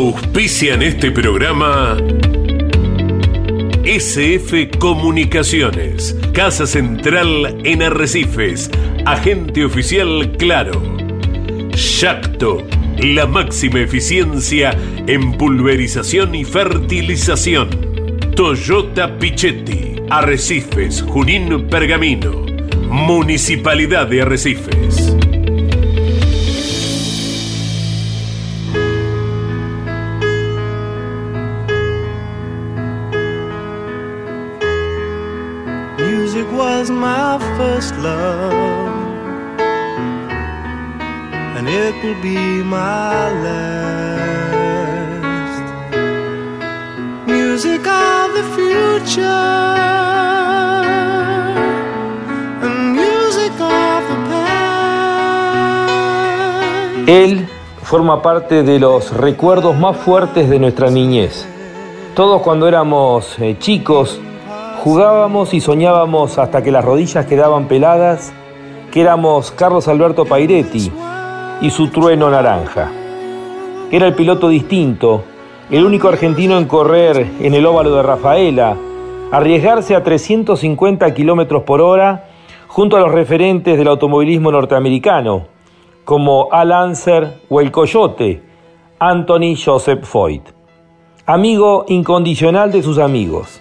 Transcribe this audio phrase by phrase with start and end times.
[0.00, 1.94] Auspician este programa
[3.84, 8.70] SF Comunicaciones, Casa Central en Arrecifes,
[9.04, 10.82] Agente Oficial Claro.
[11.74, 12.62] Yacto,
[12.96, 14.74] la máxima eficiencia
[15.06, 17.68] en pulverización y fertilización.
[18.34, 22.46] Toyota Pichetti, Arrecifes, Junín Pergamino,
[22.88, 25.14] Municipalidad de Arrecifes.
[47.26, 49.70] Music of the future.
[57.06, 57.48] Él
[57.82, 61.44] forma parte de los recuerdos más fuertes de nuestra niñez.
[62.14, 64.20] Todos cuando éramos eh, chicos
[64.82, 68.32] jugábamos y soñábamos hasta que las rodillas quedaban peladas
[68.90, 70.90] que éramos Carlos Alberto Pairetti
[71.60, 72.90] y su trueno naranja.
[73.92, 75.22] Era el piloto distinto,
[75.70, 78.74] el único argentino en correr en el óvalo de Rafaela,
[79.30, 82.30] arriesgarse a 350 kilómetros por hora
[82.66, 85.46] junto a los referentes del automovilismo norteamericano,
[86.06, 88.42] como Al Anser o el Coyote,
[88.98, 90.42] Anthony Joseph Foyt.
[91.26, 93.60] Amigo incondicional de sus amigos.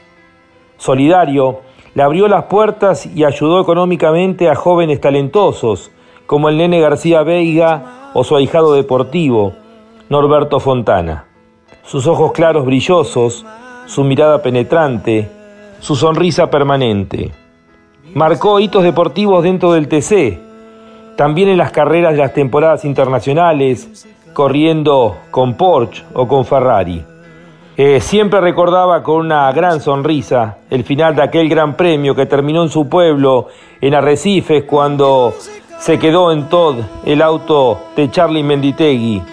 [0.80, 1.60] Solidario,
[1.94, 5.92] le abrió las puertas y ayudó económicamente a jóvenes talentosos,
[6.26, 9.54] como el nene García Veiga o su ahijado deportivo,
[10.08, 11.26] Norberto Fontana.
[11.84, 13.46] Sus ojos claros brillosos,
[13.88, 15.30] su mirada penetrante,
[15.80, 17.32] su sonrisa permanente.
[18.14, 20.40] Marcó hitos deportivos dentro del TC,
[21.18, 27.04] también en las carreras de las temporadas internacionales, corriendo con Porsche o con Ferrari.
[27.82, 32.64] Eh, siempre recordaba con una gran sonrisa el final de aquel gran premio que terminó
[32.64, 33.48] en su pueblo,
[33.80, 35.34] en Arrecifes, cuando
[35.78, 36.76] se quedó en Todd
[37.06, 39.24] el auto de Charlie Menditegui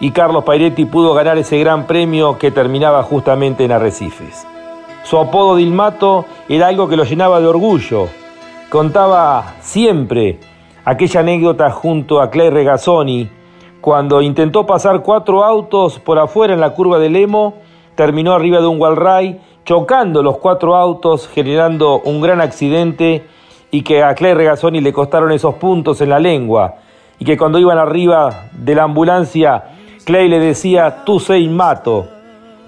[0.00, 4.46] y Carlos Pairetti pudo ganar ese gran premio que terminaba justamente en Arrecifes.
[5.04, 8.08] Su apodo Dilmato era algo que lo llenaba de orgullo.
[8.70, 10.38] Contaba siempre
[10.82, 13.28] aquella anécdota junto a Clay Regazzoni
[13.82, 17.65] cuando intentó pasar cuatro autos por afuera en la curva del Lemo,
[17.96, 23.24] terminó arriba de un Walray chocando los cuatro autos, generando un gran accidente
[23.72, 26.76] y que a Clay Regazzoni le costaron esos puntos en la lengua
[27.18, 29.64] y que cuando iban arriba de la ambulancia
[30.04, 32.06] Clay le decía tú sei mato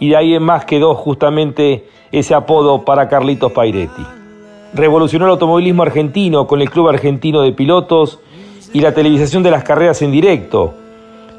[0.01, 4.03] y de ahí en más quedó justamente ese apodo para Carlitos Pairetti.
[4.75, 8.19] Revolucionó el automovilismo argentino con el Club Argentino de Pilotos
[8.73, 10.75] y la televisación de las carreras en directo.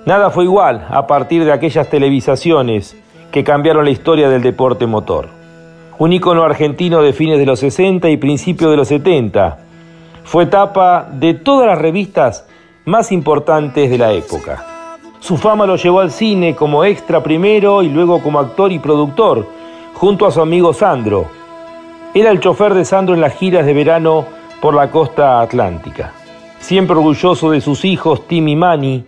[0.06, 2.96] Nada fue igual a partir de aquellas televisaciones
[3.31, 5.29] que cambiaron la historia del deporte motor.
[5.97, 9.59] Un ícono argentino de fines de los 60 y principios de los 70.
[10.23, 12.47] Fue etapa de todas las revistas
[12.85, 14.66] más importantes de la época.
[15.19, 19.46] Su fama lo llevó al cine como extra primero y luego como actor y productor,
[19.94, 21.25] junto a su amigo Sandro.
[22.13, 24.25] Era el chofer de Sandro en las giras de verano
[24.61, 26.13] por la costa atlántica.
[26.59, 29.06] Siempre orgulloso de sus hijos Tim y Manny,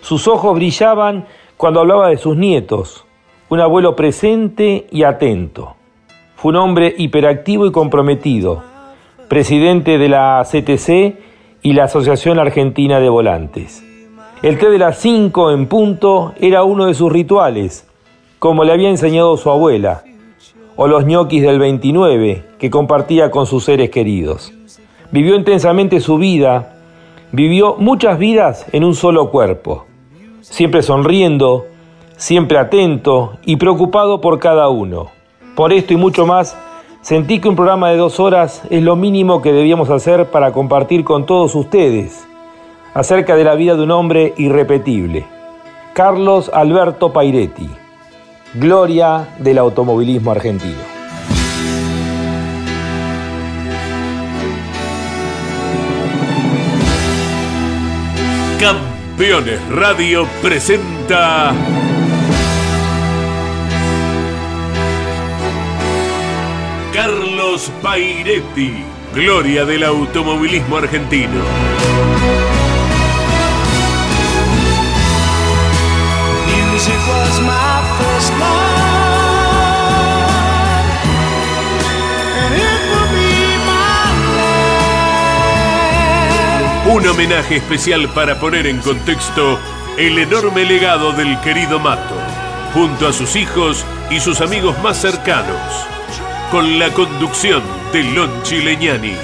[0.00, 1.26] sus ojos brillaban
[1.56, 3.03] cuando hablaba de sus nietos,
[3.54, 5.76] un abuelo presente y atento.
[6.34, 8.64] Fue un hombre hiperactivo y comprometido,
[9.28, 11.16] presidente de la CTC
[11.62, 13.84] y la Asociación Argentina de Volantes.
[14.42, 17.88] El té de las 5 en punto era uno de sus rituales,
[18.40, 20.02] como le había enseñado su abuela,
[20.74, 24.52] o los ñoquis del 29 que compartía con sus seres queridos.
[25.12, 26.74] Vivió intensamente su vida,
[27.30, 29.86] vivió muchas vidas en un solo cuerpo,
[30.40, 31.66] siempre sonriendo,
[32.16, 35.10] siempre atento y preocupado por cada uno.
[35.54, 36.56] Por esto y mucho más,
[37.00, 41.04] sentí que un programa de dos horas es lo mínimo que debíamos hacer para compartir
[41.04, 42.26] con todos ustedes
[42.94, 45.26] acerca de la vida de un hombre irrepetible,
[45.92, 47.68] Carlos Alberto Pairetti,
[48.54, 50.94] gloria del automovilismo argentino.
[58.60, 61.52] Campeones Radio presenta
[67.54, 71.40] Carlos Pairetti, gloria del automovilismo argentino.
[76.48, 78.50] Music was my first love,
[82.40, 84.10] and it will be my
[86.80, 86.88] last.
[86.88, 89.60] Un homenaje especial para poner en contexto
[89.96, 92.16] el enorme legado del querido Mato.
[92.74, 95.86] junto a sus hijos y sus amigos más cercanos,
[96.54, 99.16] con la conducción de Lonchi Leñani.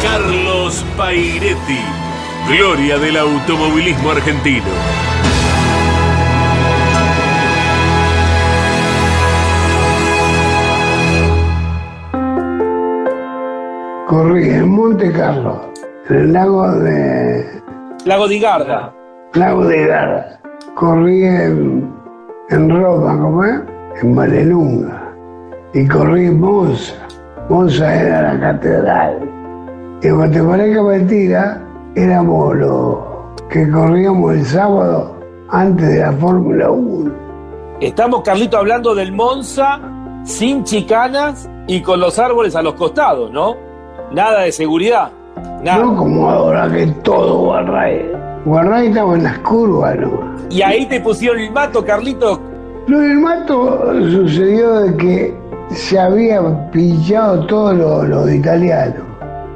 [0.00, 1.80] Carlos Pairetti,
[2.48, 4.62] gloria del automovilismo argentino.
[14.06, 15.72] corrí en Monte Carlo,
[16.08, 17.61] en el lago de...
[18.04, 18.92] Lago de Garda.
[19.34, 20.40] Lago de Garda.
[20.74, 21.88] Corrí en,
[22.50, 23.60] en Roma, ¿cómo es?
[24.02, 25.14] En Valelunga.
[25.72, 26.94] Y corrí en Monza.
[27.48, 29.20] Monza era la catedral.
[30.02, 31.62] Y cuando te parezca mentira,
[31.94, 32.98] éramos los
[33.48, 35.16] que corríamos el sábado
[35.50, 37.12] antes de la Fórmula 1.
[37.80, 39.80] Estamos, Carlito, hablando del Monza
[40.24, 43.56] sin chicanas y con los árboles a los costados, ¿no?
[44.10, 45.12] Nada de seguridad.
[45.62, 45.84] Nada.
[45.84, 48.10] No como ahora que todo Guarray.
[48.44, 50.32] Guarray estaba en las curvas ¿no?
[50.50, 52.40] Y ahí te pusieron el mato, Carlito.
[52.88, 55.34] Lo del mato sucedió de que
[55.70, 59.02] se había pinchado todos los, los italianos.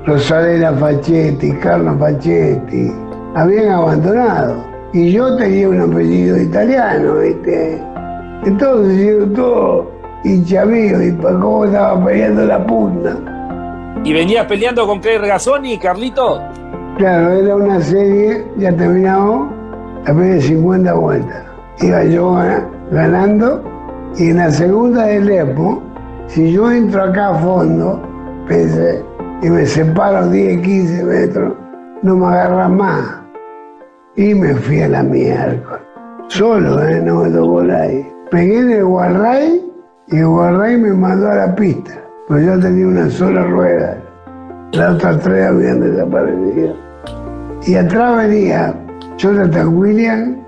[0.07, 2.93] Rosalena Fachetti, Carlos Fachetti,
[3.35, 4.65] habían abandonado.
[4.93, 7.83] Y yo tenía un apellido italiano, ¿viste?
[8.45, 9.91] Entonces yo todo
[10.25, 13.17] hinchavío y para cómo estaba peleando la punta.
[14.05, 16.41] ¿Y venías peleando con Claire Gazzoni, Carlito?
[16.99, 19.49] Claro, era una serie, ya terminamos,
[20.05, 21.45] después de 50 vueltas.
[21.81, 22.39] Iba yo
[22.91, 23.63] ganando
[24.17, 25.83] y en la segunda del EPO,
[26.29, 28.01] si yo entro acá a fondo,
[28.49, 29.05] pensé,
[29.43, 31.55] y me separo 10, 15 metros,
[32.03, 33.21] no me agarran más.
[34.17, 35.81] Y me fui a la mierda.
[36.29, 37.03] Solo, ¿eh?
[37.03, 38.11] no me tocó nadie.
[38.31, 39.71] Pegué en el Guarray
[40.09, 43.99] y el Guarray me mandó a la pista pues yo tenía una sola rueda.
[44.73, 46.75] Las otras tres habían desaparecido.
[47.67, 48.75] Y atrás venía
[49.17, 50.39] Jonathan Williams,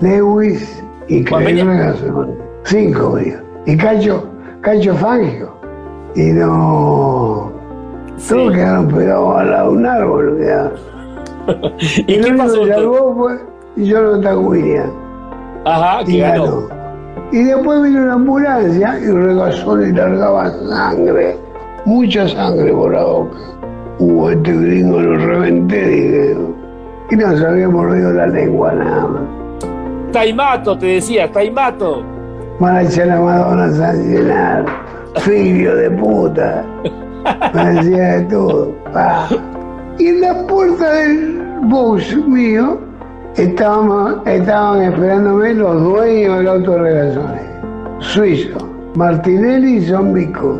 [0.00, 1.94] Lewis y Claire
[2.64, 3.42] Cinco, venía.
[3.66, 4.28] Y Cacho,
[4.60, 5.50] Cacho Fangio.
[6.14, 7.52] Y no.
[8.28, 10.40] Todos quedaron pegados de un árbol.
[11.78, 12.64] ¿Y, ¿Y qué pasó?
[12.64, 13.40] Fue, pues,
[13.76, 14.92] y Jonathan Williams.
[15.64, 16.68] Ajá, que ganó.
[17.32, 21.36] Y después vino una ambulancia y regazó y largaba sangre,
[21.84, 23.36] mucha sangre por la boca.
[23.98, 26.36] Uh, este gringo lo reventé, dije.
[27.10, 29.22] Y nos había mordido la lengua nada más.
[30.12, 32.04] Taimato, te decía, Taimato.
[32.60, 34.64] Van a echar a Madonna sancionar.
[35.16, 36.64] Filio de puta.
[37.54, 38.72] Me decía de todo.
[39.98, 42.85] Y en la puerta del bus mío
[43.36, 47.18] Estábamos, estaban esperándome los dueños del auto de
[47.98, 48.58] Suizo,
[48.94, 50.58] Martinelli y Zombico.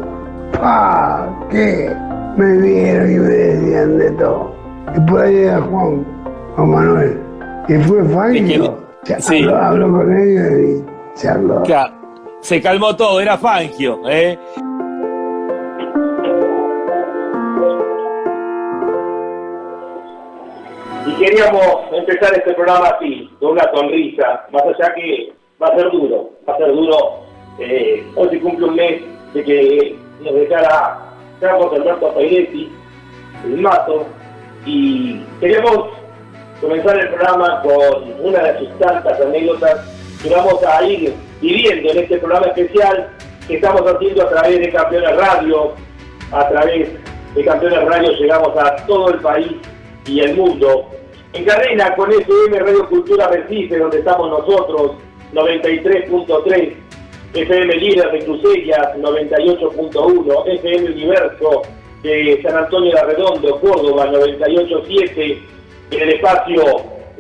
[0.53, 1.27] ¡Pah!
[1.51, 1.91] ¿Qué?
[2.37, 4.55] Me vieron y me decían de todo.
[4.95, 6.05] Y por ahí era Juan,
[6.55, 7.21] Juan Manuel.
[7.67, 8.79] Y fue Fangio.
[9.21, 9.49] Sí.
[9.49, 11.63] Habló, con ellos y charló.
[12.41, 14.01] Se calmó todo, era Fangio.
[14.07, 14.39] ¿eh?
[21.19, 26.31] queríamos empezar este programa así, con una sonrisa, más allá que va a ser duro,
[26.49, 27.21] va a ser duro.
[27.59, 29.03] Eh, hoy se cumple un mes
[29.35, 30.99] de que nos dejara
[31.41, 32.71] Carlos Alberto Pairetti,
[33.45, 34.07] el mato,
[34.65, 35.91] y queríamos
[36.61, 39.81] comenzar el programa con una de sus tantas anécdotas
[40.23, 43.11] que vamos a ir viviendo en este programa especial
[43.47, 45.73] que estamos haciendo a través de Campeones Radio,
[46.33, 46.89] a través
[47.35, 49.53] de Campeones Radio llegamos a todo el país
[50.07, 50.89] y el mundo
[51.37, 54.93] en cadena con FM Radio Cultura Recife, donde estamos nosotros,
[55.35, 56.73] 93.3,
[57.35, 61.63] FM Líder de Crucellas, 98.1, FM Universo
[62.03, 65.39] de San Antonio de Arredondo, Córdoba, 98.7,
[65.91, 66.63] en el espacio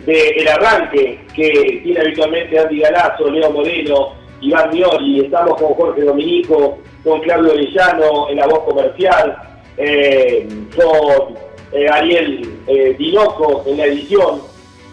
[0.06, 6.02] de El Arranque, que tiene habitualmente Andy Galazo, Leo Moreno, Iván Miori, estamos con Jorge
[6.02, 9.36] Dominico, con Claudio Orellano en la voz comercial,
[9.76, 14.40] eh, con eh, Ariel eh, Dinoco en la edición.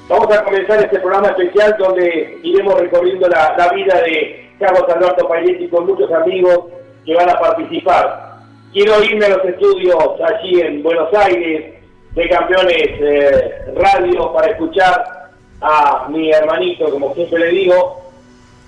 [0.09, 5.67] Vamos a comenzar este programa especial donde iremos recorriendo la, vida de Carlos Alberto Pailletti
[5.69, 6.65] con muchos amigos
[7.05, 8.39] que van a participar.
[8.73, 11.75] Quiero irme a los estudios allí en Buenos Aires
[12.15, 18.01] de Campeones eh, Radio para escuchar a mi hermanito, como siempre le digo,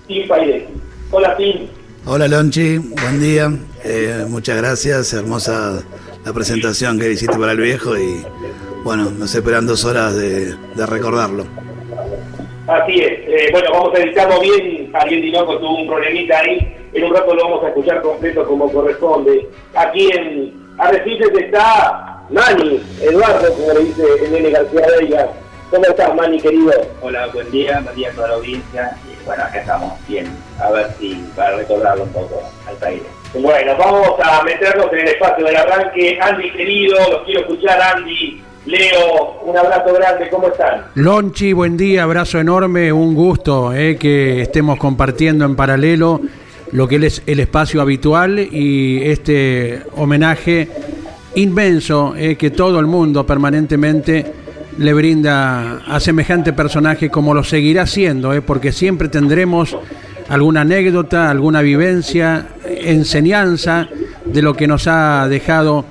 [0.07, 0.73] Tim Pailletti.
[1.11, 1.67] Hola Tim.
[2.07, 3.49] Hola Lonchi, buen día,
[4.29, 5.83] muchas gracias, hermosa
[6.25, 8.25] la presentación que hiciste para el viejo y
[8.83, 10.55] bueno, nos esperan dos horas de,
[10.87, 11.45] recordarlo.
[12.67, 17.03] Así es, eh, bueno, vamos a editarlo bien, Ariel Dinoco tuvo un problemita ahí, en
[17.03, 19.47] un rato lo vamos a escuchar completo como corresponde.
[19.75, 25.29] Aquí en Arrecifes está Mani, Eduardo, como le dice el nene García Veiga.
[25.69, 26.73] ¿Cómo estás, Mani, querido?
[27.01, 28.97] Hola, buen día, buen día a toda la audiencia.
[29.05, 30.27] Y bueno, acá estamos bien,
[30.59, 33.14] a ver si para recordarlo un poco al aire.
[33.41, 36.17] Bueno, vamos a meternos en el espacio del arranque.
[36.21, 38.41] Andy, querido, los quiero escuchar, Andy.
[38.65, 40.85] Leo, un abrazo grande, ¿cómo están?
[40.95, 46.19] Lonchi, buen día, abrazo enorme, un gusto eh, que estemos compartiendo en paralelo
[46.71, 50.67] lo que es el espacio habitual y este homenaje
[51.35, 54.33] inmenso eh, que todo el mundo permanentemente
[54.79, 59.77] le brinda a semejante personaje como lo seguirá haciendo, eh, porque siempre tendremos
[60.29, 63.87] alguna anécdota, alguna vivencia, enseñanza
[64.25, 65.85] de lo que nos ha dejado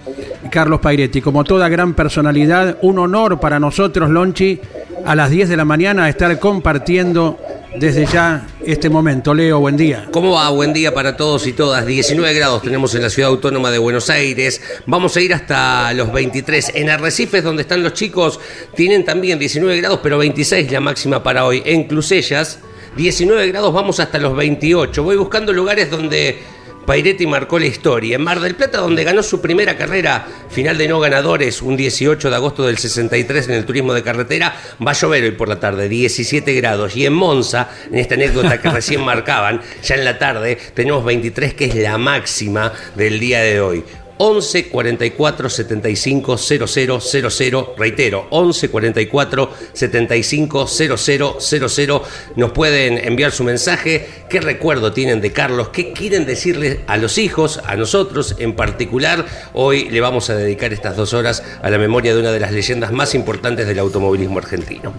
[0.51, 1.21] Carlos Pairetti.
[1.21, 4.61] Como toda gran personalidad, un honor para nosotros, Lonchi,
[5.05, 7.39] a las 10 de la mañana estar compartiendo
[7.77, 9.35] desde ya este momento.
[9.35, 10.09] Leo, buen día.
[10.13, 10.49] ¿Cómo va?
[10.51, 11.85] Buen día para todos y todas.
[11.85, 14.61] 19 grados tenemos en la ciudad autónoma de Buenos Aires.
[14.87, 16.73] Vamos a ir hasta los 23.
[16.75, 18.41] En Arrecifes, donde están los chicos,
[18.75, 21.63] tienen también 19 grados, pero 26 la máxima para hoy.
[21.65, 22.61] En Clusellas,
[22.97, 25.03] 19 grados, vamos hasta los 28.
[25.03, 26.39] Voy buscando lugares donde
[26.87, 28.17] Pairetti marcó la historia.
[28.17, 32.31] En Mar del Plata, donde ganó su primera carrera final de no ganadores, un 18
[32.31, 34.55] de agosto del 63 en el turismo de carretera,
[34.87, 36.97] va a llover hoy por la tarde, 17 grados.
[36.97, 41.55] Y en Monza, en esta anécdota que recién marcaban, ya en la tarde tenemos 23,
[41.55, 43.85] que es la máxima del día de hoy.
[44.19, 47.75] 11 44 75 00 00.
[47.77, 52.03] Reitero, 11 44 75 00 00.
[52.37, 54.07] Nos pueden enviar su mensaje.
[54.29, 55.69] ¿Qué recuerdo tienen de Carlos?
[55.69, 59.27] ¿Qué quieren decirle a los hijos, a nosotros en particular?
[59.53, 62.53] Hoy le vamos a dedicar estas dos horas a la memoria de una de las
[62.53, 64.93] leyendas más importantes del automovilismo argentino.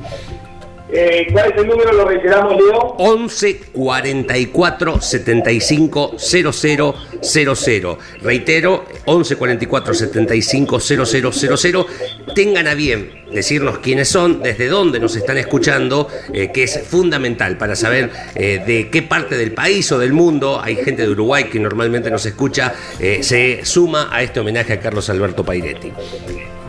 [0.98, 1.92] Eh, ¿Cuál es el número?
[1.92, 2.96] Lo reiteramos, Leo.
[2.98, 7.98] 11 44 75 00 00.
[8.22, 11.88] Reitero, 11 44 75 00 00.
[12.34, 17.58] Tengan a bien decirnos quiénes son, desde dónde nos están escuchando, eh, que es fundamental
[17.58, 21.46] para saber eh, de qué parte del país o del mundo, hay gente de Uruguay
[21.46, 25.92] que normalmente nos escucha, se suma a este homenaje a Carlos Alberto Pairetti.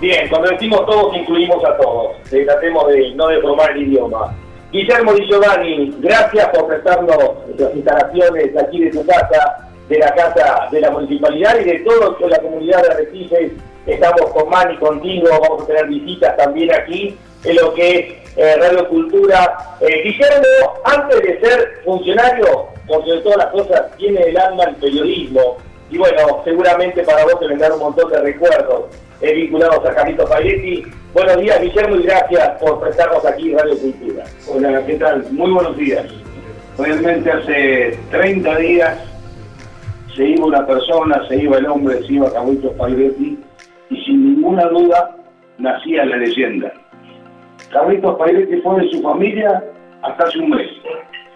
[0.00, 2.16] Bien, cuando decimos todos, incluimos a todos.
[2.30, 4.34] Eh, tratemos de no deformar el idioma.
[4.70, 7.16] Guillermo Di Giovanni, gracias por prestarnos
[7.56, 12.14] las instalaciones aquí de tu casa, de la casa de la municipalidad y de toda
[12.28, 13.52] la comunidad de Arrecifes.
[13.86, 18.56] Estamos con Mani, contigo, vamos a tener visitas también aquí en lo que es eh,
[18.58, 19.56] Radio Cultura.
[19.80, 24.76] Eh, Guillermo, antes de ser funcionario, por sobre todas las cosas, tiene el alma el
[24.76, 25.56] periodismo.
[25.90, 28.86] Y bueno, seguramente para vos te vendrán un montón de recuerdos
[29.20, 30.84] eh, vinculados a Carlitos Pairetti.
[31.12, 34.24] Buenos días, Guillermo, y gracias por prestarnos aquí Radio Cultura.
[34.48, 35.24] Hola, ¿qué tal?
[35.32, 36.06] Muy buenos días.
[36.78, 38.98] Realmente hace 30 días
[40.14, 43.38] se iba una persona, se iba el hombre, se iba Carlitos Pairetti,
[43.90, 45.16] y sin ninguna duda
[45.58, 46.72] nacía la leyenda.
[47.72, 49.64] Carlitos Pairetti fue de su familia
[50.02, 50.68] hasta hace un mes.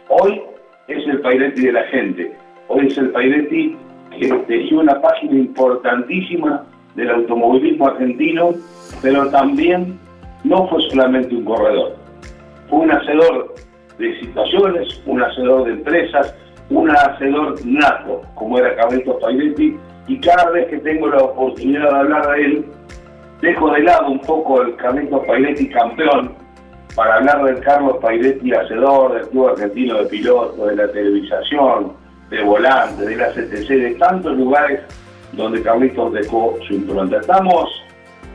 [0.09, 0.43] Hoy
[0.89, 2.37] es el Pairetti de la gente.
[2.69, 3.77] Hoy es el Pairetti
[4.19, 8.51] que tejió una página importantísima del automovilismo argentino,
[9.03, 9.99] pero también
[10.45, 11.97] no fue solamente un corredor.
[12.69, 13.55] Fue un hacedor
[13.99, 16.35] de situaciones, un hacedor de empresas,
[16.71, 21.97] un hacedor nato, como era Carlitos Pairetti, y cada vez que tengo la oportunidad de
[21.97, 22.65] hablar de él,
[23.41, 26.35] dejo de lado un poco el Carlitos Pairetti campeón
[26.95, 31.93] para hablar del Carlos Pairetti hacedor, del Club Argentino de Pilotos, de la televisación,
[32.31, 34.81] de volante, de la CTC, de tantos lugares
[35.33, 37.19] donde Carlitos dejó su impronta.
[37.19, 37.69] Estamos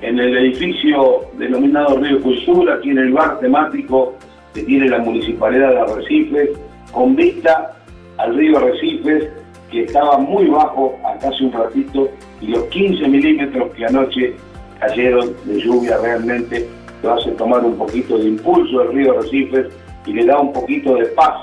[0.02, 4.16] en el edificio denominado Río Cultura, aquí en el bar temático
[4.54, 6.50] que tiene la Municipalidad de Arrecifes,
[6.92, 7.76] con vista
[8.18, 9.30] al río Arrecifes,
[9.70, 12.10] que estaba muy bajo hasta hace un ratito,
[12.40, 14.34] y los 15 milímetros que anoche
[14.80, 16.68] cayeron de lluvia realmente
[17.04, 19.68] lo hace tomar un poquito de impulso el río Arrecifes
[20.06, 21.36] y le da un poquito de paz,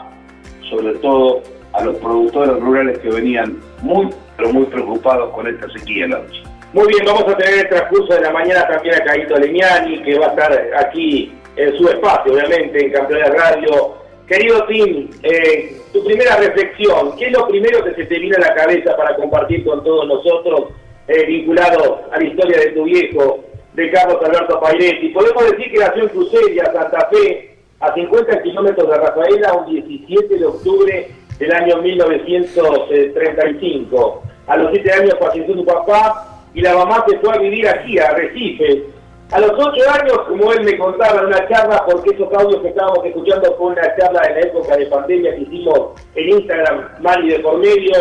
[0.70, 1.42] sobre todo
[1.72, 6.42] a los productores rurales que venían muy, pero muy preocupados con esta sequía noche.
[6.72, 10.18] Muy bien, vamos a tener el transcurso de la mañana también a Caíto Leñani, que
[10.18, 13.94] va a estar aquí en su espacio, obviamente, en Campeones Radio.
[14.26, 18.48] Querido Tim, eh, tu primera reflexión, ¿qué es lo primero que se te viene a
[18.48, 20.70] la cabeza para compartir con todos nosotros,
[21.08, 25.08] eh, vinculado a la historia de tu viejo, de Carlos Alberto Pairetti?
[25.10, 30.38] Podemos decir que nació en Cruceria, Santa Fe, a 50 kilómetros de Rafaela, un 17
[30.38, 31.08] de octubre
[31.42, 34.22] del año 1935.
[34.46, 37.98] A los 7 años falleció su papá y la mamá se fue a vivir aquí,
[37.98, 38.84] a Recife.
[39.32, 42.68] A los 8 años, como él me contaba en una charla, porque esos audios que
[42.68, 47.30] estábamos escuchando fue una charla en la época de pandemia que hicimos en Instagram, Mari
[47.30, 47.92] de por medio,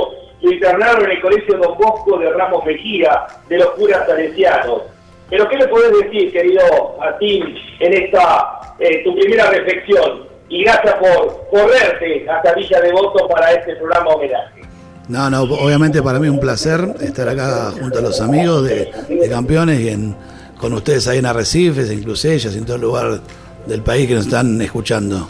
[0.42, 4.84] lo internaron en el Colegio Don Bosco de Ramos Mejía, de los curas salesianos.
[5.32, 10.30] Pero ¿qué le podés decir, querido Martín, en esta eh, tu primera reflexión?
[10.52, 14.62] Y gracias por correrte hasta Villa Devoto para este programa homenaje.
[15.08, 18.92] No, no, obviamente para mí es un placer estar acá junto a los amigos de,
[19.08, 20.14] de campeones y
[20.58, 23.22] con ustedes ahí en Arrecifes, en Clusellas, en todo el lugar
[23.66, 25.26] del país que nos están escuchando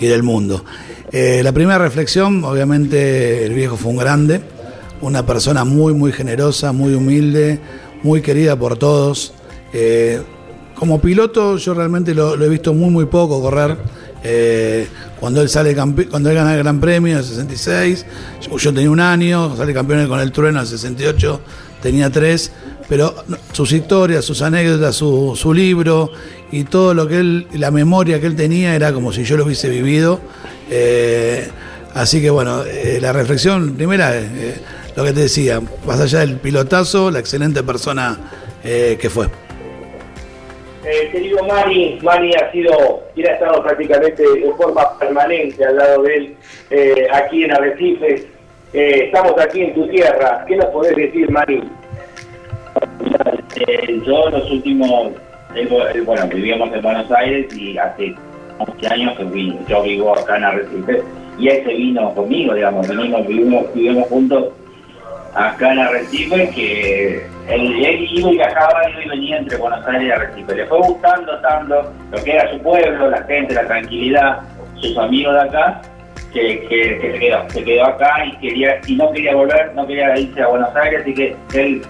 [0.00, 0.64] y del mundo.
[1.12, 4.40] Eh, la primera reflexión, obviamente el viejo fue un grande,
[5.02, 7.60] una persona muy, muy generosa, muy humilde,
[8.02, 9.34] muy querida por todos.
[9.74, 10.22] Eh,
[10.74, 13.76] como piloto yo realmente lo, he visto muy, muy poco correr.
[14.24, 14.86] Eh,
[15.18, 18.06] cuando él sale cuando él gana el Gran Premio en el 66,
[18.58, 21.40] yo, tenía un año, sale campeón con el trueno en el 68,
[21.80, 22.52] tenía tres,
[22.88, 23.14] pero
[23.52, 26.10] sus historias, sus anécdotas, su, libro
[26.50, 29.44] y todo lo que él, la memoria que él tenía era como si yo lo
[29.44, 30.20] hubiese vivido.
[30.70, 31.48] Eh,
[31.94, 34.60] así que bueno, eh, la reflexión primera, eh,
[34.96, 38.18] lo que te decía, más allá del pilotazo, la excelente persona
[38.62, 39.28] que fue.
[40.84, 46.02] Eh, querido Mani, Mani ha sido, quien ha estado prácticamente de forma permanente al lado
[46.02, 46.36] de él
[46.70, 48.26] eh, aquí en Arrecifes.
[48.72, 50.44] Eh, estamos aquí en tu tierra.
[50.48, 51.62] ¿Qué nos podés decir, Mani?
[54.04, 55.12] yo los últimos,
[56.04, 58.14] bueno, vivíamos en Buenos Aires y hace
[58.58, 61.04] 11 años que yo vivo acá en Arrecifes
[61.38, 64.48] y él se vino conmigo, digamos, venimos, vivimos, vivimos juntos
[65.34, 70.54] acá en Arrecife, que él, iba y viajaba, y venía entre Buenos Aires y Arrecife.
[70.54, 74.40] Le fue gustando tanto lo que era su pueblo, la gente, la tranquilidad,
[74.76, 75.82] sus amigos de acá,
[76.32, 80.18] que, que, se, quedó, se quedó acá y quería y no quería volver, no quería
[80.18, 81.82] irse a Buenos Aires, así que él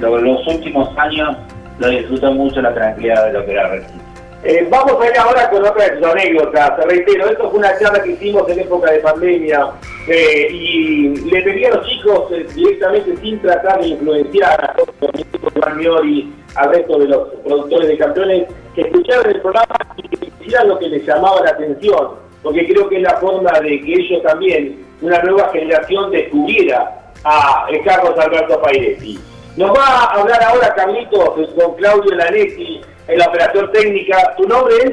[0.00, 1.36] lo, los últimos años
[1.78, 3.97] lo disfrutó mucho la tranquilidad de lo que era Arrecife.
[4.44, 6.84] Eh, vamos a ir ahora con otra de tus anécdotas.
[6.86, 9.72] Reitero, esto fue una charla que hicimos en época de pandemia
[10.06, 16.04] eh, y le pedí a los chicos eh, directamente sin tratar de influenciar a todos
[16.04, 20.68] y al resto de los productores de campeones que escucharan el programa y que hicieran
[20.68, 22.10] lo que les llamaba la atención,
[22.42, 27.66] porque creo que es la forma de que ellos también, una nueva generación, descubriera a
[27.84, 29.18] Carlos Alberto Pairetti.
[29.56, 34.34] Nos va a hablar ahora Carlitos con Claudio Lanetti en la operación técnica.
[34.36, 34.92] ¿Tu nombre es?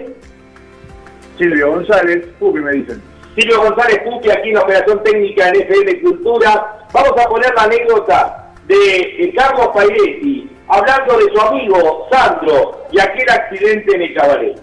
[1.38, 3.01] Silvio González, Pupi me dicen.
[3.36, 6.88] Silvio González Pupi aquí en la operación técnica en FM Cultura.
[6.93, 13.30] Vamos a poner la anécdota de Carlos Pairetti hablando de su amigo Sandro y aquel
[13.30, 14.62] accidente en el cabaret.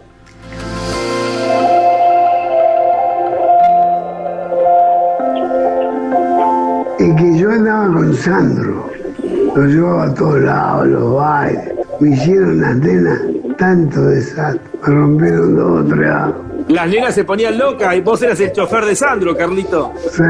[6.99, 8.91] Y que yo andaba con Sandro,
[9.55, 13.21] lo llevaba a todos lados, los bailes, me hicieron las nenas
[13.63, 16.11] tanto desastre, me rompieron dos o tres
[16.67, 19.93] Las nenas se ponían locas y vos eras el chofer de Sandro, Carlito.
[20.11, 20.25] Sí,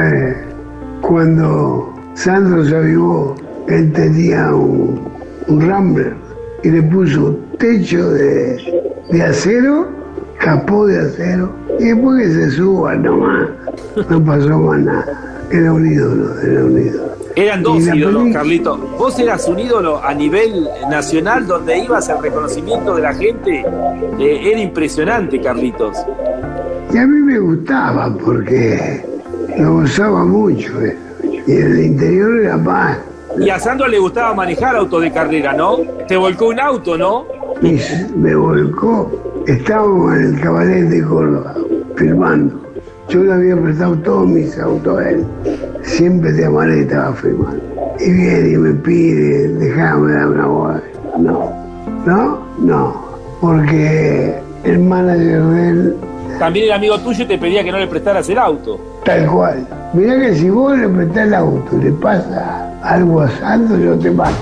[1.01, 3.35] cuando Sandro se avivó,
[3.69, 5.09] él tenía un,
[5.49, 6.15] un Rambler
[6.63, 8.59] y le puso techo de,
[9.11, 9.89] de acero,
[10.39, 13.49] capó de acero, y después que se suba nomás,
[14.11, 15.42] no pasó más nada.
[15.53, 17.13] Era un ídolo, era un ídolo.
[17.35, 18.77] Eran dos ídolos, peli- Carlito.
[18.99, 23.65] Vos eras un ídolo a nivel nacional donde ibas al reconocimiento de la gente.
[24.19, 25.97] Eh, era impresionante, Carlitos.
[26.93, 29.03] Y a mí me gustaba porque
[29.59, 30.73] lo gozaba mucho.
[30.83, 30.97] eh.
[31.47, 32.99] Y en el interior era paz.
[33.39, 35.79] Y a Sandro le gustaba manejar autos de carrera, ¿no?
[36.07, 37.25] Te volcó un auto, ¿no?
[37.63, 37.79] Y
[38.17, 39.11] me volcó.
[39.47, 41.55] Estábamos en el cabaret de Córdoba,
[41.97, 42.61] filmando.
[43.13, 45.27] Yo le había prestado todos mis autos a él.
[45.83, 47.63] Siempre de amaré estaba filmando.
[48.01, 50.83] Y viene y me pide, déjame dar una voz.
[51.19, 51.53] No,
[52.07, 53.03] no, no.
[53.39, 55.97] Porque el manager de él,
[56.39, 58.81] También el amigo tuyo te pedía que no le prestaras el auto.
[59.05, 59.67] tal cual.
[59.93, 63.99] Mirá que si vos le prestás el auto y le pasa algo a Sandro, yo
[63.99, 64.33] te mato.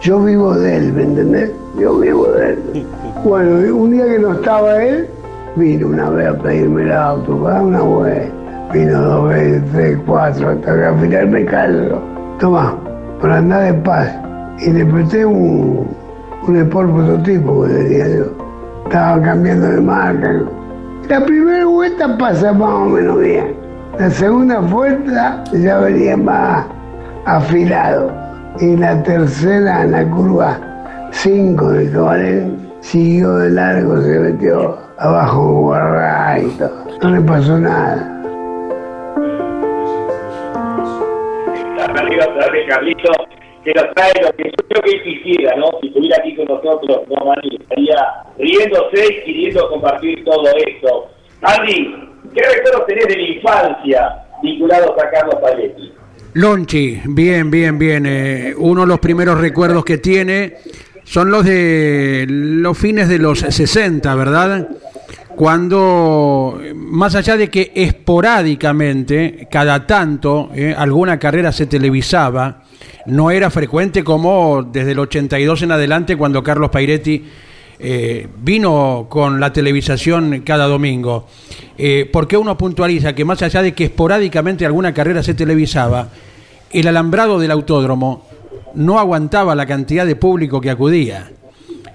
[0.00, 1.52] Yo vivo de él, ¿me entendés?
[1.78, 2.58] Yo vivo de él.
[3.24, 5.08] Bueno, un día que no estaba él,
[5.56, 8.28] vino una vez a pedirme el auto dar una vuelta.
[8.72, 11.98] Vino dos veces, tres, cuatro, hasta que al final me callo.
[12.38, 12.76] Toma,
[13.20, 14.14] para andar de paz.
[14.58, 15.88] Y le presté un,
[16.46, 18.24] un Sport prototipo que tenía yo.
[18.84, 20.42] Estaba cambiando de marca.
[21.08, 23.54] La primera vuelta pasa más o menos bien.
[23.98, 26.66] La segunda vuelta ya venía más
[27.24, 28.12] afilado.
[28.60, 30.58] Y la tercera, en la curva
[31.12, 32.44] 5 del cabaret,
[32.80, 35.74] siguió de largo, se metió abajo
[36.58, 36.70] todo.
[37.02, 38.16] No le pasó nada.
[42.52, 43.10] de Carlito
[43.64, 45.66] que nos trae lo que yo creo que él quisiera, ¿no?
[45.80, 47.96] Si estuviera aquí con nosotros, no, Mani, estaría
[48.38, 51.10] riéndose y queriendo compartir todo esto.
[51.42, 51.94] Andy,
[52.32, 55.92] ¿qué recuerdos tenés de la infancia vinculados a Carlos Paletti?
[56.34, 58.06] Lonchi, bien, bien, bien.
[58.06, 60.58] Eh, uno de los primeros recuerdos que tiene
[61.02, 64.68] son los de los fines de los 60, ¿verdad?
[65.36, 72.62] Cuando, más allá de que esporádicamente, cada tanto, eh, alguna carrera se televisaba,
[73.04, 77.22] no era frecuente como desde el 82 en adelante, cuando Carlos Pairetti
[77.78, 81.26] eh, vino con la televisación cada domingo.
[81.76, 86.08] Eh, ¿Por qué uno puntualiza que más allá de que esporádicamente alguna carrera se televisaba,
[86.72, 88.26] el alambrado del autódromo
[88.74, 91.30] no aguantaba la cantidad de público que acudía?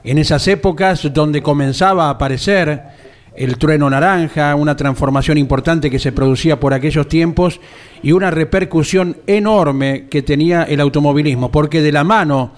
[0.04, 3.01] En esas épocas donde comenzaba a aparecer
[3.36, 7.60] el trueno naranja, una transformación importante que se producía por aquellos tiempos
[8.04, 12.52] y una repercusión enorme que tenía el automovilismo, porque de la mano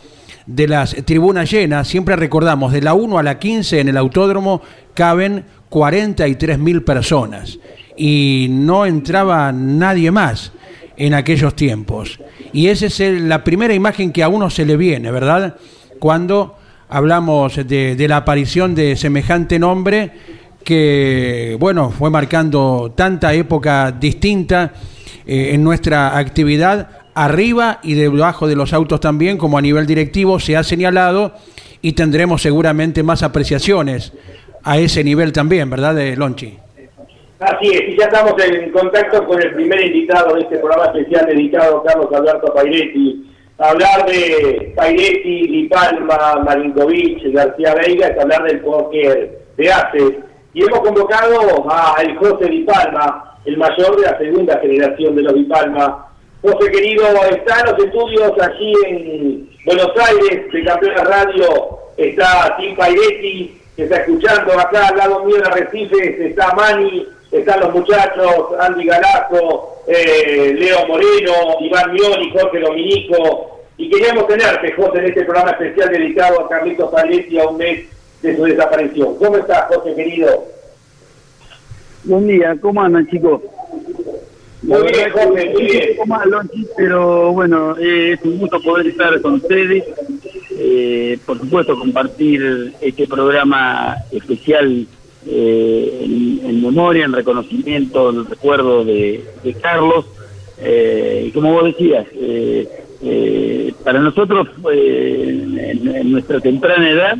[0.46, 4.62] de las tribunas llenas, siempre recordamos, de la 1 a la 15 en el autódromo
[4.94, 7.60] caben 43 mil personas
[7.96, 10.52] y no entraba nadie más
[10.98, 12.20] en aquellos tiempos.
[12.52, 15.56] Y esa es la primera imagen que a uno se le viene, ¿verdad?
[16.00, 16.58] Cuando
[16.90, 20.12] hablamos de, de la aparición de semejante nombre
[20.64, 24.74] que, bueno, fue marcando tanta época distinta
[25.26, 30.40] eh, en nuestra actividad arriba y debajo de los autos también, como a nivel directivo
[30.40, 31.34] se ha señalado
[31.82, 34.14] y tendremos seguramente más apreciaciones
[34.64, 36.58] a ese nivel también, ¿verdad, de Lonchi?
[37.40, 41.26] Así es, y ya estamos en contacto con el primer invitado de este programa especial
[41.26, 43.30] dedicado Carlos Alberto Pairetti.
[43.58, 50.20] Hablar de Pairetti, Di Palma, Marinkovic, García Veiga es hablar del póker de ACE.
[50.54, 55.24] Y hemos convocado a el José Di Palma, el mayor de la segunda generación de
[55.24, 56.08] los Di Palma,
[56.44, 62.76] José querido, está en los estudios aquí en Buenos Aires, de Campeones Radio, está Tim
[62.76, 68.60] Pairetti, que está escuchando acá al lado mío en Arrecifes, está Mani, están los muchachos,
[68.60, 75.24] Andy Galazo, eh, Leo Moreno, Iván Mioni, Jorge Dominico, y queríamos tenerte, José, en este
[75.24, 77.86] programa especial dedicado a Carlitos Pairetti a un mes
[78.24, 79.16] de su desaparición.
[79.18, 80.46] ¿Cómo estás, José querido?
[82.06, 83.42] Buen día, ¿cómo andan, chicos?
[84.62, 85.90] Muy bien, Jorge, muy bien.
[85.90, 86.42] Un poco malo,
[86.78, 89.84] pero bueno, eh, es un gusto poder estar con ustedes.
[90.52, 94.88] Eh, por supuesto, compartir este programa especial
[95.28, 99.22] eh, en, memoria, en reconocimiento, en recuerdo de,
[99.62, 100.06] Carlos.
[100.66, 102.06] y como vos decías,
[103.84, 107.18] para nosotros, en, nuestra temprana edad,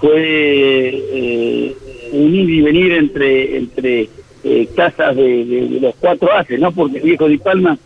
[0.00, 1.74] fue
[2.12, 4.08] unir y venir entre entre
[4.48, 6.70] eh, casas de, los cuatro haces, ¿no?
[6.70, 7.76] Porque viejo Di Palma,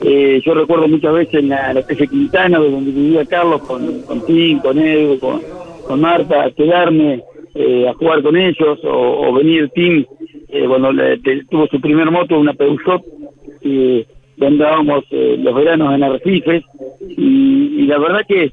[0.00, 4.60] eh, yo recuerdo muchas veces en la, la Quintana, donde vivía Carlos, con, con Tim,
[4.60, 7.22] con Edu, con, Marta, a quedarme
[7.54, 10.06] eh, a jugar con ellos, o, venir Tim,
[10.66, 10.90] cuando
[11.50, 13.02] tuvo su primer moto, una Peugeot,
[13.60, 14.06] y
[14.40, 16.64] andábamos los veranos en Arrecifes,
[17.00, 18.50] y, la verdad que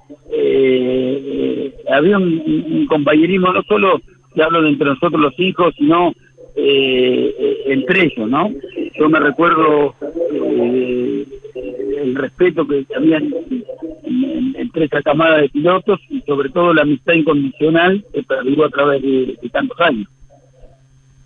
[1.89, 3.99] había un, compañerismo, no solo,
[4.33, 6.13] que hablo de entre nosotros los hijos, sino
[6.55, 8.51] eh, entre ellos, ¿no?
[8.97, 9.95] Yo me recuerdo
[10.31, 11.25] eh,
[12.03, 13.21] el respeto que había
[14.55, 19.01] entre esa camada de pilotos y sobre todo la amistad incondicional que perduró a través
[19.01, 20.07] de, tantos años.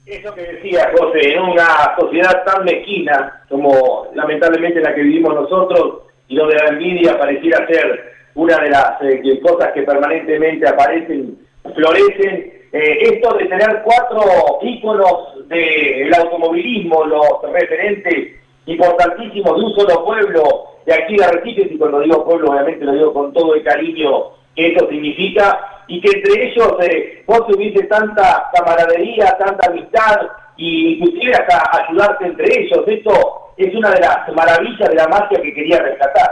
[0.07, 6.03] Eso que decía José, en una sociedad tan mezquina como lamentablemente la que vivimos nosotros
[6.29, 11.37] y donde la envidia pareciera ser una de las eh, cosas que permanentemente aparecen,
[11.75, 14.21] florecen, eh, esto de tener cuatro
[14.61, 20.43] íconos del automovilismo, los referentes importantísimos de un solo pueblo,
[20.85, 24.37] de aquí de Arrecifes, y cuando digo pueblo obviamente lo digo con todo el cariño
[24.55, 30.21] que eso significa, y que entre ellos eh, vos tuviese tanta camaradería, tanta amistad,
[30.57, 33.11] y inclusive hasta ayudarse entre ellos, esto
[33.57, 36.29] es una de las maravillas de la magia que quería rescatar.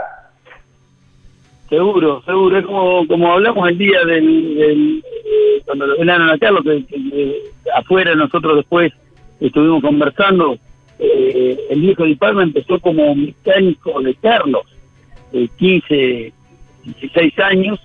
[1.68, 5.02] Seguro, seguro, es como, como hablamos el día del
[5.64, 8.92] cuando lo velaron a Carlos, que, afuera nosotros después
[9.40, 10.56] estuvimos conversando,
[10.98, 14.62] eh, el viejo de Palma empezó como mecánico de Carlos,
[15.32, 16.32] de 15,
[16.84, 17.80] 16 años,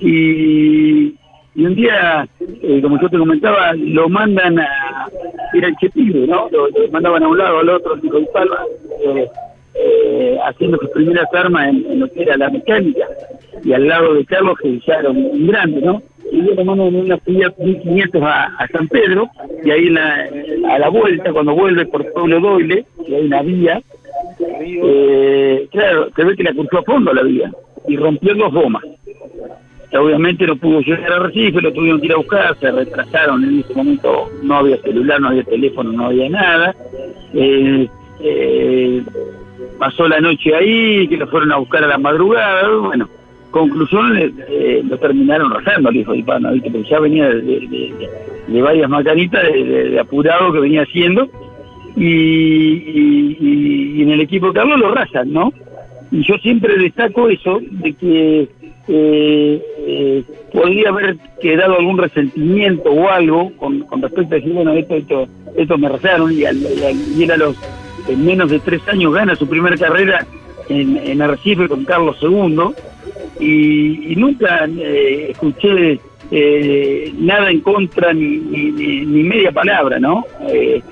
[0.00, 1.14] y,
[1.56, 2.28] un día,
[2.62, 5.08] eh, como yo te comentaba, lo mandan a,
[5.52, 6.48] era el Chepillo, ¿no?
[6.50, 8.58] Lo, mandaban a un lado, al otro, de Palma,
[9.74, 13.06] eh, haciendo sus primeras armas en, lo que era la mecánica,
[13.64, 16.02] y al lado de Carlos, que ya un grande, ¿no?
[16.30, 19.30] y yo tomando una Fiat 1500 a, a, San Pedro,
[19.64, 23.80] y ahí a la vuelta, cuando vuelve por Pueblo Doyle, que hay una vía,
[24.40, 27.50] eh, claro, se ve que la cruzó a fondo la vía,
[27.86, 28.82] y rompió dos gomas.
[29.96, 33.60] Obviamente no pudo llegar a Recife, lo tuvieron que ir a buscar, se retrasaron en
[33.60, 36.74] ese momento, no había celular, no había teléfono, no había nada.
[37.34, 37.88] Eh,
[38.20, 39.02] eh,
[39.78, 43.08] pasó la noche ahí, que lo fueron a buscar a la madrugada, bueno,
[43.50, 46.70] conclusión, eh, lo terminaron rajando al hijo de Ipana, ¿viste?
[46.70, 51.28] porque ya venía de, varias macanitas de, apurado que venía haciendo,
[51.96, 55.52] y, en el equipo de Carlos lo rajan, ¿no?
[56.10, 58.48] Y yo siempre destaco eso, de que
[58.88, 60.22] eh, eh,
[60.52, 65.78] podría haber quedado algún resentimiento o algo con, respecto a decir, bueno, esto, esto, esto
[65.78, 67.56] me rajaron, y, y, él a los
[68.16, 70.26] menos de tres años gana su primera carrera
[70.68, 72.74] en, en Arrecife con Carlos II,
[73.40, 80.24] y, nunca eh, escuché eh, nada en contra ni, ni, media palabra, ¿no?
[80.48, 80.82] Eh,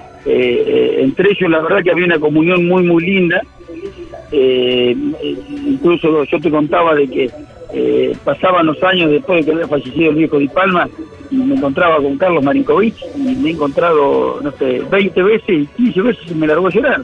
[0.98, 3.40] entre ellos la verdad que había una comunión muy muy linda,
[4.32, 7.30] incluso yo te contaba de que
[8.24, 10.88] pasaban los años después de que había fallecido el viejo Di Palma
[11.30, 15.66] y me encontraba con Carlos Marinkovic y me he encontrado, no sé, 20 veces y
[15.66, 17.02] 15 veces me largó a llorar,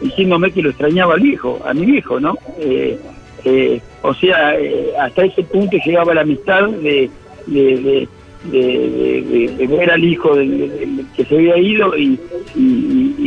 [0.00, 2.36] diciéndome que lo extrañaba al viejo, a mi viejo, ¿no?
[2.58, 2.98] Eh,
[4.02, 7.10] o sea, eh, hasta ese punto llegaba la amistad de,
[9.68, 12.18] ver al hijo que se había ido y,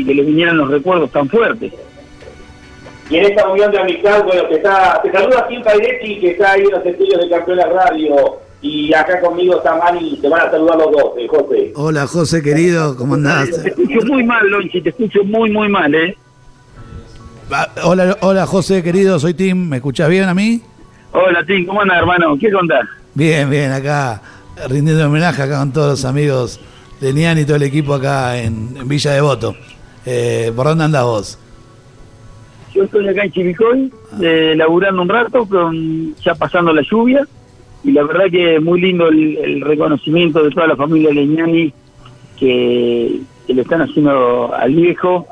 [0.05, 1.73] que le vinieran los recuerdos tan fuertes.
[3.09, 6.51] Y en esta unión de amistad, bueno, que está, te saluda Kim Pairetti, que está
[6.51, 8.39] ahí en los estudios de Campeones Radio.
[8.61, 11.71] Y acá conmigo está Mani, te van a saludar los dos, eh, José.
[11.75, 13.49] Hola, José, querido, ¿cómo andás?
[13.63, 16.17] Te escucho muy mal, Lonchi, te escucho muy, muy mal, ¿eh?
[17.83, 19.69] Hola, hola José, querido, soy Tim.
[19.69, 20.61] ¿Me escuchás bien a mí?
[21.13, 22.35] Hola Tim, ¿cómo andas, hermano?
[22.37, 22.85] ¿Qué contás?
[23.13, 24.21] Bien, bien, acá
[24.67, 26.59] rindiendo homenaje acá con todos los amigos
[26.99, 29.55] de Nian y todo el equipo acá en, Villa Devoto.
[30.05, 31.39] Eh, ¿Por dónde andás vos?
[32.77, 37.27] Yo estoy acá en Chivicoy, eh, laburando un rato, con, ya pasando la lluvia,
[37.83, 41.73] y la verdad que es muy lindo el, reconocimiento de toda la familia Leñani
[42.39, 45.27] que, que le están haciendo al viejo,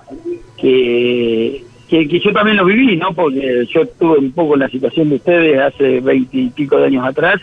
[0.58, 3.14] que que, yo también lo viví, ¿no?
[3.14, 7.40] Porque yo estuve un poco en la situación de ustedes hace veintipico de años atrás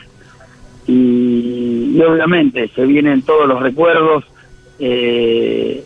[0.87, 4.25] y, obviamente se vienen todos los recuerdos
[4.81, 5.85] eh,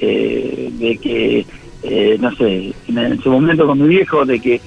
[0.00, 1.46] eh, de que,
[1.84, 4.60] eh, no sé, en, su momento con mi viejo, de que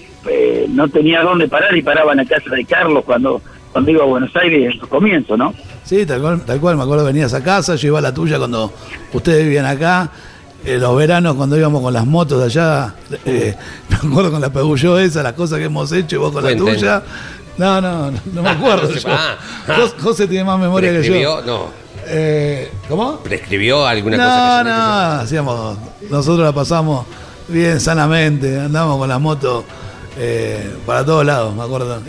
[0.69, 4.07] no tenía dónde parar y paraba en la casa de Carlos cuando cuando iba a
[4.07, 5.53] Buenos Aires en su comienzo, ¿no?
[5.83, 8.37] Sí, tal cual, tal cual, me acuerdo venías a casa, yo iba a la tuya
[8.39, 8.73] cuando
[9.13, 10.09] ustedes vivían acá
[10.65, 13.55] eh, los veranos cuando íbamos con las motos de allá, eh,
[13.89, 16.55] me acuerdo con la Pegulló esa, las cosas que hemos hecho y vos con la
[16.55, 17.03] tuya.
[17.57, 18.89] No, no, no, me acuerdo.
[19.99, 21.41] José, tiene más memoria que yo.
[21.41, 21.86] No.
[22.09, 23.19] Eh, ¿Cómo?
[23.19, 24.63] ¿Prescribió alguna cosa?
[24.63, 25.77] Que no, hacíamos,
[26.09, 27.05] nosotros la pasamos
[27.47, 29.65] bien sanamente, andábamos con la moto
[30.17, 32.01] eh, para todos lados, me acuerdo.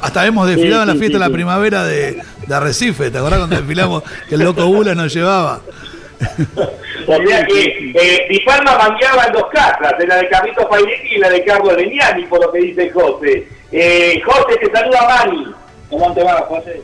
[0.00, 3.56] hasta hemos desfilado en la fiesta de la primavera de, de, Arrecife, ¿te acordás cuando
[3.56, 5.60] desfilamos que el loco Bula nos llevaba?
[7.06, 11.14] O sea que eh, Di Palma mangueaba en dos casas, en la de Carlitos Pairetti
[11.14, 13.48] y la de Carlos Leniani, por lo que dice José.
[13.72, 15.46] Eh, José, te saluda Mani.
[15.88, 16.82] ¿Cómo te va, José?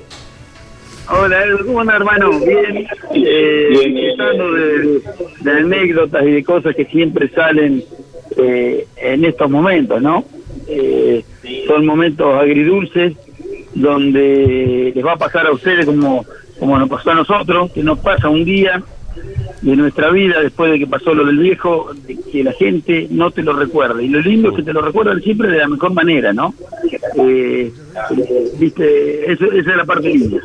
[1.09, 2.31] Hola, ¿cómo andas, hermano?
[2.41, 5.03] Bien, eh, de,
[5.41, 7.85] de, anécdotas y de cosas que siempre salen
[8.37, 10.25] eh, en estos momentos, ¿no?
[10.67, 11.25] Eh,
[11.69, 13.15] son momentos agridulces
[13.75, 16.25] donde les va a pasar a ustedes como,
[16.59, 18.83] como nos pasó a nosotros, que nos pasa un día
[19.67, 23.33] de nuestra vida después de que pasó lo del viejo, de que la gente no
[23.33, 24.05] te lo recuerde.
[24.05, 26.55] Y lo lindo es que te lo recuerdan siempre de la mejor manera, ¿no?
[27.19, 27.73] Eh,
[28.61, 30.41] viste, esa es la parte linda.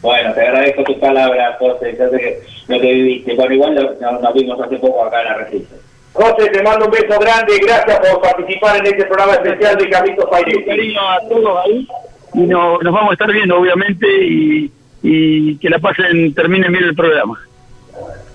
[0.00, 3.34] Bueno, te agradezco tus palabras, José, ya sé que lo que viviste.
[3.34, 5.74] Bueno, igual nos, vimos hace poco acá en la Resista.
[6.12, 10.28] José, te mando un beso grande, gracias por participar en este programa especial de Carlitos
[10.30, 11.88] Un cariño a todos ahí
[12.34, 14.70] y no, nos vamos a estar viendo, obviamente, y,
[15.02, 17.40] y que la pasen, terminen bien el programa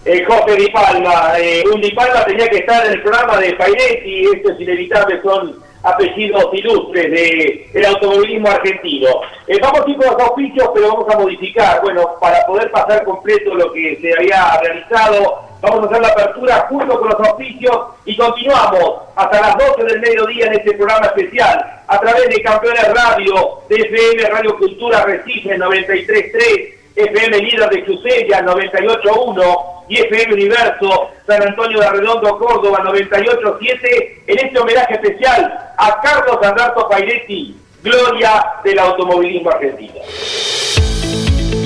[0.06, 1.34] eh, José Di Palma.
[1.38, 1.96] Eh, un Di
[2.26, 7.70] tenía que estar en el programa de Pairetti, esto es inevitable, son apellidos ilustres de,
[7.74, 9.08] del automovilismo argentino.
[9.48, 11.82] Eh, vamos a ir con los auspicios, pero vamos a modificar.
[11.82, 16.66] Bueno, para poder pasar completo lo que se había realizado, vamos a hacer la apertura
[16.70, 21.84] junto con los auspicios y continuamos hasta las 12 del mediodía en este programa especial
[21.88, 29.86] a través de Campeones Radio, de Radio Cultura Recife 93.3 FM Líder de Chusella 98.1
[29.90, 36.38] y FM Universo San Antonio de Redondo, Córdoba 98.7 en este homenaje especial a Carlos
[36.42, 39.96] Alberto Pairetti, gloria del automovilismo argentino.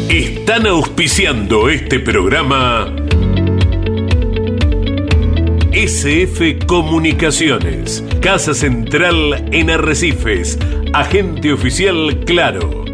[0.10, 2.94] Están auspiciando este programa
[5.74, 10.60] SF Comunicaciones, Casa Central en Arrecifes,
[10.94, 12.86] Agente Oficial Claro,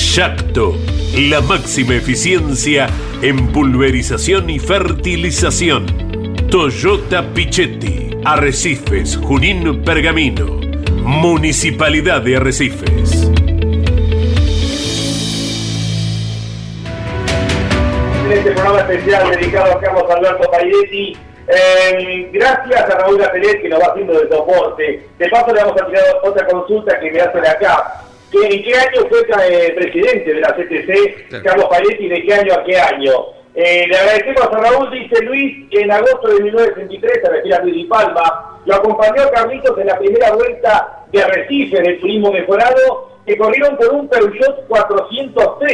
[0.00, 0.76] Yacto
[1.14, 2.88] la máxima eficiencia
[3.20, 5.86] en pulverización y fertilización.
[6.50, 10.58] Toyota Pichetti Arrecifes, Junín, Pergamino.
[11.02, 13.30] Municipalidad de Arrecifes.
[18.24, 23.68] En este programa especial dedicado a Carlos Alberto Pairetti, eh, gracias a Raúl Gatelet que
[23.68, 25.06] nos va haciendo de soporte.
[25.18, 28.06] De paso le vamos a tirar otra consulta que me hacen acá.
[28.30, 32.08] ¿Que ¿En qué año fue eh, presidente de la CTC Carlos Pairetti?
[32.08, 33.12] ¿De qué año a qué año?
[33.54, 37.62] Eh, le agradecemos a Raúl, dice Luis, que en agosto de 1963, se refiere a
[37.62, 42.32] Luis Di Palma, lo acompañó a Carlitos en la primera vuelta de Arrecife del turismo
[42.32, 45.68] mejorado, que corrieron por un Peugeot 403,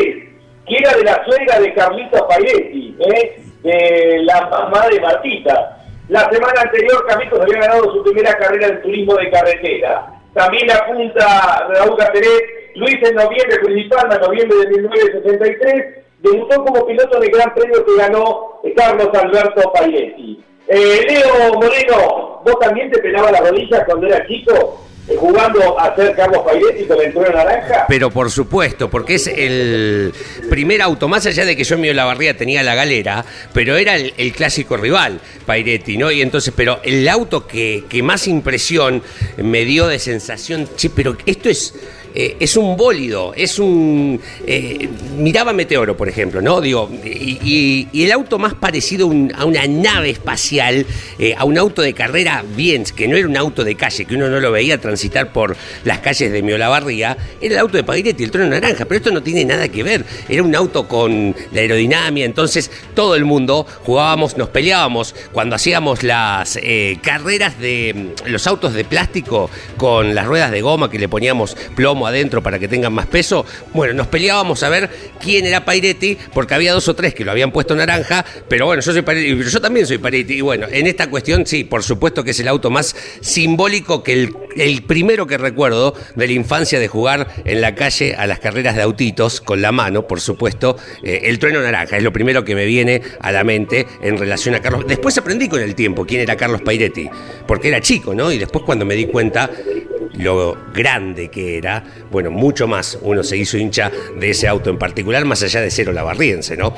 [0.66, 3.42] que era de la suegra de Carlitos Pairetti, ¿eh?
[3.62, 5.78] de la mamá de Martita.
[6.08, 10.15] La semana anterior Carlitos había ganado su primera carrera en turismo de carretera.
[10.36, 17.18] También apunta Raúl Gateret, Luis en noviembre, Palma en noviembre de 1963, debutó como piloto
[17.18, 20.38] de Gran Premio que ganó Carlos Alberto Pairetti.
[20.68, 24.85] Eh, Leo Moreno, ¿vos también te pelabas las rodillas cuando eras chico?
[25.14, 27.84] Jugando a ser Carlos Pairetti con el naranja?
[27.88, 30.12] Pero por supuesto, porque es el
[30.50, 33.96] primer auto, más allá de que yo en mi Olavarría tenía la galera, pero era
[33.96, 36.10] el, el clásico rival, Pairetti, ¿no?
[36.10, 39.02] Y entonces, pero el auto que, que más impresión
[39.36, 41.74] me dio de sensación, che, pero esto es
[42.18, 44.18] eh, es un bólido, es un...
[44.46, 46.62] eh, miraba Meteoro, por ejemplo, ¿no?
[46.62, 50.86] Digo, y, el auto más parecido a, un- a una nave espacial,
[51.18, 54.14] eh, a un auto de carrera bien, que no era un auto de calle, que
[54.14, 57.84] uno no lo veía transitar por las calles de mi Olavarría, era el auto de
[57.84, 61.34] Pairetti, el trono naranja, pero esto no tiene nada que ver, era un auto con
[61.52, 66.58] la aerodinámica, entonces todo el mundo jugábamos, nos peleábamos cuando hacíamos las
[67.02, 72.05] carreras de los autos de plástico con las ruedas de goma que le poníamos plomo
[72.06, 73.44] adentro para que tengan más peso.
[73.72, 74.90] Bueno, nos peleábamos a ver
[75.20, 78.82] quién era Pairetti, porque había dos o tres que lo habían puesto naranja, pero bueno,
[78.82, 80.34] yo soy Pairetti, yo también soy Pairetti.
[80.34, 84.12] Y bueno, en esta cuestión sí, por supuesto que es el auto más simbólico que
[84.12, 88.38] el, el primero que recuerdo de la infancia de jugar en la calle a las
[88.38, 92.44] carreras de autitos con la mano, por supuesto, eh, el trueno naranja es lo primero
[92.44, 94.84] que me viene a la mente en relación a Carlos.
[94.86, 97.08] Después aprendí con el tiempo quién era Carlos Pairetti,
[97.46, 98.30] porque era chico, ¿no?
[98.32, 99.50] Y después cuando me di cuenta
[100.14, 104.78] lo grande que era, bueno, mucho más uno se hizo hincha de ese auto en
[104.78, 106.72] particular, más allá de ser olavarriense, ¿no?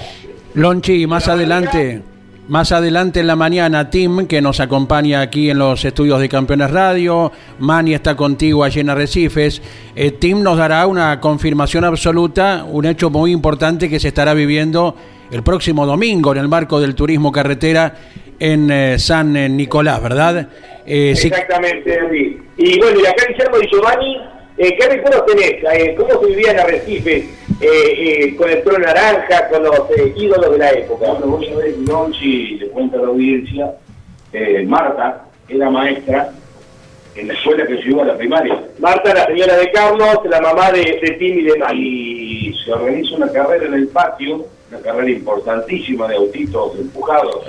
[0.54, 2.02] Lonchi, más adelante,
[2.48, 6.70] más adelante en la mañana, Tim, que nos acompaña aquí en los estudios de Campeones
[6.70, 9.60] Radio, Mani está contigo allí en Arrecifes.
[9.94, 14.96] Eh, Tim nos dará una confirmación absoluta, un hecho muy importante que se estará viviendo
[15.30, 17.94] el próximo domingo en el marco del turismo carretera
[18.40, 20.48] en eh, San Nicolás, ¿verdad?
[20.86, 22.38] Eh, sí- Exactamente, Andy.
[22.56, 24.16] Y bueno, y acá Guillermo y Giovanni,
[24.58, 25.62] eh, ¿qué recuerdos tenés?
[25.72, 27.28] Eh, ¿Cómo se vivía en Arrecife
[27.60, 29.80] eh, con el trono naranja, con los
[30.16, 31.12] ídolos de la época?
[31.12, 33.74] Bueno, vos sabés, Lonchi, le cuento a la audiencia,
[34.66, 36.32] Marta era maestra
[37.14, 38.62] en la escuela que llevó a la primaria.
[38.78, 41.74] Marta, la señora de Carlos, la mamá de, de Tim y de.
[41.74, 47.44] Y se organiza una carrera en el patio, una carrera importantísima de autitos empujados,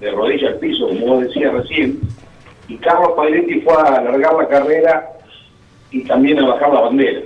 [0.00, 2.00] de rodilla al piso, como vos decías recién,
[2.68, 5.10] y Carlos Pairetti fue a alargar la carrera
[5.94, 7.20] y también a bajar la bandera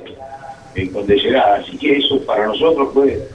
[0.74, 1.56] eh, con de llegada.
[1.56, 3.26] Así que eso para nosotros fue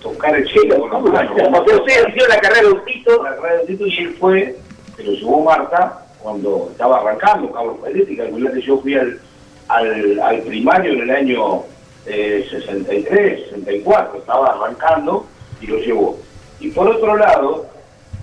[0.00, 1.60] tocar el cielo con las manos.
[1.60, 3.22] Ustedes hicieron la carrera de autito.
[3.22, 4.56] La carrera de autito y él fue,
[4.96, 7.76] se lo llevó Marta cuando estaba arrancando Carlos
[8.16, 9.20] calculá que yo fui al,
[9.68, 11.62] al, al primario en el año
[12.06, 15.26] eh, 63, 64, estaba arrancando
[15.60, 16.18] y lo llevó.
[16.60, 17.66] Y por otro lado,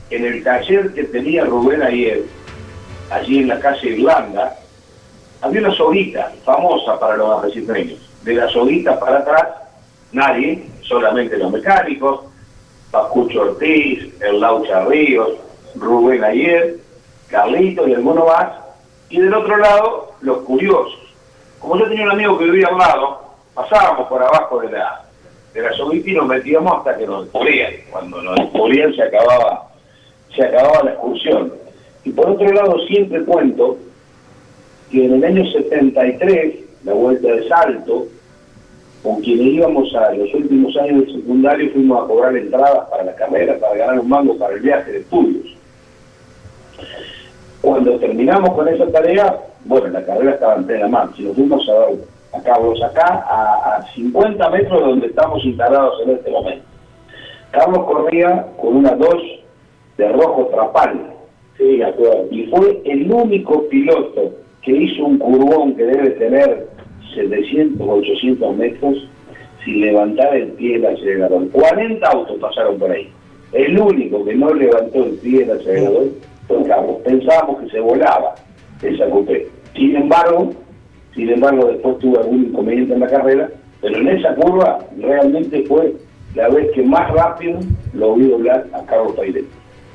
[0.10, 2.24] en el taller que tenía Rubén ayer,
[3.12, 4.58] allí en la calle Irlanda,
[5.42, 8.00] había una soguita famosa para los arrecifeños.
[8.24, 9.48] De la soguita para atrás,
[10.12, 12.22] nadie, solamente los mecánicos,
[12.92, 15.34] Pascucho Ortiz, el Laucha Ríos,
[15.76, 16.78] Rubén Ayer,
[17.28, 18.54] Carlito y alguno más.
[19.10, 21.00] Y del otro lado, los curiosos.
[21.60, 23.22] Como yo tenía un amigo que vivía al lado,
[23.54, 25.04] pasábamos por abajo de la,
[25.54, 27.74] de la soguita y nos metíamos hasta que nos descubrían.
[27.92, 29.68] Cuando nos descubrían se acababa,
[30.36, 31.54] se acababa la excursión.
[32.04, 33.78] Y por otro lado, siempre cuento
[34.96, 38.08] que en el año 73, la vuelta de Salto,
[39.04, 43.16] con quienes íbamos a los últimos años del secundario, fuimos a cobrar entradas para la
[43.16, 45.48] carrera, para ganar un mango para el viaje de estudios.
[47.62, 51.68] Cuando terminamos con esa tarea, bueno, la carrera estaba en plena marcha y nos fuimos
[51.68, 51.90] a dar
[52.34, 56.66] a Carlos acá, a, a 50 metros de donde estamos instalados en este momento.
[57.52, 59.10] Carlos corría con una 2
[59.98, 61.12] de rojo trapal.
[61.58, 62.28] Sí, de acuerdo.
[62.32, 66.68] Y fue el único piloto que hizo un curvón que debe tener
[67.14, 69.08] 700 o 800 metros
[69.64, 71.50] sin levantar el pie del acelerador.
[71.52, 73.10] 40 autos pasaron por ahí.
[73.54, 76.08] El único que no levantó el pie del acelerador
[76.50, 76.98] Don Carlos.
[77.06, 78.36] Pensábamos que se volaba
[78.82, 79.48] esa coupé.
[79.76, 80.52] Sin embargo,
[81.14, 83.50] sin embargo, después tuve algún inconveniente en la carrera,
[83.82, 85.94] pero en esa curva realmente fue
[86.34, 87.60] la vez que más rápido
[87.94, 89.46] lo vi doblar a Carlos Pairet.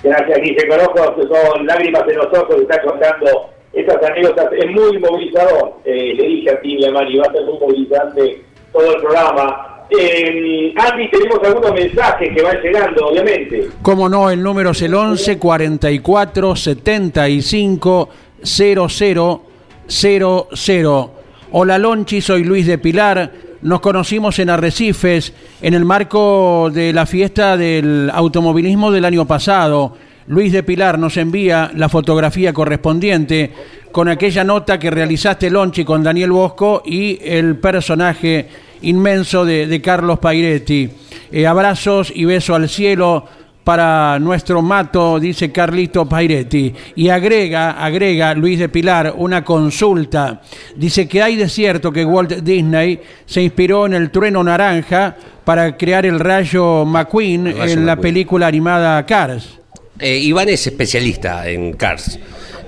[0.03, 0.57] Gracias, Guille.
[0.57, 4.53] Que son lágrimas en los ojos, está contando estas anécdotas.
[4.53, 5.75] Es muy movilizador.
[5.85, 8.43] Eh, le dije a ti, y va a ser muy movilizante
[8.73, 9.67] todo el programa.
[9.91, 13.69] Eh, Andy, tenemos algunos mensajes que van llegando, obviamente.
[13.83, 18.09] Como no, el número es el 11 44 75
[18.43, 19.43] 00
[19.89, 21.11] 00.
[21.53, 23.33] Hola Lonchi, soy Luis de Pilar.
[23.63, 29.97] Nos conocimos en Arrecifes en el marco de la fiesta del automovilismo del año pasado.
[30.31, 33.51] Luis de Pilar nos envía la fotografía correspondiente
[33.91, 38.47] con aquella nota que realizaste Lonchi con Daniel Bosco y el personaje
[38.83, 40.89] inmenso de, de Carlos Pairetti.
[41.33, 43.27] Eh, abrazos y beso al cielo
[43.65, 46.73] para nuestro mato, dice Carlito Pairetti.
[46.95, 50.43] Y agrega, agrega Luis de Pilar, una consulta.
[50.77, 55.77] Dice que hay de cierto que Walt Disney se inspiró en el trueno naranja para
[55.77, 59.60] crear el rayo McQueen El rayo en la película animada Cars.
[60.01, 62.19] Eh, Iván es especialista en Cars.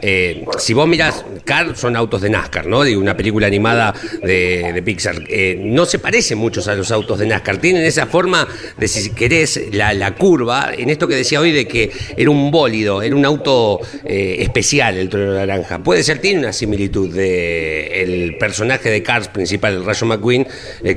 [0.05, 2.82] Eh, si vos mirás, Cars son autos de NASCAR, ¿no?
[2.82, 5.22] De una película animada de, Pixar.
[5.28, 7.59] Eh, no se parecen muchos a los autos de NASCAR.
[7.59, 10.72] Tienen esa forma de, si querés, la, curva.
[10.76, 14.96] En esto que decía hoy de que era un bólido, era un auto eh, especial
[14.96, 15.78] el trueno naranja.
[15.78, 20.46] Puede ser, tiene una similitud de el personaje de Cars principal, el Rayo McQueen,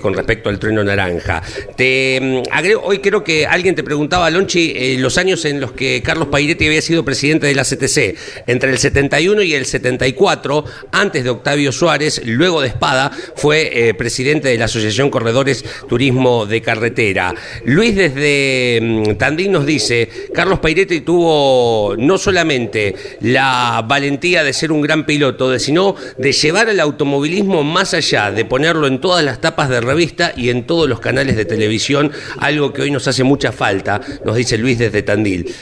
[0.02, 1.44] con respecto al trueno naranja.
[1.78, 2.42] Mm,
[2.82, 6.82] hoy creo que alguien te preguntaba, Lonchi, los años en los que Carlos Pairetti había
[6.82, 8.16] sido presidente de la CTC,
[8.48, 13.94] entre el 71 y el 74, antes de Octavio Suárez, luego de Espada, fue eh,
[13.94, 17.36] presidente de la Asociación Corredores Turismo de Carretera.
[17.66, 24.72] Luis desde mm, Tandil nos dice, Carlos Pairetti tuvo no solamente la valentía de ser
[24.72, 29.42] un gran piloto, sino de llevar el automovilismo más allá, de ponerlo en todas las
[29.42, 33.26] tapas de revista y en todos los canales de televisión, algo que hoy nos hace
[33.26, 35.54] mucha falta, nos dice Luis desde Tandil.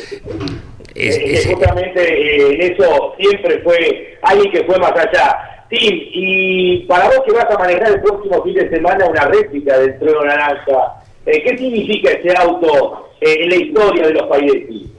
[1.10, 5.66] Es- es- justamente eh, en eso siempre fue alguien que fue más allá.
[5.70, 9.78] Tim, y para vos que vas a manejar el próximo fin de semana una réplica
[9.80, 14.90] del trueno naranja, eh, ¿qué significa ese auto eh, en la historia de los Pairetti?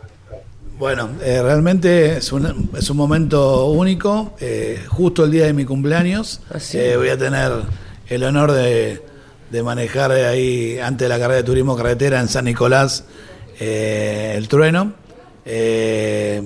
[0.76, 4.32] Bueno, eh, realmente es un, es un momento único.
[4.40, 6.42] eh, justo el día de mi cumpleaños
[6.74, 7.52] eh, voy a tener
[8.08, 9.00] el honor de,
[9.50, 13.06] de manejar ahí antes de la carrera de turismo carretera en San Nicolás
[13.60, 14.94] eh, el trueno.
[15.44, 16.42] Eh,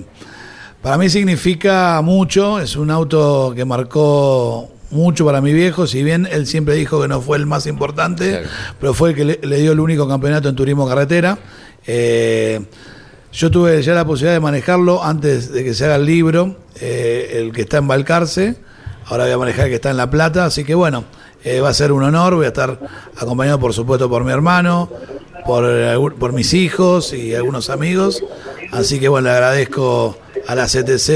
[0.82, 6.26] para mí significa mucho, es un auto que marcó mucho para mi viejo, si bien
[6.30, 8.42] él siempre dijo que no fue el más importante,
[8.80, 11.38] pero fue el que le, le dio el único campeonato en turismo carretera.
[11.86, 12.60] Eh,
[13.32, 17.34] yo tuve ya la posibilidad de manejarlo antes de que se haga el libro, eh,
[17.34, 18.56] el que está en Balcarce,
[19.06, 21.04] ahora voy a manejar el que está en La Plata, así que bueno,
[21.44, 22.78] eh, va a ser un honor, voy a estar
[23.16, 24.88] acompañado por supuesto por mi hermano,
[25.46, 28.22] por mis hijos y algunos amigos,
[28.72, 31.08] así que bueno, le agradezco a la CTC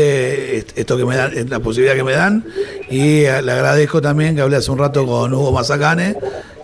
[0.59, 2.45] est- esto que me dan, la posibilidad que me dan
[2.91, 6.17] y eh, le agradezco también que hablé hace un rato con Hugo Mazacane,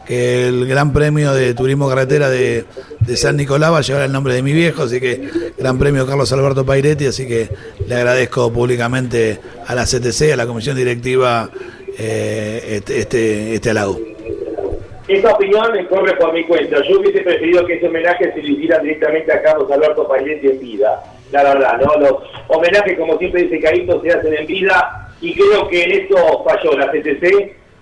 [0.07, 2.65] que el Gran Premio de Turismo Carretera de,
[3.01, 5.29] de San Nicolás va a llevar el nombre de mi viejo, así que
[5.59, 7.49] Gran Premio Carlos Alberto Pairetti, así que
[7.87, 11.51] le agradezco públicamente a la CTC, a la Comisión Directiva,
[11.99, 13.99] eh, este, este, este halago.
[15.09, 16.83] Esta opinión me corre por mi cuenta.
[16.83, 20.61] Yo hubiese preferido que ese homenaje se le hiciera directamente a Carlos Alberto Pairetti en
[20.61, 21.03] vida.
[21.33, 21.99] La verdad, ¿no?
[21.99, 22.15] Los
[22.49, 26.73] homenajes, como siempre dice Carito, se hacen en vida y creo que en esto falló
[26.77, 27.25] la CTC.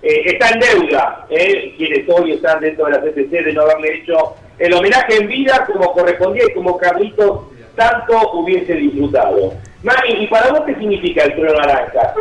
[0.03, 1.74] Eh, está en deuda, ¿eh?
[1.77, 5.66] quienes hoy están dentro de la CTC, de no haberle hecho el homenaje en vida
[5.66, 7.41] como correspondía y como Carlitos
[7.74, 9.53] tanto hubiese disfrutado.
[9.83, 12.14] Mani, ¿y para vos qué significa el trono naranja?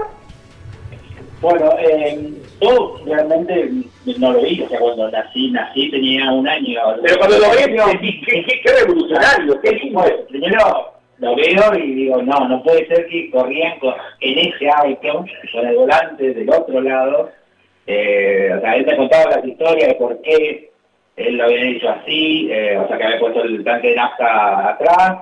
[1.41, 2.17] Bueno, eh,
[2.61, 3.69] yo realmente
[4.17, 6.79] no lo vi, o sea, cuando nací, nací tenía un año.
[7.03, 9.99] Pero cuando lo ves, decís, qué, qué- qué revolucionario, qué lindo.
[9.99, 14.69] Bueno, primero lo veo y digo, no, no puede ser que corrían con- en ese
[14.69, 17.29] auto, con el volante del otro lado.
[17.87, 20.71] Eh, o sea, él me contaba las historias de por qué
[21.17, 24.69] él lo había hecho así, eh, o sea, que había puesto el tanque de nafta
[24.69, 25.17] atrás,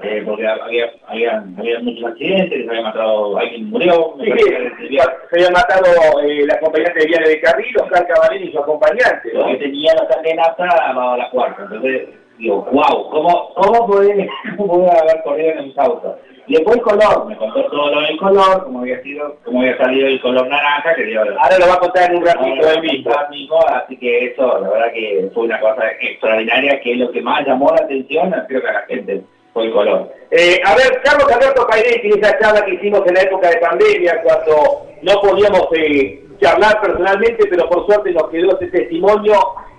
[0.00, 4.14] eh, porque había, había, había muchos accidentes, se había matado, alguien murió.
[4.22, 4.30] Sí,
[4.78, 5.86] sí, se había matado
[6.22, 9.32] eh, la acompañante de Viale de Carril, Oscar Cabalén y su acompañante.
[9.34, 9.46] ¿no?
[9.48, 11.62] que tenía la sangre abajo de la cuarta.
[11.62, 16.14] Entonces, digo, wow, ¿cómo, cómo puede, cómo haber corrido en esos autos?
[16.46, 19.76] Y después el color, me contó todo lo del color, cómo había sido, cómo había
[19.76, 23.30] salido el color naranja, que dio Ahora lo va a contar en un ratito en
[23.30, 23.68] vivo.
[23.68, 27.46] Así que eso, la verdad que fue una cosa extraordinaria, que es lo que más
[27.46, 29.24] llamó la atención, creo que a la gente.
[29.58, 30.08] Fue Colón.
[30.30, 34.22] Eh, a ver, Carlos Alberto Pairetti, esa charla que hicimos en la época de pandemia,
[34.22, 39.34] cuando no podíamos eh, charlar personalmente, pero por suerte nos quedó ese testimonio,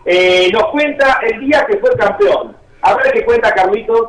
[0.05, 2.57] eh, nos cuenta el día que fue campeón.
[2.81, 4.07] A ver qué cuenta Carlitos.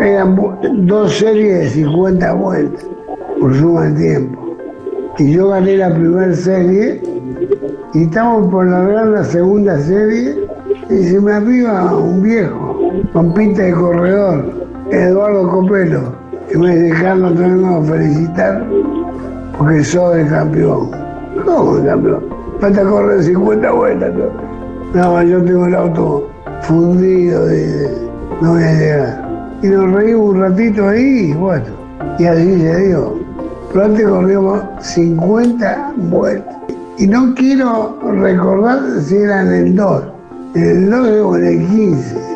[0.00, 2.86] Eran dos series de 50 vueltas
[3.40, 4.56] por suma de tiempo.
[5.18, 7.02] Y yo gané la primera serie
[7.92, 10.47] y estamos por largar la segunda serie
[10.90, 12.78] y se me arriba un viejo
[13.12, 14.44] con pinta de corredor,
[14.90, 16.12] Eduardo Copelo,
[16.52, 18.66] y me dice, Carlos, a felicitar
[19.56, 20.90] porque sos el campeón.
[21.44, 22.24] ¿Cómo el campeón?
[22.60, 24.12] Falta correr 50 vueltas.
[24.94, 25.22] ¿no?
[25.22, 26.28] Yo tengo el auto
[26.62, 27.44] fundido,
[28.40, 29.28] no voy a llegar.
[29.62, 31.66] Y nos reímos un ratito ahí y bueno,
[32.18, 33.14] y así se dio.
[33.72, 36.56] Pero antes corríamos 50 vueltas.
[36.96, 40.02] Y no quiero recordar si era en el 2,
[40.54, 42.28] en el 12 o en el 15.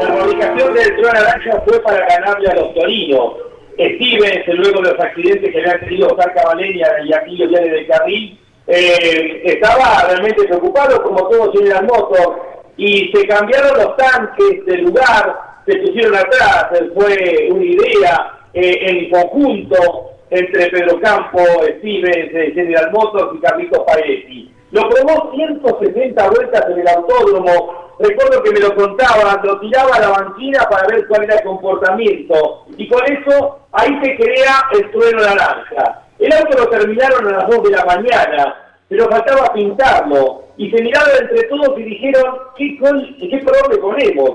[0.00, 3.34] La fabricación del Tron Naranja fue para ganarle a los torinos.
[3.74, 7.86] Stevens, luego de los accidentes que le han tenido Zarca Valeria y Aquillo Viale del
[7.86, 12.38] Carril, eh, estaba realmente preocupado, como todos General Motors,
[12.76, 18.78] y se cambiaron los tanques del lugar, se pusieron atrás, eh, fue una idea eh,
[18.80, 21.38] en conjunto entre Pedro Campo,
[21.78, 24.52] Stevens, General Motors y Carlitos Paeretti.
[24.70, 27.88] Lo probó 160 vueltas en el autódromo.
[27.98, 31.42] Recuerdo que me lo contaban, lo tiraba a la banquina para ver cuál era el
[31.42, 32.64] comportamiento.
[32.76, 36.02] Y con eso, ahí se crea el trueno naranja.
[36.18, 38.56] El auto lo terminaron a las 2 de la mañana,
[38.88, 40.42] pero faltaba pintarlo.
[40.56, 44.30] Y se miraron entre todos y dijeron, ¿qué, col- qué color le ponemos?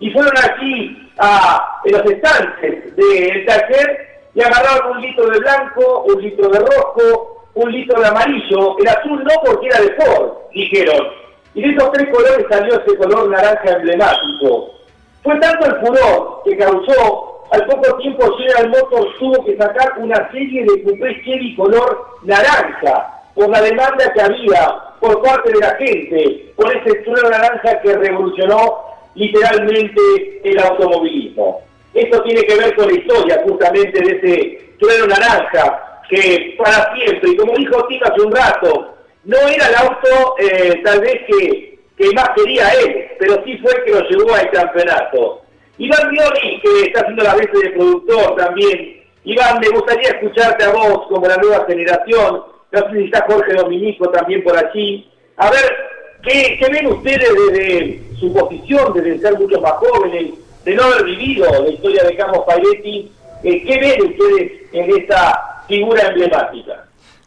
[0.00, 6.04] Y fueron aquí a en los estantes del taller y agarraron un litro de blanco,
[6.06, 10.32] un litro de rojo, un litro de amarillo, el azul no porque era de Ford,
[10.52, 11.08] dijeron.
[11.54, 14.74] Y de esos tres colores salió ese color naranja emblemático.
[15.22, 20.30] Fue tanto el furor que causó, al poco tiempo General Motors tuvo que sacar una
[20.30, 25.74] serie de coupés Chevy color naranja, por la demanda que había por parte de la
[25.76, 28.80] gente, por ese trueno naranja que revolucionó
[29.14, 31.62] literalmente el automovilismo.
[31.94, 37.30] Esto tiene que ver con la historia justamente de ese trueno naranja, que para siempre,
[37.30, 41.78] y como dijo Tito hace un rato, no era el auto eh, tal vez que,
[41.98, 45.42] que más quería él, pero sí fue el que lo llevó al campeonato.
[45.78, 49.02] Iván Bioni, que está haciendo la veces de productor también.
[49.24, 52.44] Iván, me gustaría escucharte a vos como la nueva generación.
[52.72, 55.10] No sé si está Jorge Dominico también por allí.
[55.36, 55.76] A ver,
[56.22, 60.34] ¿qué, qué ven ustedes desde su posición, desde ser mucho más jóvenes,
[60.64, 63.12] de no haber vivido la historia de Carlos Pairetti?
[63.42, 66.84] Eh, ¿Qué ven ustedes en esta figura emblemática?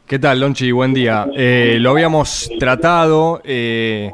[0.08, 0.72] ¿Qué tal, Lonchi?
[0.72, 1.28] Buen día.
[1.36, 4.12] Eh, lo habíamos tratado eh,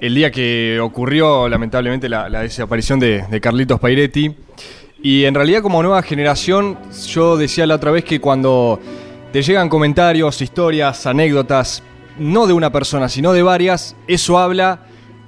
[0.00, 4.34] el día que ocurrió, lamentablemente, la, desaparición de, de Carlitos Pairetti.
[5.02, 8.78] Y en realidad, como nueva generación, yo decía la otra vez que cuando
[9.32, 11.82] te llegan comentarios, historias, anécdotas,
[12.18, 14.86] no de una persona, sino de varias, eso habla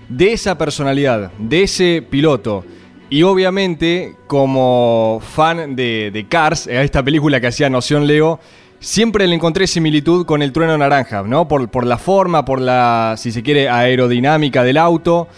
[0.09, 2.65] de esa personalidad, de ese piloto.
[3.09, 8.41] Y obviamente, como fan de, de Cars, a esta película que hacía Noción Leo,
[8.81, 11.47] siempre le encontré similitud con el trueno naranja, ¿no?
[11.47, 15.29] Por, por la forma, por la, si se quiere, aerodinámica del auto.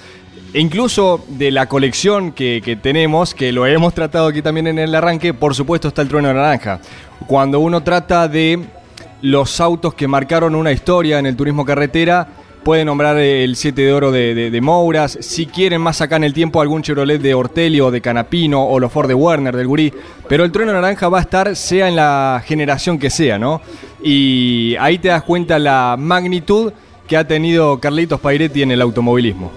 [0.54, 4.78] E incluso de la colección que, que tenemos, que lo hemos tratado aquí también en
[4.78, 6.80] el arranque, por supuesto está el trueno naranja.
[7.26, 8.64] Cuando uno trata de
[9.20, 12.28] los autos que marcaron una historia en el turismo carretera,
[12.68, 15.16] puede nombrar el 7 de oro de, de, Mouras.
[15.22, 18.92] Si quieren más acá en el tiempo, algún Chevrolet de Ortelio de Canapino o los
[18.92, 19.90] Ford de Werner, del Gurí.
[20.28, 23.62] Pero el trueno naranja va a estar, sea en la generación que sea, ¿no?
[24.02, 26.74] Y ahí te das cuenta la magnitud
[27.06, 29.50] que ha tenido Carlitos Pairetti en el automovilismo.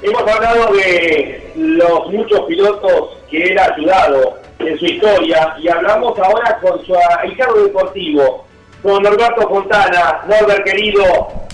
[0.00, 6.18] Hemos hablado de los muchos pilotos que él ha ayudado en su historia y hablamos
[6.18, 6.94] ahora con su
[7.36, 8.46] cargo deportivo,
[8.82, 10.20] con Norberto Fontana.
[10.28, 11.02] Norbert, querido,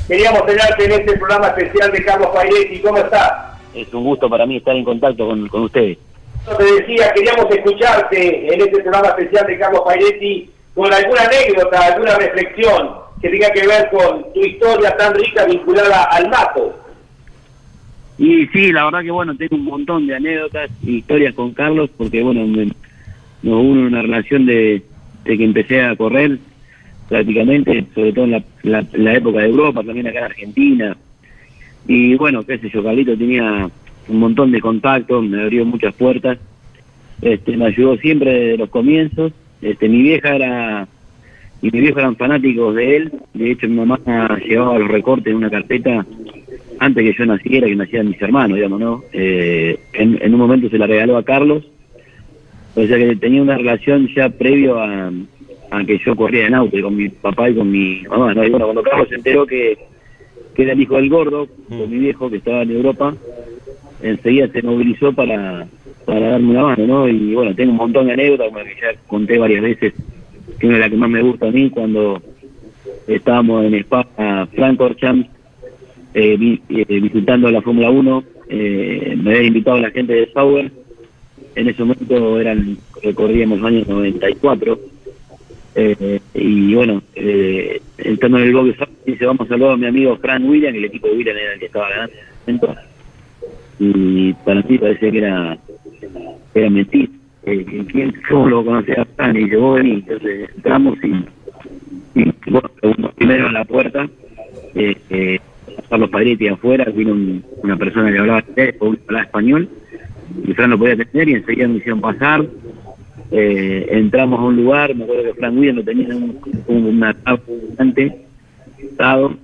[0.06, 2.78] queríamos tenerte en este programa especial de Carlos Pairetti.
[2.80, 3.32] ¿Cómo estás?
[3.74, 5.98] Es un gusto para mí estar en contacto con, con ustedes.
[6.46, 11.86] Yo te decía, queríamos escucharte en este programa especial de Carlos Pairetti con alguna anécdota,
[11.86, 16.74] alguna reflexión que tenga que ver con tu historia tan rica vinculada al mato.
[18.16, 21.90] Y sí, la verdad que bueno, tengo un montón de anécdotas y historias con Carlos,
[21.96, 22.72] porque bueno, me-
[23.42, 24.82] nos une una relación de,
[25.24, 26.38] de que empecé a correr
[27.08, 30.96] prácticamente, sobre todo en la, la- época de Europa, también acá en Argentina.
[31.86, 33.70] Y bueno, qué sé yo, Carlito tenía
[34.08, 36.38] un montón de contactos, me abrió muchas puertas,
[37.22, 39.32] este, me ayudó siempre desde los comienzos.
[39.62, 40.88] Este, mi vieja era
[41.60, 43.12] y mi viejo eran fanáticos de él.
[43.34, 43.98] De hecho, mi mamá
[44.46, 46.06] llevaba los recortes en una carpeta
[46.78, 49.02] antes que yo naciera, que nacían mis hermanos, digamos, ¿no?
[49.12, 51.64] Eh, en un momento se la regaló a Carlos,
[52.76, 55.10] o sea que tenía una relación ya previo a,
[55.70, 58.44] a que yo corría en auto y con mi papá y con mi mamá, ¿no?
[58.44, 59.78] Y bueno, cuando Carlos se enteró que,
[60.54, 63.14] que era el hijo del gordo, con mi viejo que estaba en Europa,
[64.02, 65.66] enseguida se movilizó para,
[66.04, 67.08] para darme una mano, ¿no?
[67.08, 69.94] Y bueno, tengo un montón de anécdotas, como que ya conté varias veces,
[70.58, 72.22] que una de las que más me gusta a mí, cuando
[73.06, 74.06] estábamos en Spa,
[74.54, 75.28] Francorchamps,
[76.14, 80.70] eh, eh, visitando la Fórmula 1, eh, me había invitado la gente de Sauber,
[81.54, 84.78] en ese momento eran, recorríamos años 94,
[85.74, 90.16] eh, y bueno, eh, entrando en el box, dice, vamos a saludar a mi amigo
[90.18, 92.80] Frank William, el equipo de William era el que estaba ganando en ese momento,
[93.78, 95.58] y para mí parecía que era,
[96.54, 97.08] era mentira.
[97.44, 99.36] Eh, ¿quién, ¿Cómo conocía a Fran?
[99.36, 102.70] Y yo, vení, entonces entramos y, y bueno,
[103.16, 104.08] primero en la puerta,
[104.74, 105.38] eh, eh,
[105.88, 109.68] Carlos Padretti afuera, vino un- una persona que hablaba inglés, hablaba español,
[110.46, 112.44] y Fran lo podía atender y enseguida me hicieron pasar.
[113.30, 116.84] Eh, entramos a un lugar, me acuerdo que Frank Williams lo tenía en un, un-
[116.86, 117.14] una
[117.70, 118.16] gigante,
[118.78, 119.34] sentado,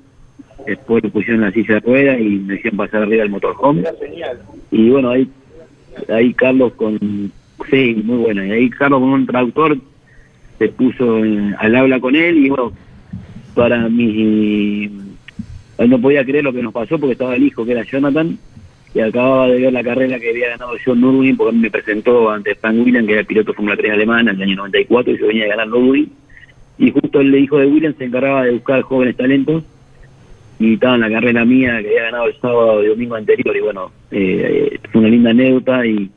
[0.67, 3.85] después lo pusieron en la silla de ruedas y me hicieron pasar arriba del motorhome.
[4.71, 5.29] Y bueno, ahí,
[6.09, 6.99] ahí Carlos con,
[7.71, 9.77] sí, muy buena, y ahí Carlos con un traductor
[10.59, 11.17] se puso
[11.59, 12.73] al habla con él y bueno,
[13.55, 14.89] para mi
[15.77, 18.39] él no podía creer lo que nos pasó porque estaba el hijo que era Jonathan
[18.95, 22.55] y acababa de ver la carrera que había ganado John Nürburgring porque me presentó ante
[22.55, 25.19] Frank Williams que era el piloto de Fórmula 3 alemana en el año 94 y
[25.19, 26.13] yo venía a ganar Nürburgring
[26.79, 29.65] y justo el hijo de Williams se encargaba de buscar jóvenes talentos
[30.59, 33.61] y estaba en la carrera mía que había ganado el sábado y domingo anterior y
[33.61, 36.11] bueno, eh, fue una linda anécdota y,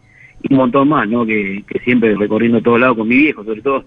[0.50, 1.26] un montón más, ¿no?
[1.26, 3.84] Que, que siempre recorriendo todos lados con mi viejo, sobre todo,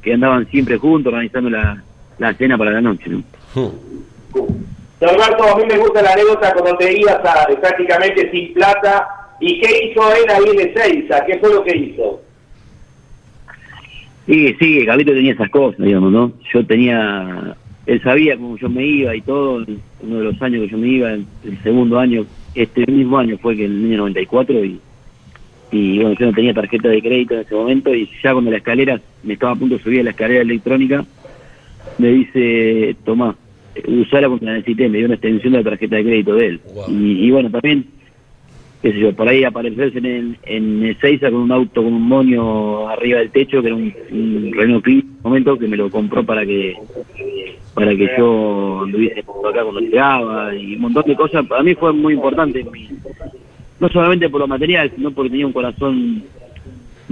[0.00, 1.82] que andaban siempre juntos organizando la,
[2.18, 3.22] la cena para la noche, ¿no?
[3.54, 9.08] Don Alberto, a mí me gusta la anécdota cuando te ibas a, prácticamente sin plata.
[9.40, 11.24] ¿Y qué hizo él ahí en Ezeiza?
[11.24, 12.20] ¿Qué fue lo que hizo?
[14.26, 16.32] Sí, sí, Gablito tenía esas cosas, digamos, ¿no?
[16.52, 19.64] Yo tenía, él sabía cómo yo me iba y todo,
[20.02, 23.38] uno de los años que yo me iba, el, el segundo año, este mismo año
[23.38, 24.80] fue que el año 94 y,
[25.70, 28.58] y bueno, yo no tenía tarjeta de crédito en ese momento y ya cuando la
[28.58, 31.04] escalera, me estaba a punto de subir a la escalera electrónica,
[31.96, 33.36] me dice, Tomás,
[33.86, 36.60] usala cuando la necesité, me dio una extensión de la tarjeta de crédito de él.
[36.88, 37.86] Y, y bueno, también,
[38.82, 42.02] qué sé yo, por ahí aparecerse en, el, en Ezeiza con un auto con un
[42.02, 45.90] moño arriba del techo, que era un, un Renault Clio, en momento que me lo
[45.90, 46.74] compró para que
[47.74, 51.46] para que yo anduviese acá cuando llegaba y un montón de cosas.
[51.46, 52.66] Para mí fue muy importante,
[53.78, 56.24] no solamente por lo material, sino porque tenía un corazón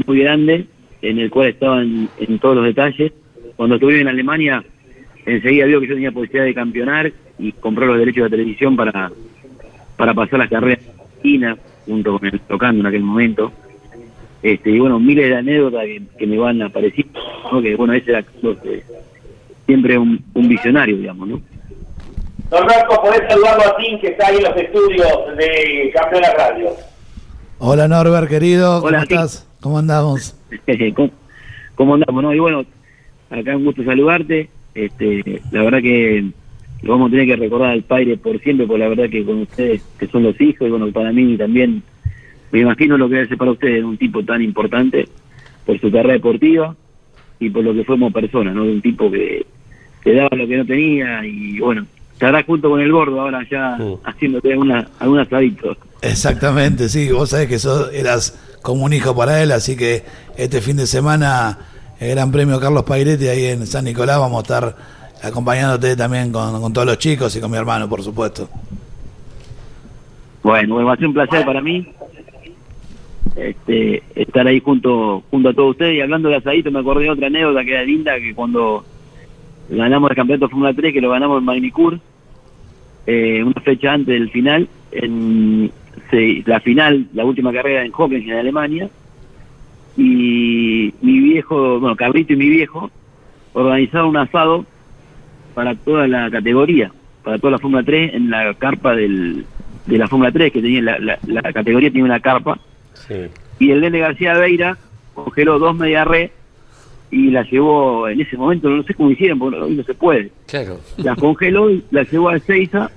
[0.05, 0.67] muy grande
[1.03, 3.13] en el cual estaba en, en todos los detalles.
[3.55, 4.65] Cuando estuve en Alemania,
[5.27, 9.11] enseguida vio que yo tenía posibilidad de campeonar y compró los derechos de televisión para,
[9.97, 13.53] para pasar las carreras en Argentina, junto con el tocando en aquel momento.
[14.43, 17.19] Este, y bueno, miles de anécdotas que, que me van apareciendo,
[17.51, 17.61] ¿no?
[17.61, 18.25] que bueno, ese era
[19.67, 21.41] siempre un, un visionario, digamos, ¿no?
[22.51, 26.71] Don Alberto, podés saludarlo a Tim, que está ahí en los estudios de Campeona Radio.
[27.59, 29.49] Hola Norbert, querido, ¿cómo Hola, estás?
[29.61, 30.37] ¿Cómo andamos?
[30.95, 31.11] ¿Cómo,
[31.75, 32.23] cómo andamos?
[32.23, 32.33] No?
[32.33, 32.65] Y bueno,
[33.31, 34.49] acá un gusto saludarte.
[34.77, 36.23] Este, la verdad que
[36.83, 39.41] lo vamos a tener que recordar al padre por siempre, porque la verdad que con
[39.41, 41.83] ustedes, que son los hijos, y bueno, para mí también,
[42.53, 45.09] me imagino lo que ser para ustedes un tipo tan importante
[45.65, 46.77] por su carrera deportiva
[47.41, 48.65] y por lo que fue como persona, ¿no?
[48.65, 49.47] Un tipo que,
[50.03, 53.79] que daba lo que no tenía y bueno, estará junto con el gordo ahora ya
[54.05, 55.77] haciéndote alguna, algún asadito.
[56.03, 60.03] Exactamente, sí, vos sabés que sos, eras como un hijo para él, así que
[60.37, 61.59] este fin de semana
[62.01, 64.77] el Gran Premio Carlos Pairetti ahí en San Nicolás vamos a estar
[65.23, 68.49] acompañándote también con, con todos los chicos y con mi hermano, por supuesto.
[70.43, 71.89] Bueno, bueno, va a ser un placer para mí
[73.35, 75.97] este, estar ahí junto junto a todos ustedes.
[75.97, 78.85] Y hablando de asadito, me acordé de otra anécdota que era linda, que cuando
[79.69, 81.99] ganamos el campeonato Fórmula 3, que lo ganamos en Magnicur,
[83.07, 85.71] eh, una fecha antes del final, en
[86.11, 88.89] se- la final, la última carrera en Hockenheim, en Alemania,
[89.97, 92.91] y mi viejo, bueno, Carlito y mi viejo,
[93.53, 94.67] organizaron un asado
[95.55, 96.93] para toda la categoría,
[97.25, 99.47] para toda la Fórmula 3 en la carpa del,
[99.87, 102.59] de la Fórmula 3, que tenía la, la, la categoría tiene una carpa,
[103.59, 104.77] y el nene García Veira
[105.15, 106.31] congeló dos media red
[107.11, 110.31] y la llevó en ese momento, no sé cómo hicieron, porque hoy no se puede.
[110.47, 110.81] Claro.
[110.97, 112.91] La congeló y la llevó a Ezeiza,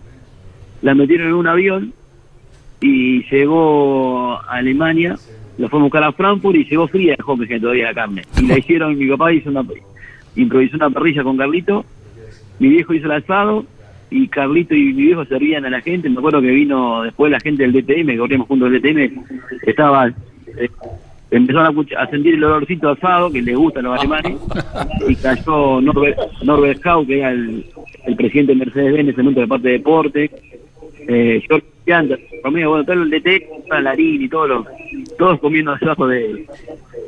[0.82, 1.93] la metieron en un avión
[2.82, 5.18] y llegó a Alemania,
[5.60, 8.24] la fue a buscar a Frankfurt y llegó fría de Hockenheim todavía la carne.
[8.41, 9.64] Y la hicieron, mi papá hizo una,
[10.36, 11.86] improvisó una parrilla con Carlito,
[12.60, 13.66] mi viejo hizo el asado
[14.10, 16.10] y Carlito y mi viejo servían a la gente.
[16.10, 19.22] Me acuerdo que vino después la gente del DTM, que corríamos juntos del DTM,
[19.64, 20.70] estaba, eh,
[21.30, 24.38] empezaron a, a sentir el olorcito asado que les gustan los alemanes
[25.10, 27.66] y cayó Norbert, Norbert Hau, que era el,
[28.05, 30.32] el presidente de Mercedes-Benz en ese momento de parte de deporte,
[31.10, 34.68] eh, George Pianta, Romeo, bueno, todo el DT, Larín y todos los,
[35.18, 36.45] todos comiendo asado de,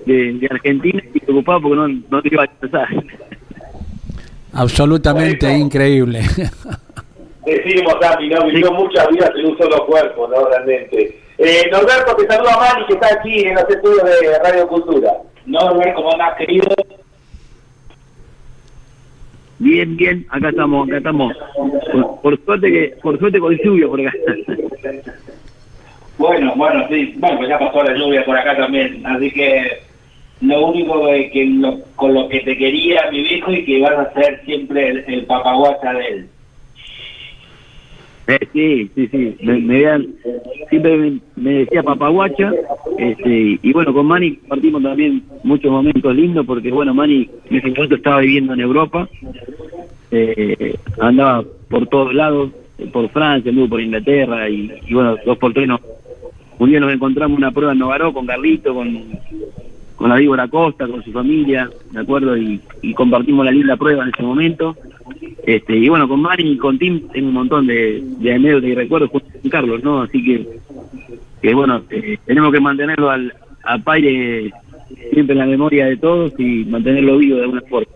[0.08, 2.88] de, de Argentina y preocupados porque no, no te iba a empezar.
[4.54, 6.22] Absolutamente increíble.
[7.46, 8.46] Decimos, Andy, ¿no?
[8.48, 10.48] Vivió muchas vidas en un solo cuerpo, ¿no?
[10.48, 11.20] Realmente.
[11.38, 15.12] Eh, Norberto, te saluda Mani, que está aquí en los estudios de Radio Cultura.
[15.46, 16.68] Norbert, como más querido,
[19.62, 21.34] Bien, bien, acá estamos, acá estamos.
[21.92, 24.12] Por, por suerte que, por suerte con lluvia por acá.
[26.18, 27.14] Bueno, bueno, sí.
[27.18, 29.06] Bueno, pues ya pasó la lluvia por acá también.
[29.06, 29.62] Así que
[30.42, 34.14] lo único que, lo- con lo que te quería mi viejo y que vas a
[34.14, 36.30] ser siempre el, el papaguacha de él.
[38.32, 39.36] Eh, sí, sí, sí.
[39.44, 40.08] Me, me vean-
[40.70, 42.52] siempre me, decía papaguacha.
[42.98, 47.70] Este, y bueno, con Manny compartimos también muchos momentos lindos porque, bueno, Manny en ese
[47.72, 49.08] momento estaba viviendo en Europa.
[50.12, 52.52] Eh, andaba por todos lados,
[52.92, 55.70] por Francia, anduvo por Inglaterra y, bueno, dos por tres
[56.60, 59.02] un día nos encontramos en una prueba en Novaró con Carlito, con,
[59.96, 62.38] con la Víbora Costa, con su familia, ¿de acuerdo?
[62.38, 64.76] Y, y compartimos la linda prueba en ese momento.
[65.46, 68.76] Este, y bueno, con Mari y con Tim tengo un montón de, de anécdotas y
[68.76, 70.04] recuerdos con Carlos, ¿no?
[70.04, 70.48] Así que,
[71.42, 73.34] que bueno, eh, tenemos que mantenerlo al,
[73.64, 74.52] a Paire
[75.12, 77.88] siempre en la memoria de todos y mantenerlo vivo de alguna forma.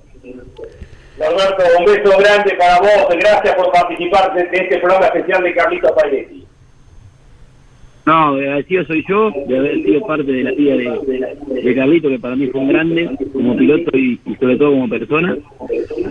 [1.79, 3.07] Un beso grande para vos.
[3.19, 6.44] Gracias por participar de, de este programa especial de Carlitos Pairetti.
[8.05, 12.19] No, agradecido soy yo de haber sido parte de la vida de, de Carlito, que
[12.19, 15.35] para mí fue un grande como piloto y, y sobre todo como persona.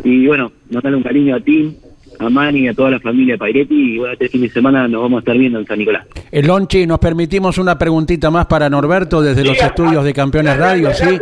[0.03, 1.75] Y bueno, nos darle un cariño a Tim,
[2.19, 3.95] a Manny y a toda la familia Pairetti.
[3.95, 6.07] Y bueno, este fin de semana nos vamos a estar viendo en San Nicolás.
[6.33, 10.93] El Lonchi, nos permitimos una preguntita más para Norberto desde los estudios de Campeones Radio,
[10.93, 11.19] ¿sí?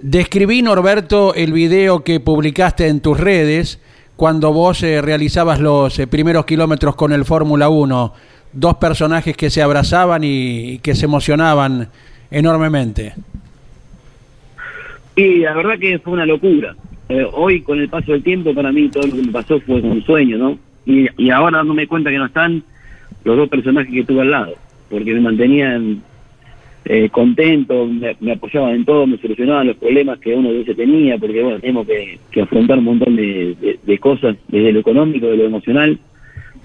[0.00, 3.80] Describí, Norberto, el video que publicaste en tus redes
[4.16, 8.14] cuando vos eh, realizabas los eh, primeros kilómetros con el Fórmula 1.
[8.58, 11.86] Dos personajes que se abrazaban y, que se emocionaban
[12.28, 13.12] enormemente.
[15.14, 16.74] Y la verdad que fue una locura.
[17.08, 19.76] Eh, hoy, con el paso del tiempo, para mí todo lo que me pasó fue
[19.80, 20.58] un sueño, ¿no?
[20.86, 22.64] Y, y ahora dándome cuenta que no están
[23.22, 24.54] los dos personajes que tuve al lado,
[24.90, 26.02] porque me mantenían
[26.84, 31.16] eh, contento, me, apoyaban en todo, me solucionaban los problemas que uno de ellos tenía,
[31.16, 35.36] porque bueno, tenemos que, que afrontar un montón de- de cosas, desde lo económico, de
[35.36, 35.98] lo emocional.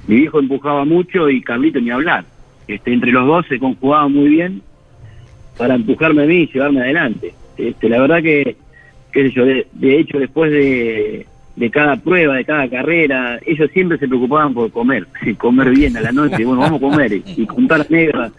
[0.07, 2.25] Mi viejo empujaba mucho y Carlito ni hablar.
[2.67, 4.61] Este, entre los dos se conjugaban muy bien
[5.57, 7.33] para empujarme a mí y llevarme adelante.
[7.57, 8.55] Este, la verdad que,
[9.11, 11.25] qué sé yo, de, de hecho después de,
[11.55, 15.05] de cada prueba, de cada carrera, ellos siempre se preocupaban por comer,
[15.37, 18.31] comer bien a la noche, bueno, vamos a comer y, y las negras.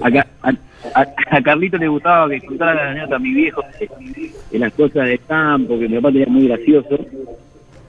[0.00, 0.08] A,
[0.48, 3.62] a, a- Carlito le gustaba que contara las anécdotas a mi viejo
[4.50, 6.98] de, las cosas de campo, que mi papá tenía muy gracioso.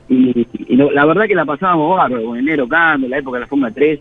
[0.10, 3.42] Y, y no- la verdad que la pasábamos bárbaro, con enero Cando, la época de
[3.42, 4.00] la Fórmula 3.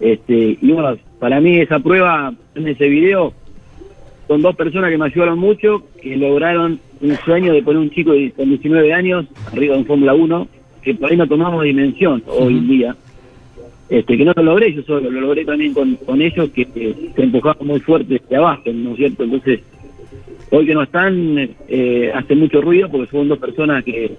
[0.00, 3.32] Este, y bueno, para mí esa prueba en ese video
[4.26, 8.12] son dos personas que me ayudaron mucho, que lograron un sueño de poner un chico
[8.12, 10.48] de, con 19 años arriba de un Fórmula 1,
[10.82, 12.96] que por ahí no tomamos dimensión hoy en día.
[13.88, 16.94] Este, que no lo logré yo solo, lo logré también con, con ellos que, que
[17.16, 19.24] se empujaban muy fuerte desde abajo, ¿no es cierto?
[19.24, 19.60] Entonces,
[20.50, 24.12] hoy que no están, eh, hace mucho ruido porque son dos personas que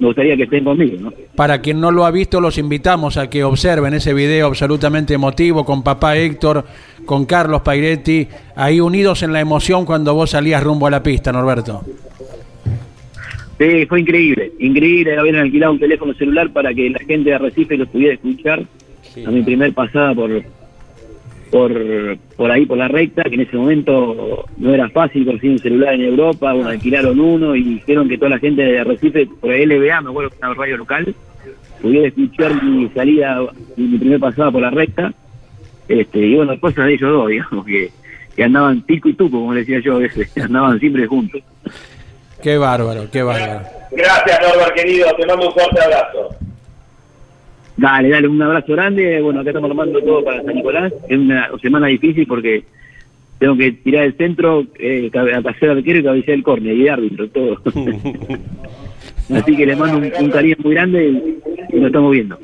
[0.00, 1.12] me gustaría que estén conmigo, ¿no?
[1.36, 5.64] Para quien no lo ha visto, los invitamos a que observen ese video absolutamente emotivo
[5.64, 6.64] con papá Héctor,
[7.04, 8.26] con Carlos Pairetti,
[8.56, 11.82] ahí unidos en la emoción cuando vos salías rumbo a la pista, Norberto.
[13.58, 17.76] Sí, fue increíble, increíble haber alquilado un teléfono celular para que la gente de Arrecife
[17.76, 18.64] los pudiera escuchar.
[19.24, 20.42] A mi primer pasada por,
[21.54, 25.58] por por ahí, por la recta, que en ese momento no era fácil conseguir un
[25.60, 29.54] celular en Europa, bueno, alquilaron uno y hicieron que toda la gente de Arrecife, por
[29.54, 31.14] LBA, me acuerdo que era radio local,
[31.80, 33.38] pudiera escuchar mi salida,
[33.76, 35.14] mi primer pasada por la recta.
[35.86, 37.92] Este, y bueno, cosas de ellos dos, digamos, que,
[38.34, 41.40] que andaban pico y tuco, como le decía yo a veces, andaban siempre juntos.
[42.42, 43.64] Qué bárbaro, qué bárbaro.
[43.92, 45.06] Gracias, Norbert, querido.
[45.16, 46.36] Te mando un fuerte abrazo.
[47.76, 49.20] Dale, dale, un abrazo grande.
[49.20, 50.92] Bueno, acá estamos armando todo para San Nicolás.
[51.08, 52.62] Es una semana difícil porque
[53.38, 56.88] tengo que tirar el centro, eh, cabe- a hacer arquero y cabecear el córner y
[56.88, 57.56] árbitro, todo.
[59.34, 61.38] Así que les mando un, un cariño muy grande y,
[61.70, 62.38] y nos estamos viendo.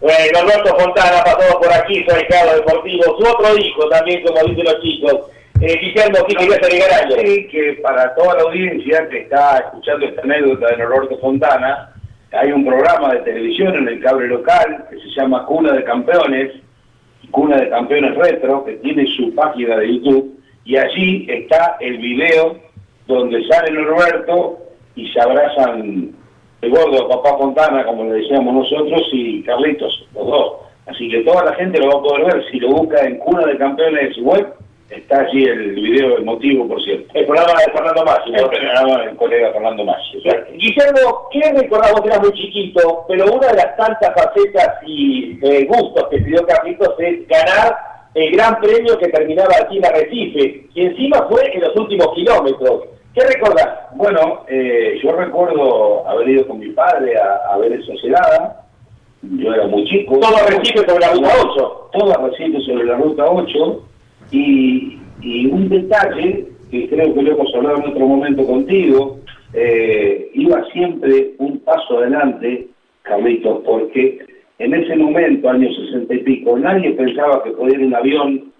[0.00, 4.64] Bueno, Norberto Fontana pasó por aquí, su ahijado deportivo, su otro hijo también, como dicen
[4.64, 5.14] los chicos.
[5.60, 7.16] Eh, Guillermo, ¿qué querías agregar algo?
[7.20, 11.90] Sí, que para toda la audiencia que está escuchando esta anécdota de Norberto Fontana,
[12.32, 16.52] hay un programa de televisión en el cable local que se llama Cuna de Campeones,
[17.30, 22.56] Cuna de Campeones Retro, que tiene su página de YouTube, y allí está el video
[23.06, 24.58] donde sale Norberto
[24.96, 26.14] y se abrazan
[26.62, 30.52] el gordo papá Fontana, como le decíamos nosotros, y Carlitos, los dos.
[30.86, 32.44] Así que toda la gente lo va a poder ver.
[32.50, 34.54] Si lo busca en Cuna de Campeones web,
[34.90, 37.06] está allí el video emotivo, por cierto.
[37.14, 38.30] El programa de Fernando Massi.
[38.34, 40.22] El programa del colega Fernando Massi.
[40.54, 42.04] Guillermo, ¿qué recordamos?
[42.04, 46.94] Eras muy chiquito, pero una de las tantas facetas y eh, gustos que pidió Carlitos
[46.98, 47.76] es ganar
[48.14, 52.84] el gran premio que terminaba aquí en Arrecife, y encima fue en los últimos kilómetros.
[53.14, 53.68] ¿Qué recordás?
[53.94, 58.62] Bueno, eh, yo recuerdo haber ido con mi padre a, a ver esa llegada.
[59.22, 60.18] Yo era muy chico.
[60.18, 61.90] Todo Arrecife sobre la ruta 8.
[61.92, 63.82] Todo Arrecife sobre la ruta 8.
[64.30, 64.98] Y,
[65.50, 69.18] un detalle que creo que lo hemos hablado en otro momento contigo,
[69.54, 72.68] eh, iba siempre un paso adelante,
[73.02, 74.18] Carlitos, porque
[74.58, 78.52] en ese momento, años 60 y pico, nadie pensaba que podía ir un avión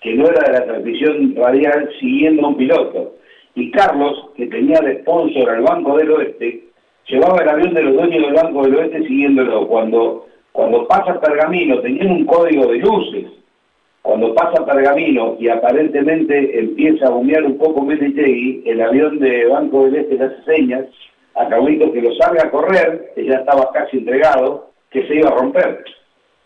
[0.00, 3.14] que no era de la transmisión radial siguiendo a un piloto.
[3.54, 6.64] Y Carlos, que tenía de sponsor al Banco del Oeste,
[7.08, 9.66] llevaba el avión de los dueños del Banco del Oeste siguiéndolo.
[9.66, 13.24] Cuando, cuando pasa Pergamino, tenían un código de luces.
[14.04, 19.86] Cuando pasa Pergamino y aparentemente empieza a humear un poco Melitegui, el avión de Banco
[19.86, 20.84] del Este le hace señas
[21.34, 25.30] a Carlitos que lo salga a correr, que ya estaba casi entregado, que se iba
[25.30, 25.82] a romper.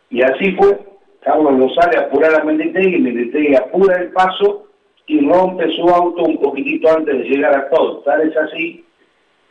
[0.09, 0.79] Y así fue.
[1.21, 4.69] Carlos lo sale a apurar a Menditegui, Menditegui apura el paso
[5.09, 7.99] y rompe su auto un poquitito antes de llegar a todo.
[8.05, 8.85] Tal es así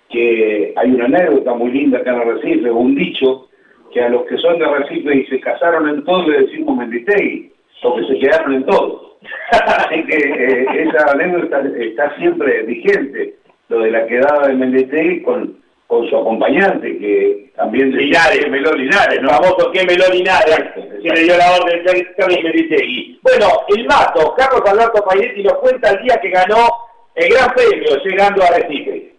[0.08, 3.50] que hay una anécdota muy linda acá en Arrecife, un dicho,
[3.92, 7.52] que a los que son de Arrecife y se casaron en todo le decimos Menditegui,
[7.82, 9.18] porque se quedaron en todo.
[9.52, 13.36] así que eh, esa anécdota está siempre vigente,
[13.70, 15.58] lo de la quedada de Menditegui con,
[15.88, 18.40] con su acompañante, que también decía Linares.
[18.40, 20.60] que Meló Linares, famoso que Melón Linares,
[21.02, 23.20] que le dio la orden de Carlos Meritegui.
[23.24, 26.68] Bueno, el mato, Carlos Alberto Pairetti nos cuenta el día que ganó
[27.16, 29.14] el Gran Premio llegando a Recife.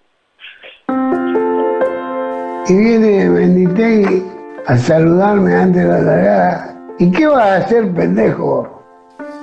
[2.68, 4.22] Y viene Benditegui
[4.66, 6.78] a saludarme antes de la largada.
[7.01, 8.68] ¿Y qué vas a hacer, pendejo?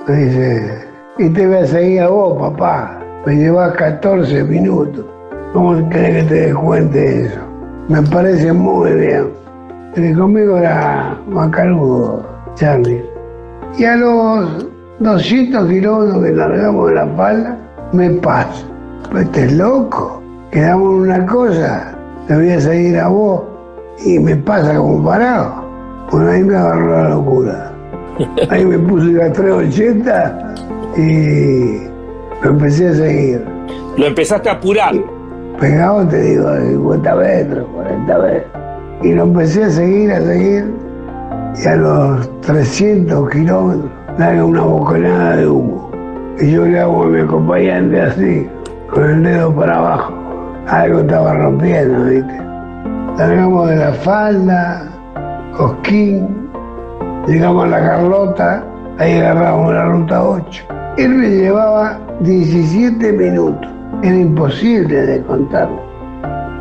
[0.06, 0.84] Me dice,
[1.16, 3.00] y te voy a seguir a vos, papá.
[3.24, 5.06] Me llevas 14 minutos.
[5.54, 7.40] ¿Cómo crees que te descuente eso?
[7.88, 9.28] Me parece muy bien.
[9.94, 12.26] El que conmigo era Macaludo,
[12.56, 13.02] Charlie.
[13.78, 14.66] Y a los
[14.98, 17.56] 200 kilómetros que largamos de la pala,
[17.92, 18.66] me pasa.
[19.10, 20.22] Pues este es loco.
[20.50, 21.96] Quedamos en una cosa,
[22.28, 23.44] te voy a seguir a vos.
[24.04, 25.65] Y me pasa como parado.
[26.10, 27.72] Bueno, ahí me agarró la locura.
[28.50, 30.54] Ahí me puse la 380
[30.96, 31.82] y
[32.42, 33.44] lo empecé a seguir.
[33.96, 34.94] Lo empezaste a apurar.
[35.60, 38.50] Pegado te digo, de 50 metros, 40 metros.
[39.02, 40.74] Y lo empecé a seguir, a seguir.
[41.62, 45.90] Y a los 300 kilómetros, larga una bocanada de humo.
[46.38, 48.46] Y yo le hago a mi acompañante así,
[48.90, 50.14] con el dedo para abajo.
[50.68, 52.40] Algo estaba rompiendo, ¿viste?
[53.18, 54.95] Largamos de la falda,
[55.56, 56.28] Cosquín,
[57.26, 58.62] llegamos a la Carlota,
[58.98, 60.64] ahí agarramos la ruta 8.
[60.98, 63.66] Él me llevaba 17 minutos,
[64.02, 65.80] era imposible de contarlo.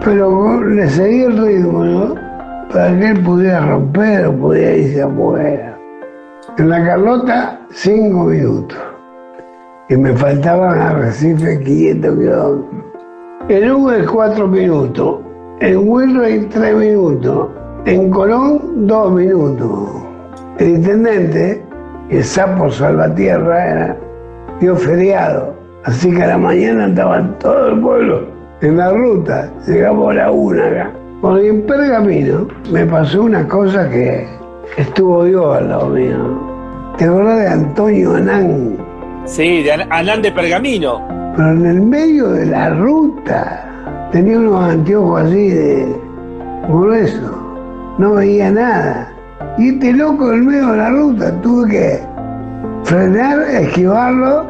[0.03, 2.15] Pero le seguí el ritmo, ¿no?
[2.71, 5.77] Para que él pudiera romper o pudiera irse afuera.
[6.57, 8.77] En la Carlota, 5 minutos.
[9.89, 12.65] Y me faltaban a Recife 500 kilómetros.
[13.49, 15.19] En Uber 4 minutos.
[15.59, 17.49] En Wilray 3 minutos.
[17.85, 19.89] En Colón 2 minutos.
[20.57, 21.63] El intendente,
[22.09, 23.97] el sapo Salvatierra, era,
[24.59, 25.53] dio feriado.
[25.83, 28.21] Así que a la mañana estaban todo el pueblo
[28.61, 29.51] en la ruta.
[29.67, 30.91] Llegamos a la una acá.
[31.21, 34.25] Bueno, y en Pergamino me pasó una cosa que
[34.77, 36.17] estuvo Dios al lado mío.
[36.97, 38.77] ¿Te acordás de Antonio Anán?
[39.25, 41.01] Sí, de An- Anán de Pergamino.
[41.35, 45.95] Pero en el medio de la ruta tenía unos anteojos así de
[46.69, 47.34] grueso.
[47.97, 49.11] No veía nada.
[49.57, 51.99] Y este loco en medio de la ruta tuve que
[52.83, 54.45] frenar, esquivarlo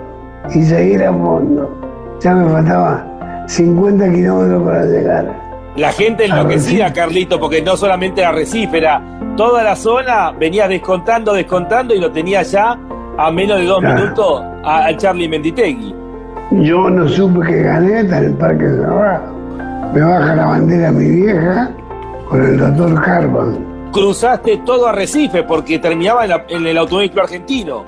[0.54, 2.18] y seguir a fondo.
[2.22, 3.06] Ya me faltaba
[3.48, 5.46] 50 kilómetros para llegar.
[5.76, 9.02] La gente enloquecía, Carlito, porque no solamente Recife, era
[9.36, 12.78] toda la zona, venía descontando, descontando y lo tenía ya
[13.18, 13.96] a menos de dos Claro.
[14.02, 15.94] minutos a, a Charlie Menditegui.
[16.52, 19.36] Yo no supe que gané hasta en el Parque Cerrado.
[19.94, 21.70] Me baja la bandera mi vieja
[22.30, 23.90] con el doctor Carvan.
[23.92, 27.86] Cruzaste todo a Recife porque terminaba en, la- en el Automóvil Argentino.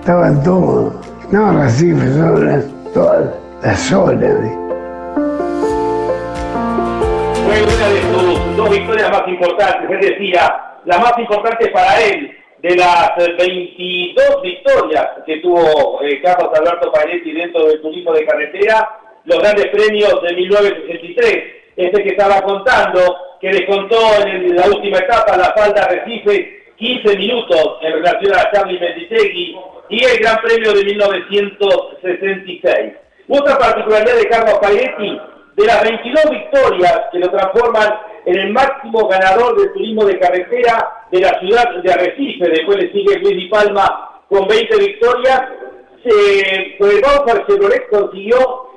[0.00, 0.94] Estaban todos.
[1.30, 4.34] No, Recife, son las, todas las zonas.
[7.44, 10.34] Fue una de sus dos victorias más importantes, es decir,
[10.84, 12.30] la más importante para él
[12.62, 18.88] de las 22 victorias que tuvo eh, Carlos Alberto Painetti dentro del turismo de carretera,
[19.24, 21.34] los grandes premios de 1963,
[21.76, 27.16] este que estaba contando, que les contó en la última etapa la falda Recife 15
[27.16, 29.56] minutos en relación a Charlie Menditegui
[29.88, 32.92] y el Gran Premio de 1966.
[33.28, 35.20] Otra particularidad de Carlos Painetti,
[35.56, 37.94] de las 22 victorias que lo transforman
[38.26, 42.92] en el máximo ganador del turismo de carretera de la ciudad de Arrecife, después le
[42.92, 45.42] sigue Luis Palma con 20 victorias,
[46.02, 47.00] se, pues
[47.46, 48.36] Chevrolet consiguió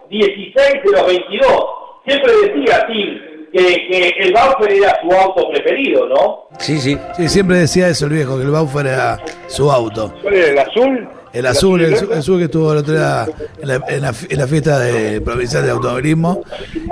[0.10, 1.87] 16 de los 22.
[2.08, 3.20] Siempre decía Tim
[3.52, 6.48] que, que el Bauer era su auto preferido, ¿no?
[6.60, 6.98] Sí, sí.
[7.16, 10.14] Sí, siempre decía eso el viejo, que el Bauer era su auto.
[10.22, 11.10] ¿Cuál era el azul?
[11.34, 13.26] El azul, el, el azul que estuvo el otro día
[13.62, 16.42] en la, en la, en la fiesta de provincial de automovilismo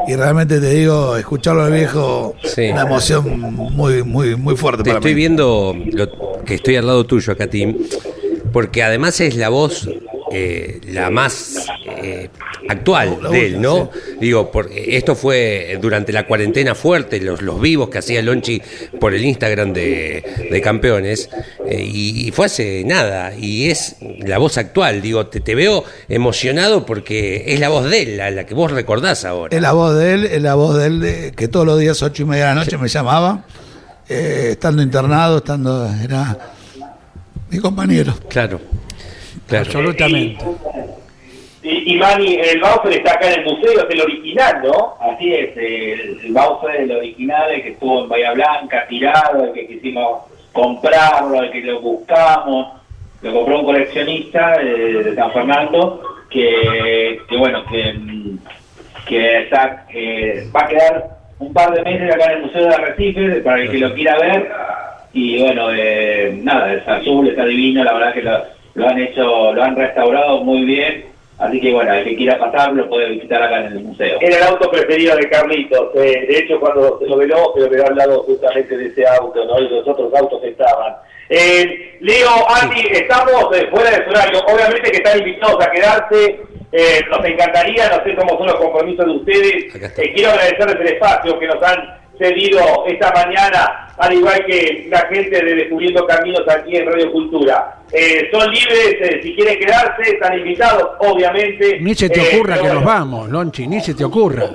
[0.07, 2.70] y realmente te digo, escucharlo al viejo, Sí.
[2.70, 5.16] una emoción muy, muy, muy fuerte Te para estoy mí.
[5.20, 7.76] viendo lo- que estoy al lado tuyo acá, Tim,
[8.53, 9.89] porque además es la voz
[10.32, 11.67] eh, la más
[12.01, 12.30] eh,
[12.67, 13.91] actual de él, ¿no?
[14.19, 18.61] Digo, porque esto fue durante la cuarentena fuerte, los, los vivos que hacía Lonchi
[18.99, 21.30] por el Instagram de, de campeones,
[21.67, 25.84] eh, y, y fue hace nada, y es la voz actual, digo, te, te veo
[26.09, 29.55] emocionado porque es la voz de él, la, la que vos recordás ahora.
[29.55, 32.01] Es la voz de él, es la voz de él de- que todos los días,
[32.01, 33.45] ocho y media de la noche, me llamaba,
[34.09, 36.38] eh, estando internado, estando, era
[37.51, 38.13] mi compañero.
[38.28, 38.59] Claro,
[39.47, 39.65] claro.
[39.65, 40.45] Absolutamente.
[41.65, 44.93] Y, y Manny, el Bauer está acá en el museo, es el original, ¿no?
[45.01, 49.53] Así es, el, el Bowser, el original, el que estuvo en Bahía Blanca, tirado, el
[49.53, 52.73] que quisimos comprarlo, el que lo buscamos,
[53.23, 57.95] lo compró un coleccionista eh, de San Fernando, que, que bueno, que,
[59.07, 62.75] que está, eh, va a quedar un par de meses acá en el Museo de
[62.75, 64.51] Arrecife, para el que lo quiera ver,
[65.13, 69.53] y bueno, eh, nada, es azul, está divino, la verdad que lo, lo han hecho,
[69.53, 71.05] lo han restaurado muy bien,
[71.39, 74.17] así que bueno, el que quiera pasar lo puede visitar acá en el museo.
[74.21, 75.89] Era el auto preferido de Carlitos.
[75.95, 79.07] eh, de hecho, cuando se lo veló, se lo veló al lado justamente de ese
[79.07, 79.59] auto, ¿no?
[79.59, 80.93] Y los otros autos que estaban.
[81.30, 82.30] Eh, Leo,
[82.61, 84.39] Andy, estamos eh, fuera de su horario.
[84.45, 86.39] Obviamente que están invitados a quedarse.
[86.71, 89.76] eh, nos encantaría, no sé cómo son los compromisos de ustedes.
[89.97, 95.07] Eh, quiero agradecerles el espacio que nos han cedido esta mañana, al igual que la
[95.07, 97.80] gente de Descubriendo Caminos aquí en Radio Cultura.
[97.91, 101.80] Eh, son libres, eh, si quieren quedarse, están invitados, obviamente.
[101.80, 104.49] Ni se te Eh, ocurra que nos bueno, vamos, Lonchi, ni se te ocurra.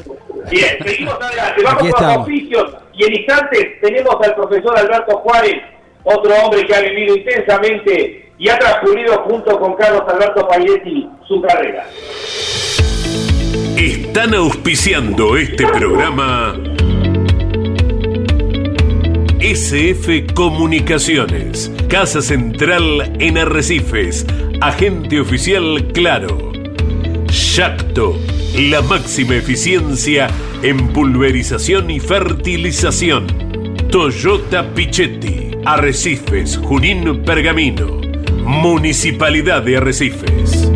[0.51, 1.63] Bien, seguimos adelante.
[1.63, 5.63] Vamos Aquí con los auspicios y en instantes tenemos al profesor Alberto Juárez,
[6.05, 11.41] otro hombre que ha vivido intensamente y ha transcurrido junto con Carlos Alberto Pairetti su
[11.43, 11.87] carrera.
[13.77, 16.55] Están auspiciando este programa
[19.41, 24.27] SF Comunicaciones, Casa Central en Arrecifes,
[24.61, 26.53] Agente Oficial Claro.
[27.27, 28.19] Yacto,
[28.55, 30.29] la máxima eficiencia
[30.63, 33.27] en pulverización y fertilización.
[33.91, 37.99] Toyota Pichetti, Arrecifes, Junín Pergamino,
[38.45, 40.70] Municipalidad de Arrecifes.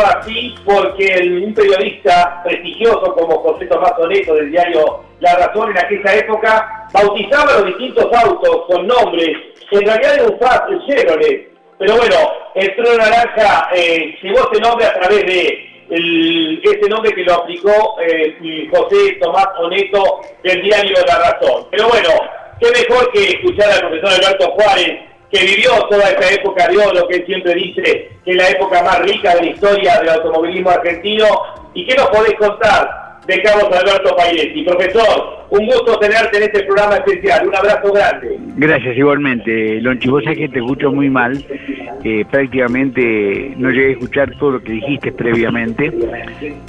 [0.00, 6.14] Así porque un periodista prestigioso como José Tomás Oneto del diario La Razón en aquella
[6.14, 9.36] época bautizaba los distintos autos con nombres.
[9.70, 10.64] En realidad era un Fast.
[11.78, 12.16] Pero bueno,
[12.54, 17.96] el suelo naranja eh, llevó ese nombre a través de ese nombre que lo aplicó
[18.00, 21.66] eh, José Tomás Oneto del diario La Razón.
[21.70, 22.08] Pero bueno,
[22.60, 27.08] qué mejor que escuchar al profesor Alberto Juárez que vivió toda esta época de oro,
[27.08, 27.82] que él siempre dice
[28.24, 31.26] que es la época más rica de la historia del automovilismo argentino.
[31.74, 34.62] ¿Y qué nos podés contar de Carlos Alberto Pairetti?
[34.62, 37.46] Profesor, un gusto tenerte en este programa especial.
[37.46, 38.38] Un abrazo grande.
[38.56, 39.80] Gracias, igualmente.
[39.80, 41.44] Lonchi, vos sabés que te escucho muy mal.
[42.04, 45.92] Eh, prácticamente no llegué a escuchar todo lo que dijiste previamente.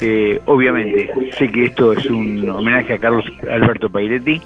[0.01, 4.41] Eh, obviamente, sé que esto es un homenaje a Carlos Alberto Pairetti,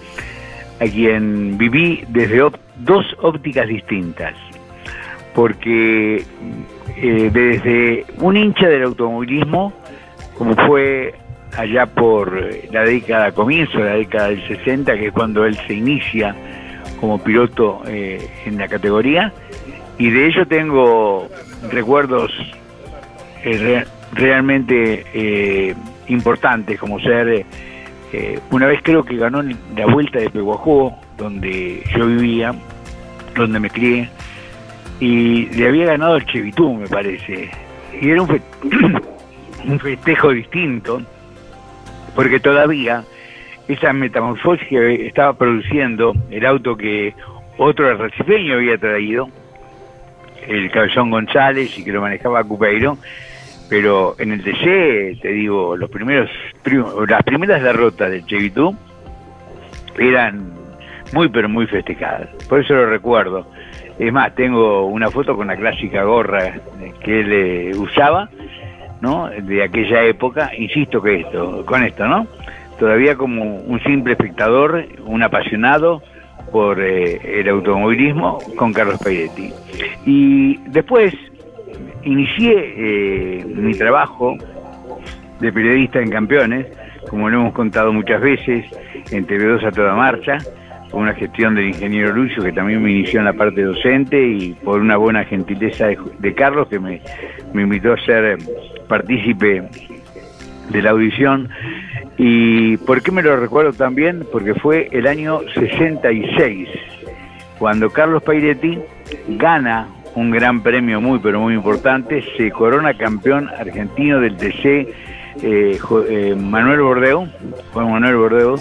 [0.82, 2.42] a quien viví desde
[2.78, 4.34] dos ópticas distintas.
[5.36, 6.26] Porque
[6.98, 9.72] eh, desde un hincha del automovilismo,
[10.38, 11.14] como fue
[11.58, 12.34] allá por
[12.72, 16.36] la década, comienzo la década del 60, que es cuando él se inicia
[17.00, 19.32] como piloto eh, en la categoría,
[19.98, 21.30] y de ello tengo
[21.72, 22.32] recuerdos
[23.44, 25.76] eh, re- realmente
[26.08, 27.46] importantes, como ser,
[28.14, 32.54] eh, una vez creo que ganó la vuelta de Pehuajó, donde yo vivía,
[33.36, 34.10] donde me crié,
[35.00, 37.50] y le había ganado el Chevitú, me parece.
[38.00, 38.42] Y era un,
[39.66, 41.02] un festejo distinto,
[42.16, 43.04] porque todavía
[43.68, 47.14] esa metamorfosis que estaba produciendo el auto que
[47.58, 49.30] otro arrecifeño había traído,
[50.48, 52.98] el Cabezón González, y que lo manejaba Cupeiro,
[53.72, 56.30] pero en el TC, te digo, los primeros,
[56.62, 58.76] prim- las primeras derrotas del Chevitú
[59.98, 60.52] eran
[61.14, 63.48] muy pero muy festejadas, por eso lo recuerdo.
[63.98, 66.56] Es más, tengo una foto con la clásica gorra
[67.04, 68.30] que él eh, usaba,
[69.00, 69.30] ¿no?
[69.30, 72.28] De aquella época, insisto que esto, con esto, ¿no?
[72.78, 76.02] Todavía como un simple espectador, un apasionado
[76.52, 79.54] por eh, el automovilismo con Carlos Pairetti.
[80.06, 81.14] Y después
[82.04, 84.36] inicié eh, mi trabajo
[85.40, 86.68] de periodista en Campeones,
[87.10, 88.66] como lo hemos contado muchas veces,
[89.12, 90.38] en TV2 a toda marcha,
[90.92, 94.54] con una gestión del ingeniero Lucio que también me inició en la parte docente y
[94.54, 97.02] por una buena gentileza de, Carlos que me,
[97.54, 98.38] invitó a ser
[98.88, 99.64] partícipe
[100.70, 101.50] de la audición.
[102.18, 104.28] ¿Y por qué me lo recuerdo también?
[104.32, 106.68] Porque fue el año 66,
[107.58, 108.78] cuando Carlos Pairetti
[109.30, 114.88] gana un gran premio muy pero muy importante, se corona campeón argentino del TC
[115.42, 117.28] eh, eh, Manuel Bordeo,
[117.74, 118.56] Juan Manuel Bordeo,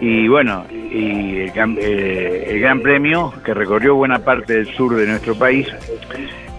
[0.00, 5.06] y bueno, y el, eh, el gran premio que recorrió buena parte del sur de
[5.06, 5.68] nuestro país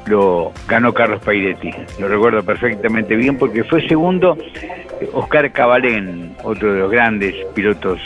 [0.06, 4.38] lo ganó Carlos Pairetti, lo recuerdo perfectamente bien porque fue segundo
[5.02, 8.00] eh, Oscar Cabalén, otro de los grandes pilotos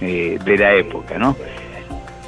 [0.00, 1.36] eh, de la época, ¿no?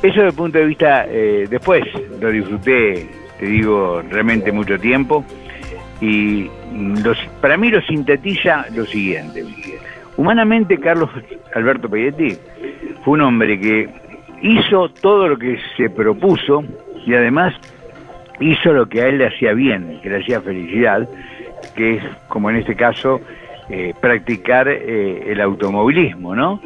[0.03, 1.82] Eso desde el punto de vista, después
[2.20, 3.09] lo disfruté,
[3.47, 5.24] digo, realmente mucho tiempo
[6.01, 6.51] y
[7.03, 9.45] los, para mí lo sintetiza lo siguiente.
[10.16, 11.11] Humanamente Carlos
[11.55, 12.36] Alberto Payetti
[13.05, 13.88] fue un hombre que
[14.42, 16.64] hizo todo lo que se propuso
[17.07, 17.55] y además
[18.40, 21.09] hizo lo que a él le hacía bien, que le hacía felicidad,
[21.74, 23.20] que es, como en este caso,
[23.68, 26.61] eh, practicar eh, el automovilismo, ¿no?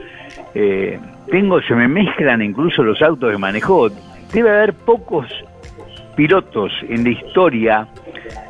[0.54, 0.98] Eh,
[1.30, 3.88] tengo, se me mezclan incluso los autos que manejó.
[4.32, 5.26] Debe haber pocos
[6.18, 7.86] pilotos en la historia,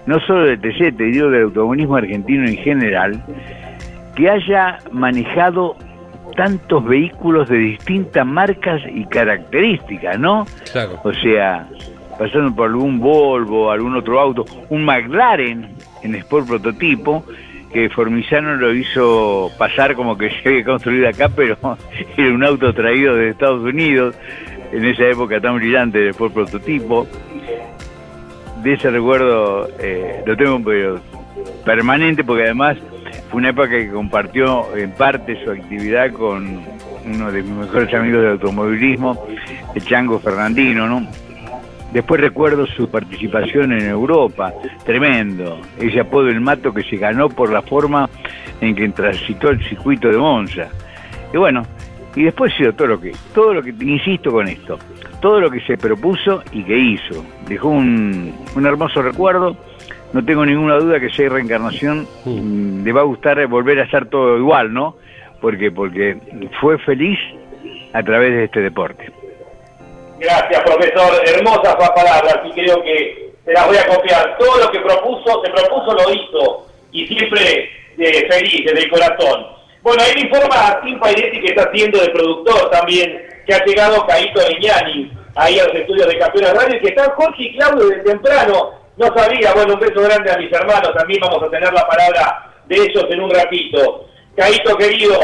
[0.06, 3.22] no solo del TC, te digo del automovilismo argentino en general,
[4.16, 5.76] que haya manejado
[6.34, 10.46] tantos vehículos de distintas marcas y características, ¿no?
[10.72, 10.98] Claro.
[11.04, 11.68] O sea,
[12.18, 15.68] pasando por algún Volvo, algún otro auto, un McLaren
[16.02, 17.22] en Sport Prototipo,
[17.70, 21.58] que Formizano lo hizo pasar como que se había construido acá, pero
[22.16, 24.14] era un auto traído de Estados Unidos,
[24.72, 27.06] en esa época tan brillante del Sport Prototipo.
[28.62, 31.00] De ese recuerdo eh, lo tengo pero
[31.64, 32.76] permanente porque además
[33.30, 36.62] fue una época que compartió en parte su actividad con
[37.04, 39.26] uno de mis mejores amigos del automovilismo,
[39.74, 41.06] el Chango Fernandino, ¿no?
[41.92, 44.52] Después recuerdo su participación en Europa,
[44.84, 48.10] tremendo, ese apodo El Mato que se ganó por la forma
[48.60, 50.68] en que transitó el circuito de Monza.
[51.32, 51.62] Y bueno,
[52.18, 54.78] y después ha sido todo lo que, todo lo que, insisto con esto,
[55.20, 57.24] todo lo que se propuso y que hizo.
[57.46, 59.56] Dejó un, un hermoso recuerdo,
[60.12, 63.84] no tengo ninguna duda que si hay reencarnación mm, le va a gustar volver a
[63.84, 64.96] hacer todo igual, ¿no?
[65.40, 66.16] Porque, porque
[66.60, 67.18] fue feliz
[67.92, 69.10] a través de este deporte.
[70.18, 71.12] Gracias, profesor.
[71.26, 74.36] Hermosas pa- palabras y creo que se las voy a copiar.
[74.38, 76.66] Todo lo que propuso, se propuso, lo hizo.
[76.90, 79.57] Y siempre eh, feliz, desde el corazón.
[79.82, 84.06] Bueno, ahí informa a Tim Pairetti que está haciendo de productor también, que ha llegado
[84.06, 87.88] Caito Leñani ahí a los estudios de Campeones Radio y que están Jorge y Claudio
[87.88, 88.70] desde temprano.
[88.96, 90.92] No sabía, bueno, un beso grande a mis hermanos.
[90.96, 94.06] También vamos a tener la palabra de ellos en un ratito.
[94.36, 95.18] Caito querido,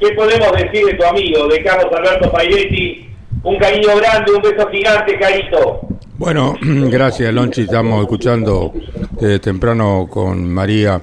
[0.00, 3.10] ¿qué podemos decir de tu amigo, de Carlos Alberto Pairetti?
[3.42, 5.80] Un cariño grande, un beso gigante, Caito.
[6.16, 8.72] Bueno, gracias Lonchi, estamos escuchando
[9.12, 11.00] desde temprano con María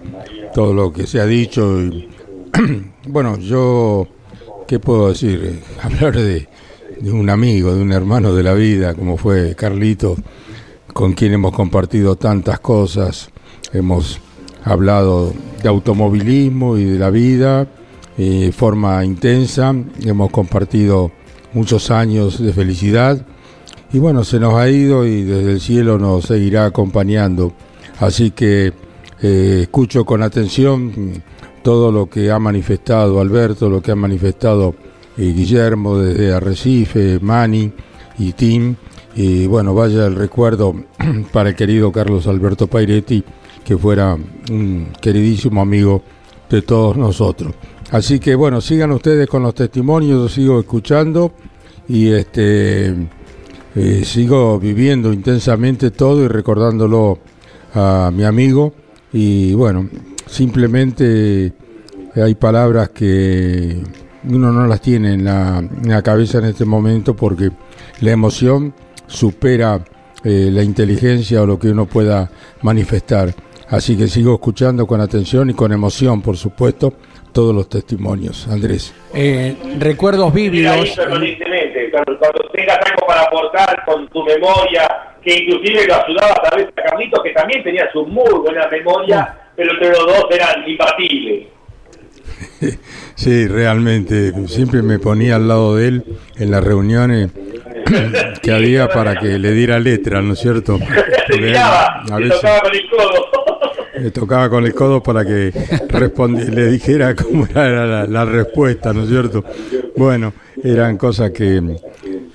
[0.53, 1.79] todo lo que se ha dicho.
[1.79, 2.09] Y,
[3.07, 4.07] bueno, yo,
[4.67, 5.61] ¿qué puedo decir?
[5.81, 6.47] Hablar de,
[7.11, 10.15] un amigo, de un hermano de la vida, como fue Carlito,
[10.93, 13.29] con quien hemos compartido tantas cosas,
[13.73, 14.19] hemos
[14.63, 17.67] hablado de automovilismo y de la vida
[18.17, 21.11] eh, de forma intensa, hemos compartido
[21.53, 23.25] muchos años de felicidad
[23.91, 27.53] y bueno, se nos ha ido y desde el cielo nos seguirá acompañando.
[27.99, 28.73] Así que
[29.21, 31.23] eh, escucho con atención
[31.65, 34.75] todo lo que ha manifestado Alberto, lo que ha manifestado
[35.17, 37.71] eh, Guillermo desde Arrecife, Mani
[38.19, 38.75] y Tim.
[39.15, 40.75] Y bueno, vaya el recuerdo
[41.33, 43.23] para el querido Carlos Alberto Pairetti,
[43.63, 44.15] que fuera
[44.51, 46.03] un queridísimo amigo
[46.51, 47.55] de todos nosotros.
[47.89, 51.31] Así que bueno, sigan ustedes con los testimonios, yo sigo escuchando
[51.87, 52.93] y este
[53.73, 57.17] eh, sigo viviendo intensamente todo y recordándolo
[57.73, 58.71] a mi amigo
[59.11, 59.89] y bueno,
[60.27, 61.53] simplemente
[62.15, 63.81] hay palabras que
[64.23, 67.49] uno no las tiene en la, en la cabeza en este momento porque
[68.01, 68.73] la emoción
[69.07, 69.79] supera
[70.23, 72.29] eh, la inteligencia o lo que uno pueda
[72.61, 73.29] manifestar.
[73.69, 76.93] Así que sigo escuchando con atención y con emoción, por supuesto,
[77.31, 78.47] todos los testimonios.
[78.47, 78.93] Andrés.
[79.13, 85.95] Eh, recuerdos permanentemente, cuando, cuando tengas algo para aportar con tu memoria, que inclusive lo
[85.95, 90.05] ayudaba tal vez a Carlitos, que también tenía su muy buena memoria, pero entre los
[90.05, 91.47] dos eran imbatibles.
[93.15, 94.33] Sí, realmente.
[94.47, 96.03] Siempre me ponía al lado de él
[96.37, 97.31] en las reuniones
[98.41, 100.77] que había para que le diera letra, ¿no es cierto?
[101.29, 103.25] Él a veces tocaba con el codo.
[104.03, 105.51] le tocaba con el codo para que
[106.51, 109.45] le dijera cómo era la, la respuesta, ¿no es cierto?
[109.95, 111.61] Bueno, eran cosas que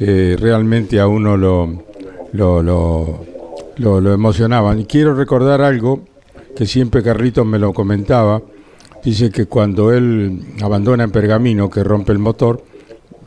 [0.00, 1.84] eh, realmente a uno lo,
[2.32, 3.24] lo, lo,
[3.76, 4.80] lo- lo emocionaban.
[4.80, 6.04] Y quiero recordar algo
[6.56, 8.42] que siempre Carlitos me lo comentaba.
[9.04, 12.62] Dice que cuando él abandona en Pergamino, que rompe el motor,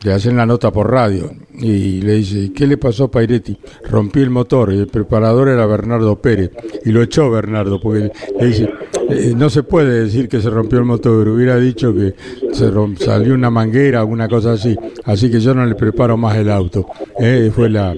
[0.04, 3.58] le hacen la nota por radio y le dice, ¿qué le pasó a Pairetti?
[3.88, 6.50] Rompí el motor y el preparador era Bernardo Pérez
[6.84, 8.68] y lo echó Bernardo porque le dice,
[9.08, 12.14] "Eh, no se puede decir que se rompió el motor, hubiera dicho que
[12.52, 16.50] se salió una manguera, alguna cosa así, así que yo no le preparo más el
[16.50, 16.86] auto.
[17.18, 17.94] Eh, fue la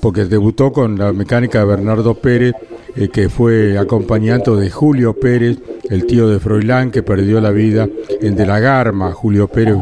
[0.00, 2.52] porque debutó con la mecánica de Bernardo Pérez,
[2.98, 5.58] eh, que fue acompañante de Julio Pérez,
[5.88, 7.88] el tío de Froilán, que perdió la vida
[8.20, 9.12] en De la Garma.
[9.12, 9.76] Julio Pérez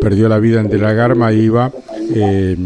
[0.00, 1.72] perdió la vida en De la Garma, iba,
[2.14, 2.56] eh,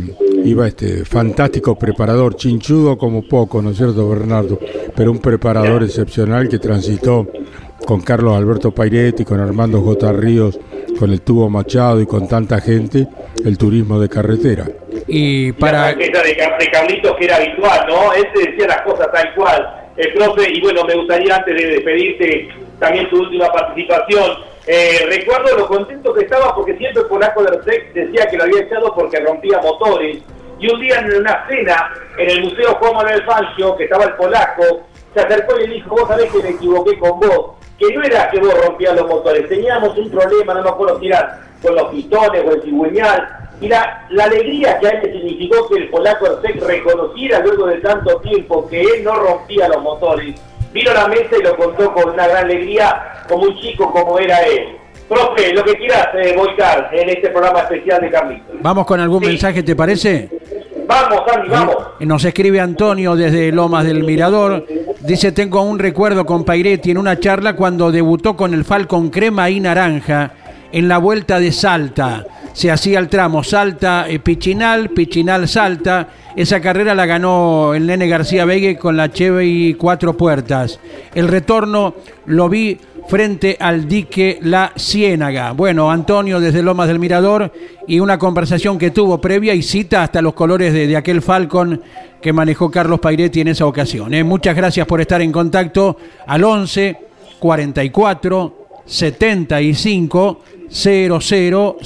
[0.44, 4.59] iba este fantástico preparador, chinchudo como poco, ¿no es cierto, Bernardo?
[4.94, 7.27] Pero un preparador excepcional que transitó
[7.86, 10.12] con Carlos Alberto Pairetti, con Armando J.
[10.12, 10.59] Ríos,
[10.98, 13.06] con el Tubo Machado y con tanta gente,
[13.44, 14.66] el turismo de carretera.
[15.06, 15.90] Y para...
[15.90, 18.12] Esa de, de Carlitos que era habitual, ¿no?
[18.12, 19.86] Él te decía las cosas tal cual.
[19.97, 22.48] El profe, y bueno, me gustaría antes de despedirte
[22.78, 24.39] también tu última participación.
[24.66, 28.44] Eh, recuerdo lo contento que estaba porque siempre el polaco de Erceg decía que lo
[28.44, 30.18] había echado porque rompía motores.
[30.59, 34.14] Y un día en una cena en el Museo Juan Manuel Fangio, que estaba el
[34.14, 38.02] polaco, se acercó y le dijo, vos sabés que me equivoqué con vos, que no
[38.02, 41.10] era que vos rompías los motores, teníamos un problema, no me acuerdo si
[41.62, 45.69] con los pistones o el cigüeñal, y la, la alegría que a él le significó
[45.69, 50.35] que el polaco Erceg reconociera luego de tanto tiempo que él no rompía los motores,
[50.73, 54.19] vino a la mesa y lo contó con una gran alegría, como un chico como
[54.19, 54.77] era él.
[55.09, 58.57] Profe, lo que quieras eh, volcar en este programa especial de Carlitos.
[58.61, 60.28] Vamos con algún mensaje, ¿te parece?
[60.87, 61.77] Vamos, Andy, vamos.
[62.01, 64.66] Nos escribe Antonio desde Lomas del Mirador.
[65.01, 69.49] Dice, tengo un recuerdo con Pairetti en una charla cuando debutó con el Falcon crema
[69.49, 70.33] y naranja
[70.73, 72.24] en la vuelta de Salta.
[72.57, 76.09] Se hacía el tramo Salta, eh, Pichinal, Pichinal, Salta.
[76.35, 80.81] Esa carrera la ganó el nene García Vegue con la Chevy cuatro puertas.
[81.15, 82.78] El retorno lo vi
[83.09, 85.53] frente al dique La Ciénaga.
[85.53, 87.53] Bueno, Antonio desde Lomas del Mirador
[87.87, 91.83] y una conversación que tuvo previa y cita hasta los colores de, de aquel Falcon
[92.23, 94.15] que manejó Carlos Pairetti en esa ocasión.
[94.15, 94.24] ¿eh?
[94.24, 96.97] Muchas gracias por estar en contacto al 11
[97.39, 101.76] 44 75 0000.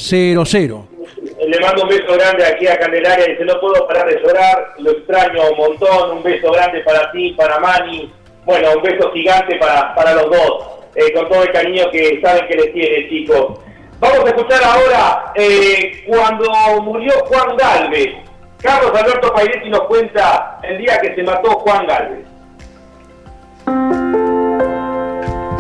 [1.47, 3.27] Le mando un beso grande aquí a Candelaria.
[3.27, 6.19] Dice, no puedo parar de llorar, lo extraño un montón.
[6.19, 8.13] Un beso grande para ti, para Mani.
[8.45, 10.81] Bueno, un beso gigante para, para los dos.
[10.95, 13.59] eh, con todo el cariño que saben que les tiene, chicos.
[14.01, 16.51] Vamos a escuchar ahora eh, cuando
[16.83, 18.15] murió Juan Galvez.
[18.63, 22.27] Carlos Alberto Pairetti nos cuenta el día que se mató Juan Galvez.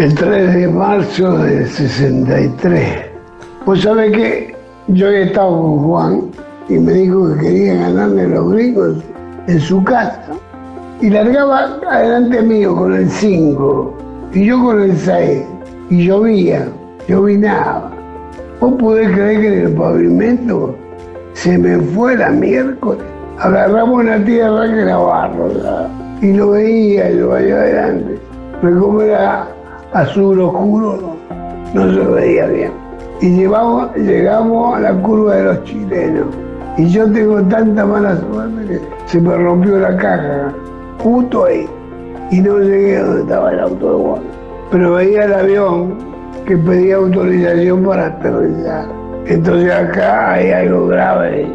[0.00, 3.02] El 3 de marzo del 63.
[3.66, 4.56] Pues sabe que
[4.88, 6.22] yo he estado con Juan
[6.70, 8.96] y me dijo que quería ganarle los gringos
[9.46, 10.22] en su casa.
[11.02, 13.98] Y largaba adelante mío con el 5
[14.32, 15.42] y yo con el 6.
[15.90, 16.66] Y llovía,
[17.06, 17.90] llovinaba.
[18.58, 20.74] ¿Vos podés creer que en el pavimento
[21.34, 23.04] se me fue la miércoles?
[23.38, 25.50] Agarramos una tierra que era barro
[26.22, 28.18] y lo veía yo allá adelante.
[28.62, 29.59] Pero como era
[29.92, 31.16] azul oscuro,
[31.74, 32.72] no, se veía bien.
[33.20, 36.26] Y llevamos, llegamos a la curva de los chilenos.
[36.78, 40.52] Y yo tengo tanta mala suerte que se me rompió la caja,
[41.02, 41.68] justo ahí.
[42.30, 44.22] Y no llegué donde estaba el auto de Juan.
[44.70, 45.94] Pero veía el avión
[46.46, 48.86] que pedía autorización para aterrizar.
[49.26, 51.46] Entonces acá hay algo grave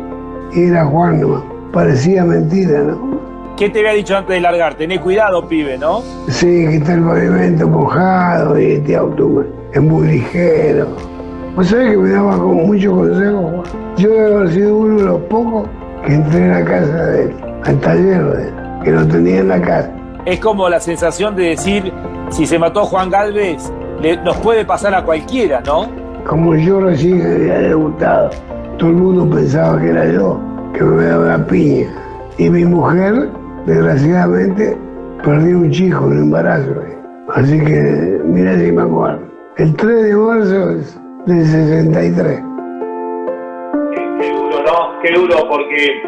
[0.54, 1.22] y era Juan
[1.74, 3.05] parecía mentira, ¿no?
[3.58, 4.76] ¿Qué te había dicho antes de largar?
[4.76, 6.02] Tené cuidado, pibe, ¿no?
[6.28, 10.88] Sí, que está el pavimento mojado y este auto es muy ligero.
[11.56, 13.64] Vos sabés que me daba como mucho consejo, Juan.
[13.96, 15.70] Yo debo haber sido uno de los pocos
[16.06, 18.54] que entré en la casa de él, al taller de él,
[18.84, 19.92] que lo tenía en la casa.
[20.26, 21.94] Es como la sensación de decir,
[22.32, 23.72] si se mató Juan Galvez,
[24.02, 25.88] le- nos puede pasar a cualquiera, ¿no?
[26.28, 28.32] Como yo recién había debutado,
[28.78, 30.42] todo el mundo pensaba que era yo,
[30.74, 31.88] que me dado la piña.
[32.38, 33.30] Y mi mujer,
[33.66, 34.78] desgraciadamente,
[35.24, 36.72] perdió un chico, un embarazo.
[36.82, 36.98] eh.
[37.34, 39.20] Así que, mira si me acuerdo.
[39.58, 40.68] El 3 de marzo
[41.26, 42.44] del 63.
[44.20, 45.02] Qué duro, ¿no?
[45.02, 46.02] Qué duro, porque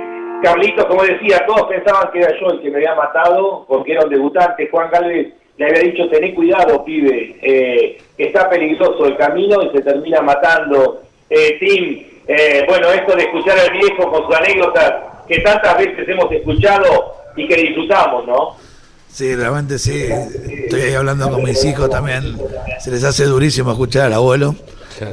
[0.43, 4.03] Carlitos, como decía, todos pensaban que era yo el que me había matado, porque era
[4.03, 4.69] un debutante.
[4.69, 9.81] Juan Galvez le había dicho, tené cuidado, pibe, eh, está peligroso el camino y se
[9.81, 11.01] termina matando.
[11.29, 14.93] Eh, Tim, eh, bueno, esto de escuchar al viejo con sus anécdotas
[15.27, 18.55] que tantas veces hemos escuchado y que disfrutamos, ¿no?
[19.11, 20.03] Sí, realmente sí.
[20.63, 22.37] Estoy ahí hablando con mis hijos también.
[22.83, 24.55] Se les hace durísimo escuchar al abuelo.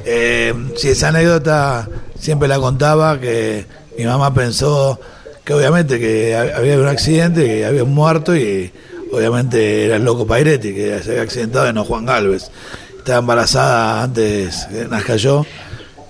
[0.05, 1.89] Eh, sí, esa anécdota
[2.19, 3.67] siempre la contaba que
[3.99, 4.99] mi mamá pensó
[5.45, 8.73] que obviamente que ha- había un accidente, que había un muerto y
[9.13, 12.51] obviamente era el loco Pairetti que se había accidentado y no Juan Galvez.
[12.99, 15.45] Estaba embarazada antes que nazca yo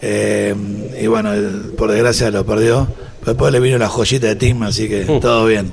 [0.00, 0.54] eh,
[1.00, 1.30] y bueno,
[1.76, 2.86] por desgracia lo perdió.
[3.26, 5.72] Después le vino la joyita de Tim, así que todo bien.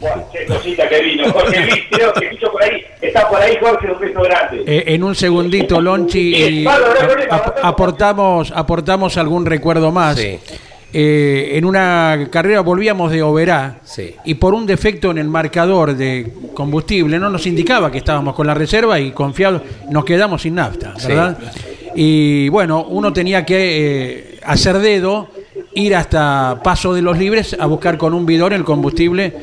[0.00, 1.30] Bueno, qué cosita que vino.
[1.32, 2.82] Jorge Luis, creo que escucho por ahí.
[3.02, 4.62] Está por ahí, Jorge, un beso grande.
[4.66, 10.18] Eh, en un segundito, Lonchi, y ap- aportamos, aportamos algún recuerdo más.
[10.90, 13.80] Eh, en una carrera volvíamos de Oberá
[14.24, 18.46] y por un defecto en el marcador de combustible no nos indicaba que estábamos con
[18.46, 21.08] la reserva y confiados nos quedamos sin nafta, Sí.
[21.08, 21.36] ¿verdad?
[21.94, 23.56] Y bueno, uno tenía que
[24.38, 25.28] eh, hacer dedo,
[25.74, 29.34] ir hasta Paso de los Libres a buscar con un bidón el combustible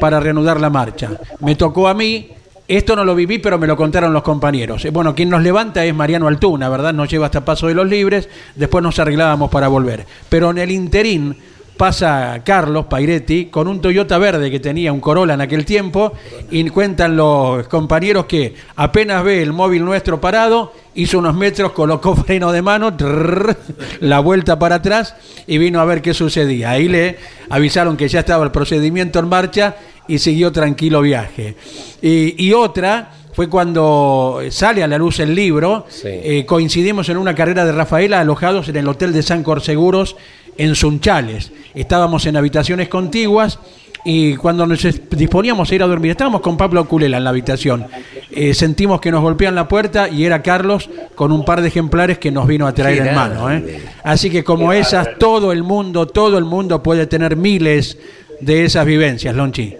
[0.00, 1.10] para reanudar la marcha.
[1.40, 2.28] Me tocó a mí,
[2.68, 4.84] esto no lo viví, pero me lo contaron los compañeros.
[4.84, 6.92] Eh, Bueno, quien nos levanta es Mariano Altuna, ¿verdad?
[6.92, 10.06] Nos lleva hasta Paso de los Libres, después nos arreglábamos para volver.
[10.28, 11.36] Pero en el interín
[11.76, 16.12] pasa Carlos Pairetti con un Toyota verde que tenía un Corolla en aquel tiempo
[16.50, 22.14] y cuentan los compañeros que apenas ve el móvil nuestro parado, hizo unos metros, colocó
[22.24, 23.56] freno de mano, trrr,
[24.00, 25.16] la vuelta para atrás
[25.46, 26.70] y vino a ver qué sucedía.
[26.70, 27.18] Ahí le
[27.50, 29.76] avisaron que ya estaba el procedimiento en marcha
[30.08, 31.56] y siguió tranquilo viaje.
[32.00, 37.34] Y, y otra fue cuando sale a la luz el libro, eh, coincidimos en una
[37.34, 40.16] carrera de Rafaela alojados en el Hotel de San Corseguros
[40.56, 41.52] en Sunchales.
[41.74, 43.58] Estábamos en habitaciones contiguas
[44.04, 47.86] y cuando nos disponíamos a ir a dormir, estábamos con Pablo Culela en la habitación.
[48.30, 52.18] Eh, sentimos que nos golpean la puerta y era Carlos con un par de ejemplares
[52.18, 53.50] que nos vino a traer en mano.
[53.50, 53.80] ¿eh?
[54.02, 57.98] Así que como esas, todo el mundo, todo el mundo puede tener miles
[58.40, 59.76] de esas vivencias, Lonchi.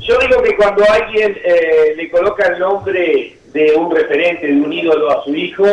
[0.00, 4.72] Yo digo que cuando alguien eh, le coloca el nombre de un referente, de un
[4.72, 5.64] ídolo a su hijo,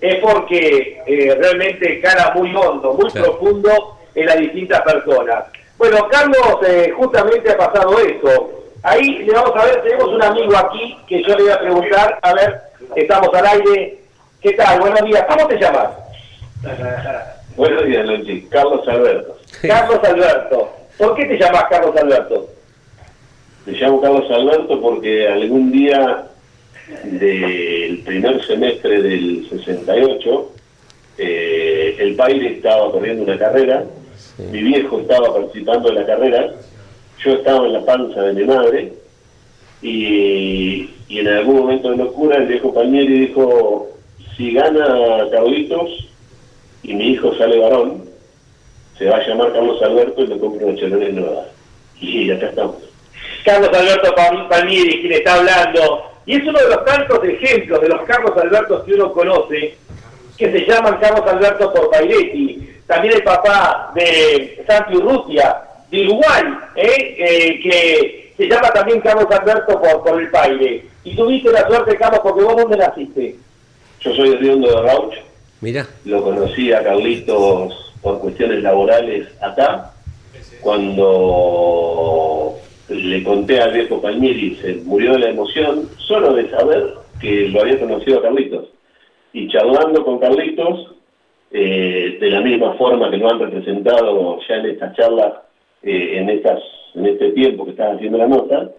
[0.00, 3.38] es porque eh, realmente cara muy hondo, muy Claro.
[3.38, 5.44] profundo en las distintas personas.
[5.78, 8.50] Bueno, Carlos, eh, justamente ha pasado esto.
[8.82, 12.18] Ahí le vamos a ver, tenemos un amigo aquí que yo le voy a preguntar,
[12.20, 12.60] a ver,
[12.96, 13.98] estamos al aire.
[14.42, 14.80] ¿Qué tal?
[14.80, 15.88] Buenos días, ¿cómo te llamas?
[17.56, 18.42] Buenos días, Lonchi.
[18.50, 19.36] Carlos Alberto.
[19.62, 20.70] Carlos Alberto.
[20.98, 22.46] ¿Por qué te llamas Carlos Alberto?
[23.66, 26.24] Me llamo Carlos Alberto porque algún día
[27.04, 30.52] del primer semestre del 68,
[31.18, 33.84] eh, el Paire estaba corriendo una carrera,
[34.50, 36.52] mi viejo estaba participando en la carrera,
[37.24, 38.92] yo estaba en la panza de mi madre
[39.82, 43.88] y, y en algún momento de locura el viejo Palmieri dijo,
[44.36, 46.08] si gana Carlitos
[46.82, 48.04] y mi hijo sale varón,
[48.98, 51.44] se va a llamar Carlos Alberto y le compro una Chevrolet nueva.
[52.00, 52.76] Y acá estamos.
[53.44, 56.09] Carlos Alberto Pal- Palmieri, quien está hablando.
[56.26, 59.76] Y es uno de los tantos ejemplos de los Carlos Albertos que uno conoce,
[60.36, 62.68] que se llaman Carlos Alberto por Pairetti.
[62.86, 65.56] También el papá de Santi Urrutia,
[65.90, 66.42] de Uruguay,
[66.76, 67.16] ¿eh?
[67.18, 70.86] Eh, que se llama también Carlos Alberto por, por el Paire.
[71.04, 73.36] Y tuviste la suerte, Carlos, porque vos dónde naciste.
[74.00, 75.14] Yo soy de Riondo de Rauch,
[75.60, 75.86] Mira.
[76.04, 79.92] lo conocí a Carlitos por cuestiones laborales acá.
[80.60, 82.49] Cuando
[82.90, 87.62] le conté al viejo Palmieri, se murió de la emoción, solo de saber que lo
[87.62, 88.68] había conocido a Carlitos.
[89.32, 90.94] Y charlando con Carlitos,
[91.52, 95.34] eh, de la misma forma que lo han representado ya en estas charlas,
[95.82, 96.60] eh, en, estas,
[96.94, 98.70] en este tiempo que estás haciendo la nota,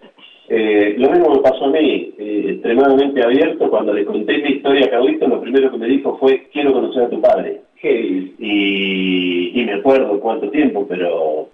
[0.48, 4.86] eh, lo mismo me pasó a mí, eh, extremadamente abierto, cuando le conté mi historia
[4.86, 7.62] a Carlitos, lo primero que me dijo fue, quiero conocer a tu padre.
[7.82, 11.48] Y, y me acuerdo cuánto tiempo, pero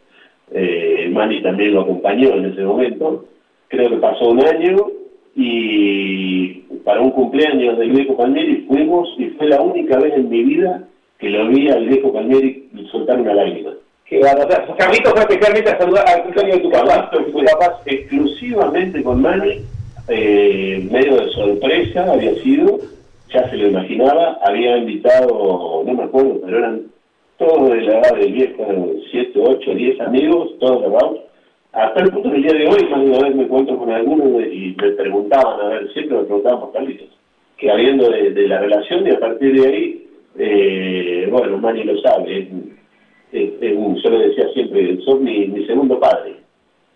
[0.53, 3.25] eh, Manny también lo acompañó en ese momento.
[3.69, 4.77] Creo que pasó un año
[5.35, 6.55] y
[6.85, 10.85] para un cumpleaños del viejo Palmieri fuimos y fue la única vez en mi vida
[11.19, 13.73] que lo vi al viejo Palmieri soltar una lágrima.
[14.05, 17.11] Que bueno, o sea, Carlitos fue especialmente a saludar al cumpleaños de tu papá.
[17.31, 19.61] Fue papá exclusivamente con Manny,
[20.09, 22.79] eh, medio de sorpresa había sido,
[23.33, 26.87] ya se lo imaginaba, había invitado, no me acuerdo, pero eran
[27.39, 28.67] todos de la edad del viejo,
[29.11, 31.19] 7, 8, 10 amigos, todos cerrados.
[31.73, 34.43] Hasta el punto del día de hoy, más de una vez me encuentro con algunos
[34.43, 37.09] y me preguntaban, a ver, siempre me preguntaban por Carlitos,
[37.57, 40.07] que habiendo de, de la relación y a partir de ahí,
[40.39, 42.49] eh, bueno, Manny lo sabe,
[43.33, 46.38] yo le decía siempre, sos mi, mi segundo padre.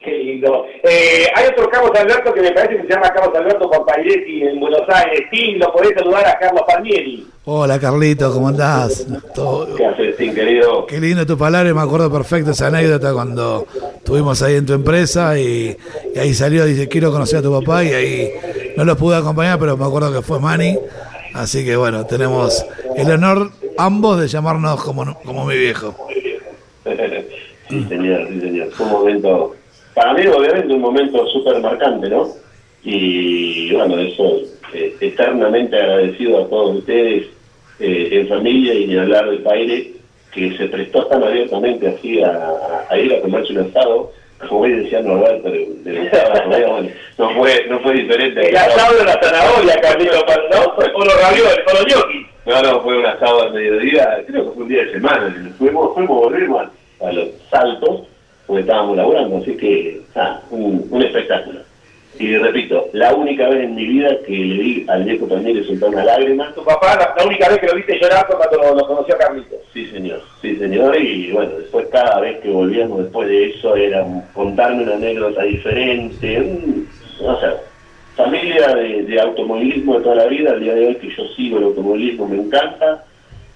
[0.04, 0.64] Qué lindo.
[0.82, 4.58] Eh, hay otro Carlos Alberto que me parece que se llama Carlos Alberto Compairetti en
[4.58, 5.22] Buenos Aires.
[5.30, 7.24] Sí, lo podés saludar a Carlos Palmieri.
[7.44, 9.06] Hola Carlito, ¿cómo andás?
[9.34, 10.86] Todo- ¿Qué haces, Tim, querido?
[10.86, 13.66] Qué lindo tu palabra, me acuerdo perfecto esa anécdota cuando
[13.96, 15.76] estuvimos ahí en tu empresa y,
[16.14, 18.30] y ahí salió, dice, quiero conocer a tu papá y ahí
[18.76, 20.78] no los pude acompañar, pero me acuerdo que fue Manny,
[21.34, 22.64] así que bueno, tenemos
[22.96, 25.94] el honor ambos de llamarnos como, como mi viejo.
[27.68, 28.70] sí, señor, sí, señor.
[28.72, 29.56] Fue un momento,
[29.94, 32.28] para mí obviamente un momento súper marcante, ¿no?
[32.84, 34.40] Y bueno, eso,
[34.74, 37.26] eh, eternamente agradecido a todos ustedes
[37.78, 39.92] eh, en familia y ni hablar del Paire,
[40.32, 42.50] que se prestó tan abiertamente así a,
[42.90, 44.10] a- ir a comerse un asado,
[44.48, 46.10] como hoy decía Norberto, de, de
[46.48, 46.88] bueno,
[47.18, 48.48] no fue, no fue diferente.
[48.48, 50.74] El asado de la zanahoria, Carlitos, ¿no?
[50.94, 52.26] O los ravioles, o los ñoquis.
[52.44, 55.52] No, no, fue un asado al mediodía, creo que fue un día de semana.
[55.58, 56.62] Fuimos, fuimos, volvimos
[57.00, 58.00] a, a los saltos,
[58.52, 61.60] porque estábamos laburando, así que, ah, un, un espectáculo.
[62.18, 65.88] Y repito, la única vez en mi vida que le vi al viejo Palmieri soltar
[65.88, 66.52] una lágrima.
[66.54, 69.14] Tu papá, la, la única vez que lo viste llorar fue cuando lo, lo conoció
[69.14, 69.58] a Carlitos.
[69.72, 70.94] Sí, señor, sí, señor.
[71.00, 74.04] Y bueno, después cada vez que volvíamos después de eso era
[74.34, 76.40] contarme una anécdota diferente.
[76.42, 76.86] un-
[77.22, 77.46] no sé,
[78.16, 80.50] familia de, de automovilismo de toda la vida.
[80.52, 83.04] Al día de hoy que yo sigo el automovilismo me encanta.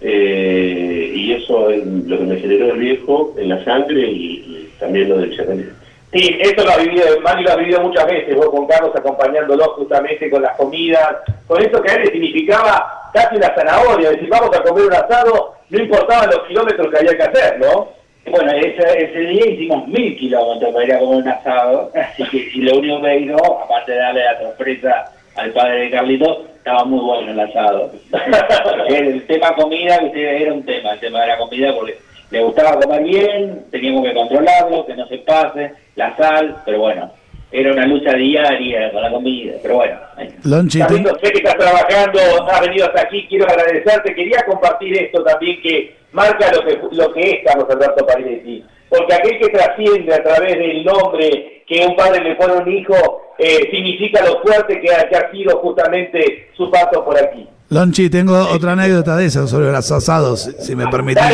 [0.01, 5.09] eh, y eso es lo que me generó el viejo en la sangre y también
[5.09, 5.87] lo del Chevrolet.
[6.13, 9.65] Sí, eso lo ha vivido, Mani lo ha vivido muchas veces, vos con Carlos acompañándolo
[9.75, 11.17] justamente con las comidas,
[11.47, 14.95] con eso que a él le significaba casi una zanahoria, decir vamos a comer un
[14.95, 17.89] asado, no importaban los kilómetros que había que hacer, ¿no?
[18.31, 22.37] Bueno, ese, ese día hicimos mil kilómetros para ir a comer un asado, así que
[22.55, 26.85] y lo único que hizo, aparte de darle la sorpresa al padre de Carlitos, estaba
[26.85, 27.93] muy bueno el asado.
[28.89, 31.99] el tema comida, viste, era un tema, el tema de la comida, porque
[32.31, 37.11] le gustaba comer bien, teníamos que controlarlo, que no se pase, la sal, pero bueno,
[37.53, 39.99] era una lucha diaria con la comida, pero bueno.
[40.45, 42.19] Lonchi, te- Carlitos, sé que estás trabajando,
[42.51, 44.15] has venido hasta aquí, quiero agradecerte.
[44.15, 48.65] Quería compartir esto también que marca lo que, lo que es Carlos Alberto Parinetti.
[48.89, 52.73] Porque aquel que trasciende a través del nombre que un padre le pone a un
[52.73, 52.95] hijo,
[53.39, 57.47] eh, significa lo fuerte que ha, que ha sido justamente su paso por aquí.
[57.69, 61.25] Lonchi, tengo otra anécdota de esa sobre los asados, si me permitís.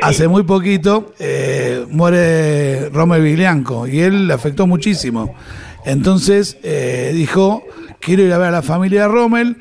[0.00, 5.34] Hace muy poquito eh, muere Rommel Viglianco y él le afectó muchísimo.
[5.84, 7.62] Entonces eh, dijo,
[8.00, 9.56] quiero ir a ver a la familia de Rommel,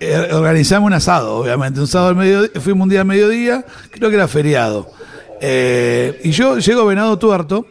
[0.00, 4.10] eh, organizamos un asado, obviamente, un sábado al mediodía, fuimos un día al mediodía, creo
[4.10, 4.90] que era feriado.
[5.40, 7.66] Y yo llego a Venado Tuerto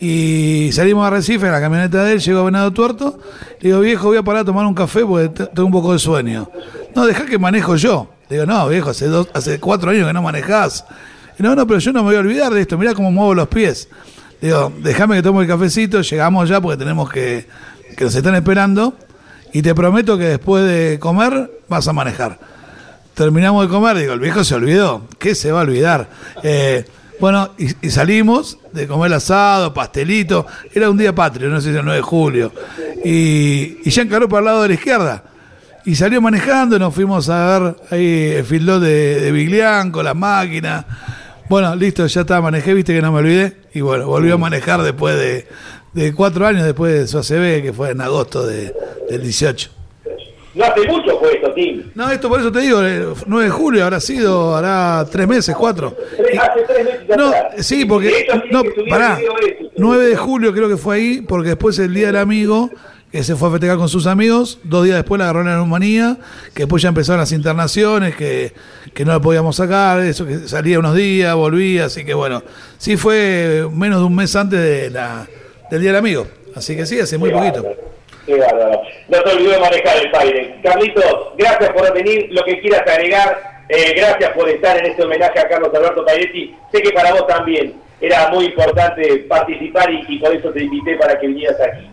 [0.00, 3.18] y salimos a Recife en la camioneta de él, llego a Venado Tuerto,
[3.60, 5.92] le digo, viejo, voy a parar a tomar un café porque te- tengo un poco
[5.92, 6.50] de sueño.
[6.94, 8.08] No, deja que manejo yo.
[8.28, 10.84] Digo, no, viejo, hace, dos, hace cuatro años que no manejás.
[11.38, 13.48] No, no, pero yo no me voy a olvidar de esto, mirá cómo muevo los
[13.48, 13.88] pies.
[14.40, 17.46] Digo, déjame que tome el cafecito, llegamos ya porque tenemos que,
[17.96, 18.94] que nos están esperando
[19.52, 22.38] y te prometo que después de comer vas a manejar.
[23.14, 25.02] Terminamos de comer, digo, el viejo se olvidó.
[25.18, 26.08] ¿Qué se va a olvidar?
[26.42, 26.84] Eh,
[27.20, 30.46] bueno, y, y salimos de comer asado, pastelito.
[30.74, 32.52] Era un día patrio, no sé si el 9 de julio.
[33.04, 35.24] Y, ya encaró para el lado de la izquierda.
[35.84, 40.84] Y salió manejando, nos fuimos a ver ahí el fildón de, de Biglianco, las máquinas.
[41.48, 43.56] Bueno, listo, ya está, manejé, viste que no me olvidé.
[43.72, 45.46] Y bueno, volvió a manejar después de,
[45.92, 48.74] de cuatro años, después de su ACB, que fue en agosto de-
[49.08, 49.70] del 18.
[50.56, 51.82] No hace mucho fue esto, Tim.
[51.94, 55.54] No, esto por eso te digo, el 9 de julio habrá sido, hará tres meses,
[55.54, 55.94] cuatro.
[56.40, 57.66] Hace tres meses No, atrás.
[57.66, 59.70] sí, De porque, hecho, no, pará, el video ese.
[59.76, 62.70] 9 de julio creo que fue ahí, porque después el Día del Amigo,
[63.12, 66.16] que se fue a festejar con sus amigos, dos días después la agarró la neumonía,
[66.54, 68.52] que después ya empezaron las internaciones, que,
[68.94, 72.42] que no la podíamos sacar, eso que salía unos días, volvía, así que bueno,
[72.78, 75.26] sí fue menos de un mes antes de la,
[75.70, 77.62] del Día del Amigo, así que sí, hace muy poquito.
[78.28, 80.54] No te olvides de manejar el aire.
[80.62, 82.28] Carlitos, gracias por venir.
[82.30, 86.54] Lo que quieras agregar, eh, gracias por estar en este homenaje a Carlos Alberto Pairetti.
[86.72, 91.18] Sé que para vos también era muy importante participar y, por eso te invité para
[91.18, 91.86] que vinieras aquí.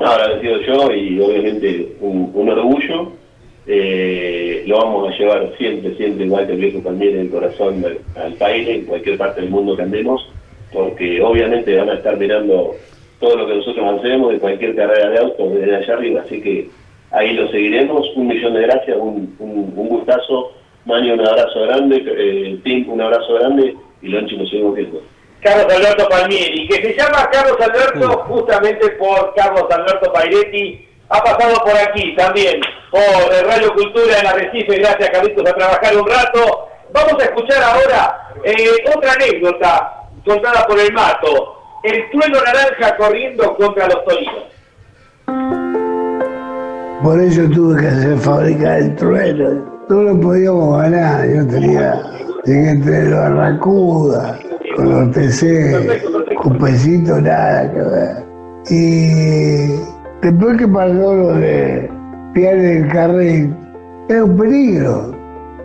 [0.00, 3.12] No, agradecido yo y obviamente un, orgullo.
[3.66, 7.84] Eh, lo vamos a llevar siempre, siempre, igual que el viejo también, en el corazón
[7.84, 10.26] al, al país, en cualquier parte del mundo que andemos,
[10.72, 12.74] porque obviamente van a estar mirando
[13.20, 16.70] todo lo que nosotros hacemos de cualquier carrera de auto desde allá arriba, así que
[17.10, 18.06] ahí lo seguiremos.
[18.16, 20.52] Un millón de gracias, un, un, un gustazo.
[20.84, 25.02] Mani, un abrazo grande, eh, Tim, un abrazo grande y Lonchi nos seguimos viendo.
[25.40, 31.56] Carlos Alberto Palmieri, que se llama Carlos Alberto justamente por Carlos Alberto Pairetti, ha pasado
[31.64, 33.00] por aquí también, por
[33.46, 36.68] Radio Cultura en Arrecife, gracias Carlitos a trabajar un rato.
[36.92, 43.56] Vamos a escuchar ahora eh, otra anécdota contada por el Mato, el trueno naranja corriendo
[43.56, 44.48] contra los torinos.
[47.02, 49.64] Por eso tuve que hacer fabricar el trueno.
[49.88, 51.28] No lo podíamos ganar.
[51.28, 52.02] Yo tenía,
[52.44, 54.38] entre los Barracuda,
[54.76, 56.02] con los TC,
[56.42, 58.24] con pesito nada que ver.
[58.70, 59.68] Y
[60.22, 61.90] después que pasó lo de
[62.34, 63.56] pierde el carril,
[64.08, 65.12] era un peligro.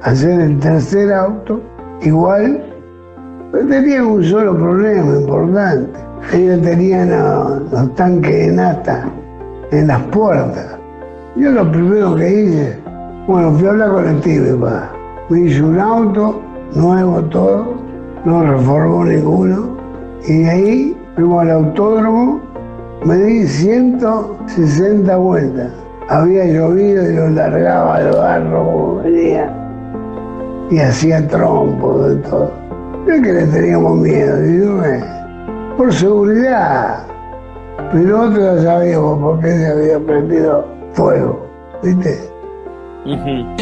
[0.04, 1.62] Hacer el tercer auto,
[2.02, 2.73] igual,
[3.62, 6.00] tenía un solo problema importante.
[6.34, 7.10] Ellos tenían
[7.72, 9.06] los, tanques de nata
[9.72, 10.78] en las puertas.
[11.36, 12.80] Yo lo primero que hice,
[13.28, 14.90] bueno, fui a hablar con el Tibe, pa.
[15.30, 16.42] Me hice un auto,
[16.76, 17.76] nuevo todo,
[18.26, 19.78] no reformó ninguno.
[20.28, 22.42] Y de ahí fuimos al autódromo,
[23.06, 25.72] me di 160 vueltas.
[26.10, 29.54] Había llovido y lo largaba al barro como venía.
[30.70, 32.63] Y hacía trompo de todo.
[33.06, 35.04] No es que le teníamos miedo, que
[35.78, 37.06] por seguridad.
[37.92, 41.46] Pero otros ya sabíamos por qué se había prendido fuego,
[41.82, 42.30] ¿viste?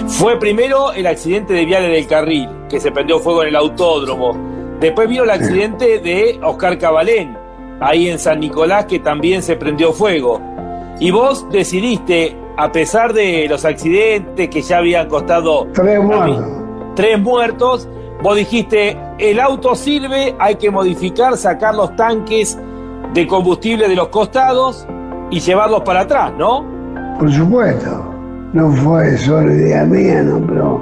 [0.07, 4.38] Fue primero el accidente de Viale del Carril, que se prendió fuego en el autódromo.
[4.80, 7.35] Después vino el accidente de Oscar Cabalén,
[7.80, 10.39] ahí en San Nicolás, que también se prendió fuego.
[10.99, 16.45] Y vos decidiste, a pesar de los accidentes que ya habían costado tres muertos,
[16.95, 17.89] tres muertos
[18.22, 22.57] vos dijiste, el auto sirve, hay que modificar, sacar los tanques
[23.14, 24.88] de combustible de los costados
[25.30, 26.65] y llevarlos para atrás, ¿no?
[27.19, 28.07] Por supuesto.
[28.53, 30.45] No fue solo idea mía, ¿no?
[30.45, 30.81] Pero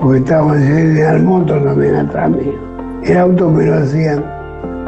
[0.00, 2.52] porque estábamos en General Motors también atrás mío.
[3.02, 4.24] El auto me lo hacían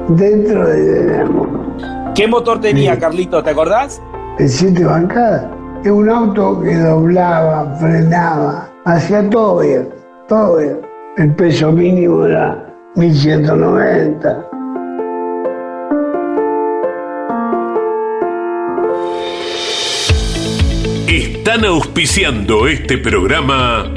[0.09, 1.85] dentro de General Motors.
[2.15, 3.43] ¿Qué motor tenía, Carlito?
[3.43, 4.01] ¿Te acordás?
[4.39, 5.47] El siete bancadas.
[5.85, 9.89] Es un auto que doblaba, frenaba, hacía todo bien,
[10.29, 10.90] todo bien.
[11.21, 14.49] El peso mínimo era 1190.
[21.07, 23.93] Están auspiciando este programa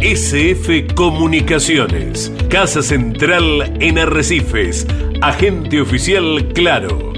[0.00, 4.84] SF Comunicaciones, Casa Central en Arrecifes,
[5.22, 7.12] Agente Oficial Claro,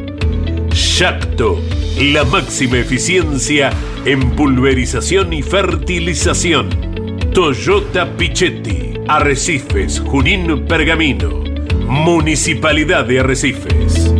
[0.68, 1.58] Yacto,
[1.98, 3.70] la máxima eficiencia
[4.04, 6.91] en pulverización y fertilización,
[7.34, 11.30] Toyota Pichetti, Arrecifes, Junín Pergamino,
[11.86, 14.14] Municipalidad de Arrecifes.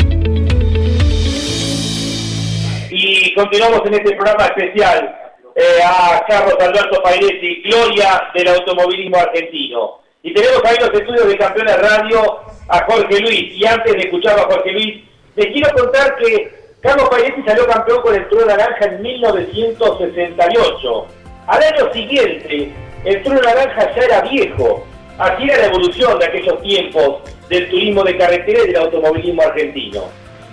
[2.91, 5.15] Y continuamos en este programa especial
[5.55, 10.01] eh, a Carlos Alberto Pairetti, gloria del automovilismo argentino.
[10.23, 13.53] Y tenemos ahí los estudios de Campeones Radio a Jorge Luis.
[13.55, 15.05] Y antes de escuchar a Jorge Luis,
[15.37, 21.07] les quiero contar que Carlos Pairetti salió campeón con el Toro Naranja en 1968.
[21.47, 22.73] Al año siguiente,
[23.05, 24.87] el Toro Naranja ya era viejo.
[25.19, 30.05] Así era la evolución de aquellos tiempos del turismo de carretera y del automovilismo argentino.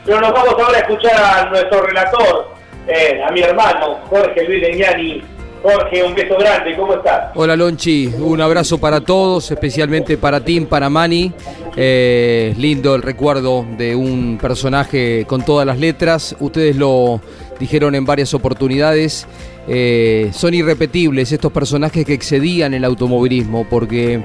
[0.05, 2.49] Pero nos vamos ahora a escuchar a nuestro relator,
[2.87, 5.21] eh, a mi hermano Jorge Luis Leñani.
[5.61, 7.31] Jorge, un beso grande, ¿cómo estás?
[7.35, 11.33] Hola Lonchi, un abrazo para todos, especialmente para Tim, para Mani.
[11.75, 16.35] Eh, lindo el recuerdo de un personaje con todas las letras.
[16.39, 17.19] Ustedes lo
[17.59, 19.27] dijeron en varias oportunidades.
[19.71, 24.19] Eh, son irrepetibles estos personajes que excedían el automovilismo porque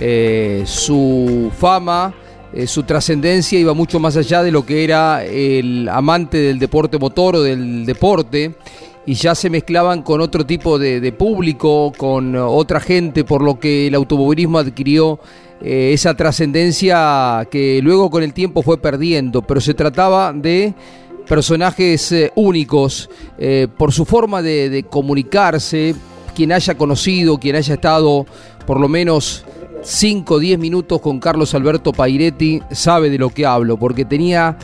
[0.00, 2.12] eh, su fama,
[2.52, 6.98] eh, su trascendencia iba mucho más allá de lo que era el amante del deporte
[6.98, 8.56] motor o del deporte
[9.06, 13.86] y ya se mezclaban con otro tipo de, público, con otra gente, por lo que
[13.86, 15.20] el automovilismo adquirió
[15.62, 20.74] esa trascendencia que luego con el tiempo fue perdiendo, pero se trataba de
[21.30, 23.08] personajes eh, únicos
[23.38, 25.94] eh, por su forma de, de comunicarse,
[26.34, 28.26] quien haya conocido, quien haya estado
[28.66, 29.44] por lo menos
[29.80, 34.58] 5 o 10 minutos con Carlos Alberto Pairetti sabe de lo que hablo, porque tenía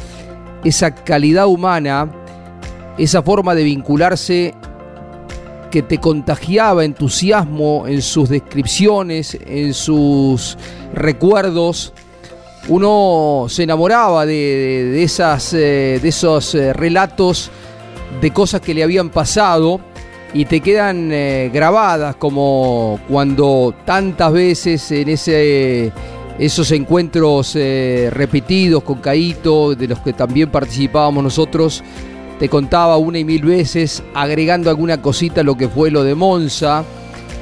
[0.64, 2.10] esa calidad humana,
[2.98, 4.52] esa forma de vincularse
[5.70, 10.59] que te contagiaba entusiasmo en sus descripciones, en sus
[10.93, 11.93] recuerdos.
[12.68, 14.34] Uno se enamoraba de,
[14.93, 17.51] de- esas, eh, de esos eh, relatos
[18.20, 19.80] de cosas que le habían pasado
[20.34, 25.93] y te quedan eh, grabadas como cuando tantas veces en ese
[26.38, 31.82] esos encuentros repetidos con Caito, de los que también participábamos nosotros,
[32.38, 36.14] te contaba una y mil veces, agregando alguna cosita a lo que fue lo de
[36.14, 36.84] Monza,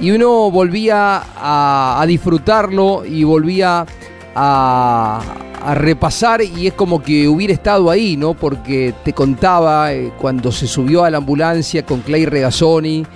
[0.00, 3.86] y uno volvía a, a disfrutarlo y volvía a,
[4.34, 8.34] a repasar y es como que hubiera estado ahí, ¿no?
[8.34, 13.06] Porque te contaba eh, cuando se subió a la ambulancia con Clay Regazzoni,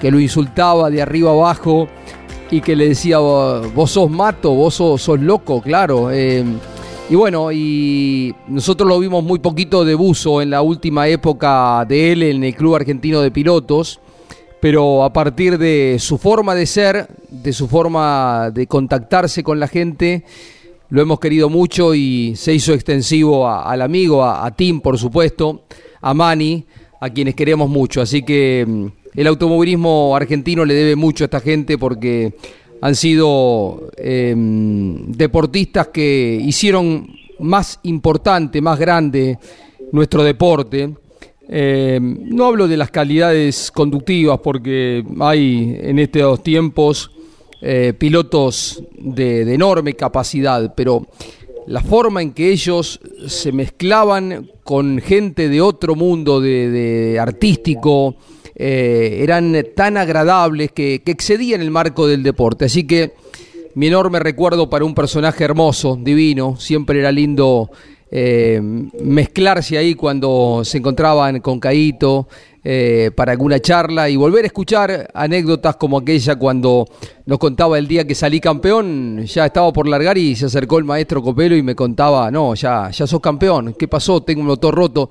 [0.00, 1.88] que lo insultaba de arriba abajo
[2.50, 6.10] y que le decía, vos sos mato, vos sos, loco, claro.
[6.12, 6.44] eh,
[7.08, 12.10] y bueno, y nosotros lo vimos muy poquito de buzo en la última época de
[12.10, 14.00] él en el Club Argentino de Pilotos,
[14.60, 19.68] pero a partir de su forma de ser, de su forma de contactarse con la
[19.68, 20.24] gente,
[20.88, 25.64] lo hemos querido mucho y se hizo extensivo al amigo, a, a Tim, por supuesto,
[26.00, 26.64] a Mani,
[27.00, 28.00] a quienes queremos mucho.
[28.00, 28.86] Así que mm,
[29.16, 32.34] el automovilismo argentino le debe mucho a esta gente porque
[32.80, 37.08] han sido eh, deportistas que hicieron
[37.38, 39.38] más importante, más grande
[39.92, 40.94] nuestro deporte.
[41.48, 47.10] Eh, no hablo de las calidades conductivas porque hay en estos tiempos
[47.60, 51.06] eh, pilotos de, enorme capacidad, pero
[51.66, 58.16] la forma en que ellos se mezclaban con gente de otro mundo, de, artístico,
[58.54, 62.66] eh, eran tan agradables que excedían el marco del deporte.
[62.66, 63.14] Así que
[63.76, 67.70] mi enorme recuerdo para un personaje hermoso, divino, siempre era lindo
[68.10, 68.60] eh,
[69.00, 72.28] mezclarse ahí cuando se encontraban con Caito
[72.62, 76.86] eh, para alguna charla y volver a escuchar anécdotas como aquella cuando
[77.24, 80.84] nos contaba el día que salí campeón, ya estaba por largar y se acercó el
[80.84, 84.20] maestro Copelo y me contaba, no, ya, ya sos campeón, ¿qué pasó?
[84.22, 85.10] Tengo un motor roto.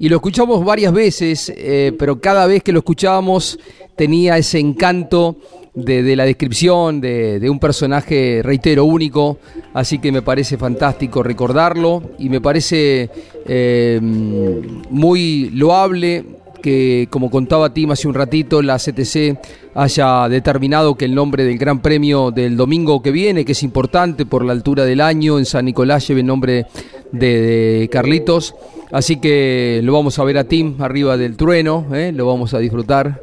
[0.00, 3.58] Y lo escuchamos varias veces, eh, pero cada vez que lo escuchábamos
[3.94, 5.36] tenía ese encanto
[5.76, 9.38] de, la descripción de, un personaje, reitero, único,
[9.74, 13.10] así que me parece fantástico recordarlo y me parece
[13.44, 16.24] eh, muy loable
[16.62, 19.38] que, como contaba Tim hace un ratito, la CTC
[19.74, 24.24] haya determinado que el nombre del Gran Premio del domingo que viene, que es importante
[24.24, 26.66] por la altura del año, en San Nicolás lleve el nombre
[27.12, 28.54] de, de Carlitos.
[28.92, 32.12] Así que lo vamos a ver a Tim arriba del trueno, ¿eh?
[32.14, 33.20] lo vamos a disfrutar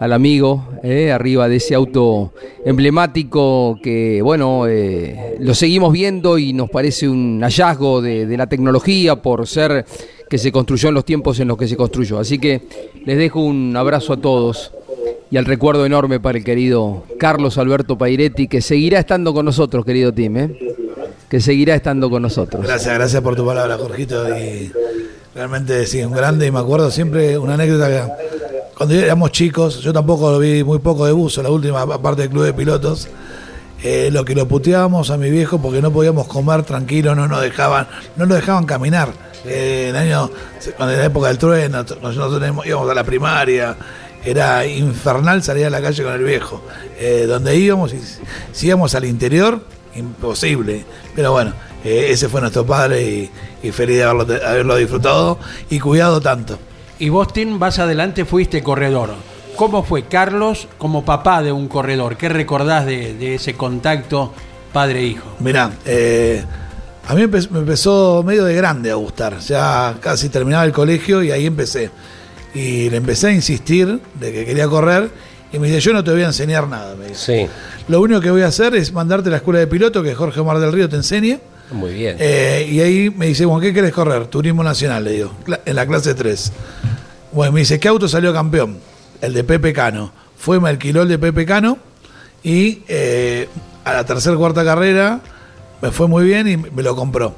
[0.00, 2.32] al amigo, eh, arriba de ese auto
[2.64, 8.46] emblemático que, bueno, eh, lo seguimos viendo y nos parece un hallazgo de, de la
[8.46, 9.84] tecnología por ser
[10.28, 12.18] que se construyó en los tiempos en los que se construyó.
[12.18, 12.62] Así que
[13.04, 14.72] les dejo un abrazo a todos
[15.30, 19.84] y al recuerdo enorme para el querido Carlos Alberto Pairetti, que seguirá estando con nosotros,
[19.84, 20.58] querido Tim, eh,
[21.28, 22.64] que seguirá estando con nosotros.
[22.66, 24.26] Gracias, gracias por tu palabra, Jorgito.
[24.34, 24.72] Y
[25.34, 26.46] realmente sí, un grande.
[26.46, 30.78] Y me acuerdo siempre una anécdota que cuando éramos chicos, yo tampoco lo vi muy
[30.78, 33.08] poco de buzo, la última parte del club de pilotos.
[33.82, 37.42] eh, lo que lo puteábamos a mi viejo porque no podíamos comer tranquilo, no nos
[37.42, 37.86] dejaban,
[38.16, 39.12] no nos dejaban caminar.
[39.44, 40.30] Eh, en año,
[40.78, 43.76] cuando en la época del trueno, nosotros íbamos a la primaria,
[44.24, 46.62] era infernal salir a la calle con el viejo.
[46.98, 48.00] Eh, donde íbamos, y
[48.50, 49.62] si íbamos al interior,
[49.94, 50.86] imposible.
[51.14, 51.52] Pero bueno,
[51.84, 53.30] eh, ese fue nuestro padre y,
[53.62, 55.38] y feliz de haberlo, de haberlo disfrutado
[55.68, 56.58] y cuidado tanto.
[57.00, 59.14] Y vos, Tim, vas adelante, fuiste corredor.
[59.56, 62.18] ¿Cómo fue Carlos como papá de un corredor?
[62.18, 64.34] ¿Qué recordás de, de ese contacto
[64.70, 65.36] padre-hijo?
[65.40, 66.44] Mirá, eh,
[67.08, 69.38] a mí me empezó medio de grande a gustar.
[69.38, 71.90] Ya casi terminaba el colegio y ahí empecé.
[72.54, 75.10] Y le empecé a insistir de que quería correr
[75.54, 76.94] y me dice, yo no te voy a enseñar nada.
[76.96, 77.48] Me dice.
[77.88, 80.40] Lo único que voy a hacer es mandarte a la escuela de piloto que Jorge
[80.40, 81.40] Omar del Río te enseñe.
[81.70, 82.16] Muy bien.
[82.18, 84.26] Eh, y ahí me dice, bueno, ¿qué querés correr?
[84.26, 85.32] Turismo Nacional, le digo,
[85.64, 86.52] en la clase 3.
[87.32, 88.78] Bueno, me dice, ¿qué auto salió campeón?
[89.20, 90.12] El de Pepe Cano.
[90.36, 91.78] Fue, me alquiló el de Pepe Cano
[92.42, 93.48] y eh,
[93.84, 95.20] a la tercera cuarta carrera
[95.82, 97.34] me fue muy bien y me lo compró.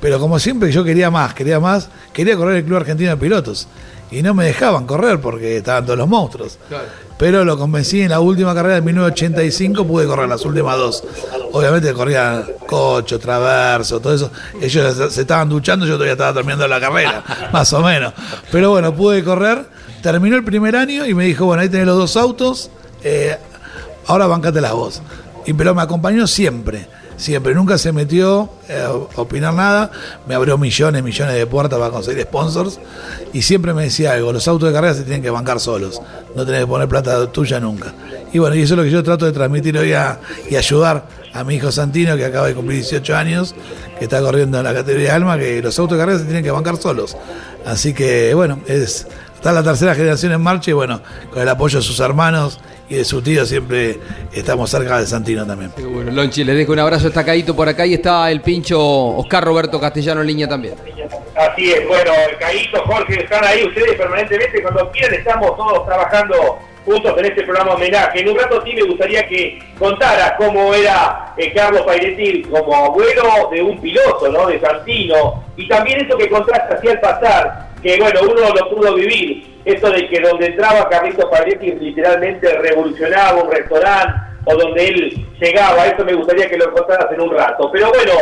[0.00, 3.68] Pero como siempre yo quería más, quería más, quería correr el Club Argentino de Pilotos.
[4.10, 6.58] Y no me dejaban correr porque estaban todos los monstruos.
[7.18, 11.02] Pero lo convencí en la última carrera de 1985, pude correr las últimas dos.
[11.52, 14.30] Obviamente corría cocho, traverso, todo eso.
[14.60, 18.12] Ellos se- estaban duchando, yo todavía estaba terminando la carrera, más o menos.
[18.52, 19.64] Pero bueno, pude correr.
[20.02, 22.70] Terminó el primer año y me dijo, bueno, ahí tenés los dos autos,
[23.02, 23.36] eh,
[24.06, 25.02] ahora bancate la voz.
[25.46, 26.86] Y pero me acompañó siempre.
[27.16, 29.90] Siempre, nunca se metió a opinar nada,
[30.26, 32.78] me abrió millones, millones de puertas para conseguir sponsors
[33.32, 36.00] y siempre me decía algo, los autos de carrera se tienen que bancar solos,
[36.34, 37.92] no tenés que poner plata tuya nunca.
[38.32, 40.18] Y bueno, y eso es lo que yo trato de transmitir hoy a-
[40.50, 43.54] y ayudar a mi hijo Santino, que acaba de cumplir 18 años,
[43.98, 46.42] que está corriendo en la categoría de Alma, que los autos de carrera se tienen
[46.44, 47.16] que bancar solos.
[47.64, 51.00] Así que bueno, es está la tercera generación en marcha y bueno,
[51.32, 52.58] con el apoyo de sus hermanos
[52.88, 53.98] y de su tío siempre
[54.32, 55.72] estamos cerca de Santino también.
[55.76, 59.44] Bueno, Lonchi, les dejo un abrazo, está Caíto por acá y está el pincho Oscar
[59.44, 60.74] Roberto Castellano en línea también.
[61.34, 64.62] Así es, bueno, Caíto, Jorge, están ahí ustedes permanentemente.
[64.62, 68.20] Cuando quieran, estamos todos trabajando juntos en este programa homenaje.
[68.20, 73.50] En un rato sí me gustaría que contara cómo era eh, Carlos Pairetti como abuelo
[73.50, 74.46] de un piloto, ¿no?
[74.46, 75.44] De Santino.
[75.56, 79.46] Y también eso que contaste hacia el pasar, que bueno, uno lo pudo vivir.
[79.64, 84.12] Esto de que donde entraba Carlitos Pairetti literalmente revolucionaba un restaurante
[84.44, 85.86] o donde él llegaba.
[85.86, 87.70] Eso me gustaría que lo contaras en un rato.
[87.72, 88.12] Pero bueno,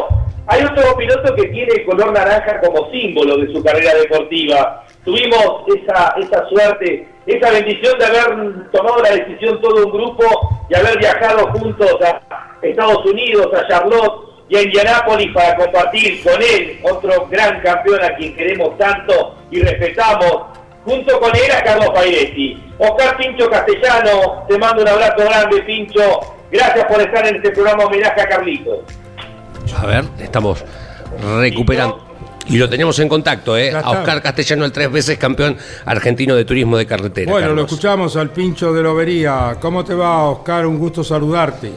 [0.48, 4.84] hay otro piloto que tiene el color naranja como símbolo de su carrera deportiva.
[5.02, 10.24] Tuvimos esa, esa suerte, esa bendición de haber tomado la decisión todo un grupo
[10.68, 16.40] y haber viajado juntos a Estados Unidos, a Charlotte y a Indianápolis para compartir con
[16.42, 20.42] él, otro gran campeón a quien queremos tanto y respetamos.
[20.84, 22.62] Junto con él a Carlos Pairetti.
[22.76, 26.20] Oscar Pincho Castellano, te mando un abrazo grande, Pincho.
[26.50, 28.80] Gracias por estar en este programa homenaje a Carlitos.
[29.78, 30.62] A ver, estamos
[31.40, 32.04] recuperando.
[32.46, 33.72] Y lo tenemos en contacto, ¿eh?
[33.74, 33.90] A.
[33.92, 35.56] Oscar Castellano, el tres veces campeón
[35.86, 37.32] argentino de turismo de carretera.
[37.32, 39.56] Bueno, lo escuchamos al pincho de Lobería.
[39.58, 40.66] ¿Cómo te va, Oscar?
[40.66, 41.72] Un gusto saludarte.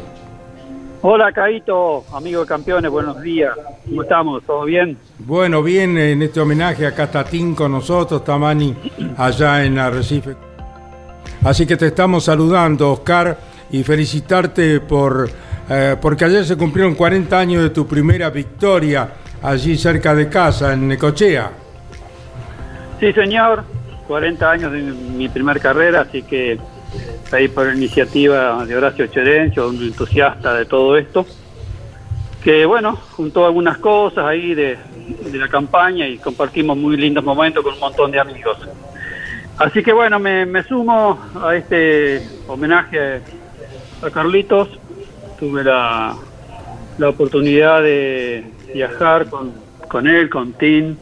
[1.10, 3.54] Hola, Caito, amigo de campeones, buenos días.
[3.88, 4.44] ¿Cómo estamos?
[4.44, 4.98] ¿Todo bien?
[5.20, 8.76] Bueno, bien, en este homenaje acá está Tim con nosotros, Tamani
[9.16, 10.36] allá en Arrecife.
[11.46, 13.38] Así que te estamos saludando, Oscar,
[13.72, 15.30] y felicitarte por
[15.70, 19.10] eh, porque ayer se cumplieron 40 años de tu primera victoria
[19.42, 21.52] allí cerca de casa, en Necochea.
[23.00, 23.64] Sí, señor.
[24.10, 26.60] 40 años de mi primer carrera, así que
[27.32, 31.26] ahí por iniciativa de Horacio Cherencho, un entusiasta de todo esto,
[32.44, 34.78] que bueno, juntó algunas cosas ahí de,
[35.32, 38.58] de la campaña y compartimos muy lindos momentos con un montón de amigos.
[39.58, 43.22] Así que bueno, me, me sumo a este homenaje
[44.02, 44.70] a Carlitos.
[45.40, 46.16] Tuve la,
[46.98, 49.54] la oportunidad de viajar con,
[49.88, 50.96] con él, con Tim.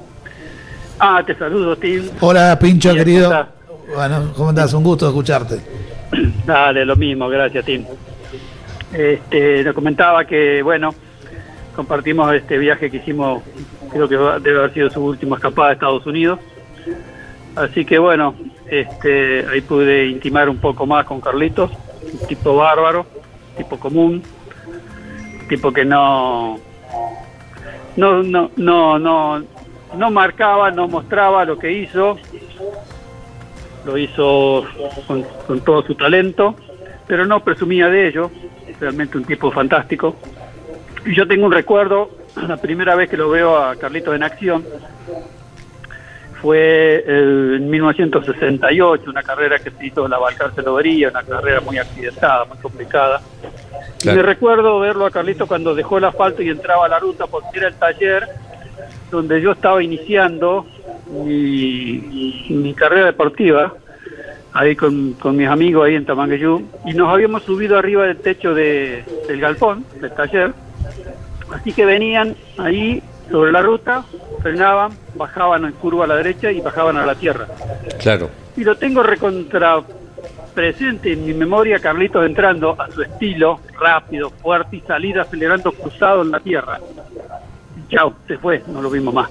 [0.99, 2.09] Ah, te saludo, Tim.
[2.21, 3.47] Hola, Pincho, querido.
[3.93, 4.73] Bueno, ¿cómo estás?
[4.73, 5.84] Un gusto escucharte.
[6.45, 7.85] Dale, lo mismo, gracias, Tim.
[8.93, 10.93] Este, le comentaba que, bueno,
[11.75, 13.43] compartimos este viaje que hicimos,
[13.91, 16.39] creo que debe haber sido su última escapada a Estados Unidos.
[17.55, 18.35] Así que, bueno,
[18.69, 21.71] este, ahí pude intimar un poco más con Carlitos,
[22.21, 23.05] un tipo bárbaro,
[23.57, 24.21] tipo común,
[25.47, 26.59] tipo que no,
[27.95, 29.43] no, no, no,
[29.97, 32.17] no marcaba, no mostraba lo que hizo,
[33.85, 34.65] lo hizo
[35.07, 36.55] con, con todo su talento,
[37.07, 38.31] pero no presumía de ello,
[38.79, 40.15] realmente un tipo fantástico.
[41.05, 42.09] Y yo tengo un recuerdo,
[42.47, 44.65] la primera vez que lo veo a Carlitos en acción,
[46.41, 51.77] fue en 1968, una carrera que se hizo en la Balcarce Lobería, una carrera muy
[51.77, 53.21] accidentada, muy complicada.
[54.03, 57.25] Y me recuerdo verlo a Carlitos cuando dejó el asfalto y entraba a la ruta
[57.25, 58.27] porque era el taller
[59.09, 60.67] donde yo estaba iniciando
[61.07, 63.73] mi, mi carrera deportiva,
[64.53, 68.53] ahí con, con mis amigos ahí en Tamangueyú, y nos habíamos subido arriba del techo
[68.53, 70.53] de, del galpón, del taller,
[71.51, 74.03] así que venían ahí sobre la ruta,
[74.41, 77.47] frenaban, bajaban en curva a la derecha y bajaban a la tierra.
[77.99, 78.29] Claro.
[78.55, 79.81] Y lo tengo recontra
[80.53, 86.21] presente en mi memoria, Carlitos entrando a su estilo, rápido, fuerte y salir acelerando cruzado
[86.21, 86.79] en la tierra.
[87.89, 89.29] Chao, se fue, no lo vimos más.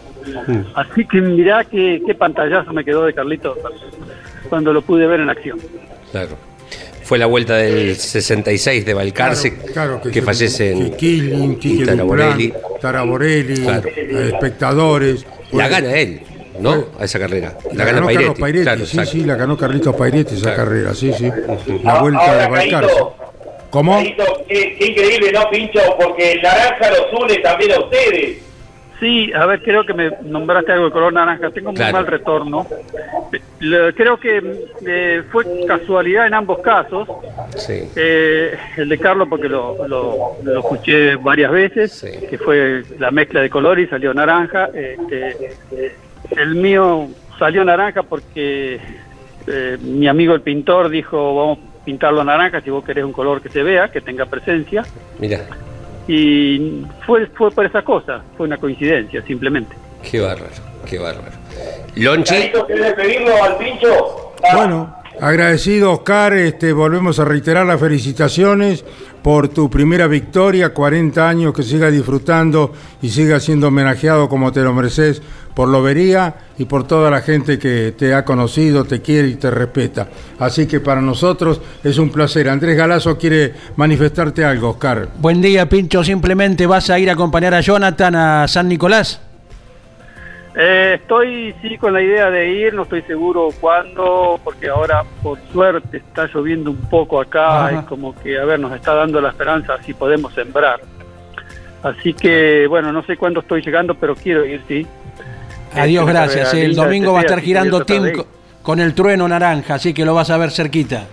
[0.75, 3.59] Así que mirá qué, qué pantallazo me quedó de Carlitos
[4.49, 5.59] cuando lo pude ver en acción.
[6.11, 6.37] Claro.
[7.03, 10.97] Fue la vuelta del 66 de Balcarce, Claro, que, se- fallece en,
[11.85, 12.53] Taraborelli.
[12.81, 13.89] Taraborelli, Claro.
[13.95, 15.27] eh, espectadores.
[15.53, 16.23] La gana él,
[16.61, 16.87] ¿no?
[16.99, 17.59] A esa carrera.
[17.73, 18.25] La, La, gana ganó Pairetti.
[18.25, 19.11] Carlos Pairetti, Claro, sí, exacto.
[19.13, 20.57] sí, la ganó Carlitos Pairetti esa Claro.
[20.65, 21.31] carrera, sí, sí.
[21.85, 22.95] La vuelta ahora, de Balcarce.
[23.69, 23.99] ¿Cómo?
[24.49, 25.81] Qué, qué increíble, ¿no, Pincho?
[26.01, 28.39] Porque el naranja los une también a ustedes.
[29.01, 31.51] Sí, a ver, creo que me nombraste algo de color naranja.
[31.51, 31.93] Tengo muy Claro.
[31.95, 32.67] mal retorno.
[33.97, 37.09] Creo que eh, fue casualidad en ambos casos.
[37.57, 37.91] Sí.
[37.97, 43.41] Eh, el de Carlos porque lo, lo, lo escuché varias veces, que fue la mezcla
[43.41, 44.69] de colores y salió naranja.
[44.75, 45.51] Este,
[46.37, 47.09] el mío
[47.39, 48.79] salió naranja porque
[49.47, 53.43] eh, mi amigo el pintor dijo vamos a pintarlo naranja si vos querés un color
[53.43, 54.85] que se vea, que tenga presencia.
[55.19, 55.41] Mira.
[56.07, 59.75] Y fue, fue por esa cosa, fue una coincidencia simplemente.
[60.03, 60.53] Qué bárbaro,
[60.87, 61.33] qué bárbaro.
[61.97, 62.51] Lonchi.
[62.67, 64.33] ¿Querés pedirlo al pincho?
[64.55, 68.85] Bueno, agradecido Oscar, este, volvemos a reiterar las felicitaciones
[69.23, 74.61] por tu primera victoria, 40 años que sigas disfrutando y sigas siendo homenajeado como te
[74.61, 75.23] lo mereces
[75.55, 79.51] por Lobería y por toda la gente que te ha conocido, te quiere y te
[79.51, 80.09] respeta.
[80.39, 82.49] Así que para nosotros es un placer.
[82.49, 85.09] Andrés Galazo quiere manifestarte algo, Oscar.
[85.19, 86.03] Buen día, Pincho.
[86.03, 89.21] Simplemente vas a ir a acompañar a Jonathan a San Nicolás.
[90.57, 95.37] Eh, estoy sí con la idea de ir, no estoy seguro cuándo, porque ahora por
[95.53, 97.81] suerte está lloviendo un poco acá Ajá.
[97.81, 100.81] y como que, a ver, nos está dando la esperanza si podemos sembrar.
[101.83, 104.87] Así que, bueno, no sé cuándo estoy llegando, pero quiero ir, sí.
[105.75, 106.53] Adiós, Este, gracias.
[106.53, 108.03] una El linda domingo va a estar girando Tim
[108.63, 111.05] con el trueno naranja, así que lo vas a ver cerquita.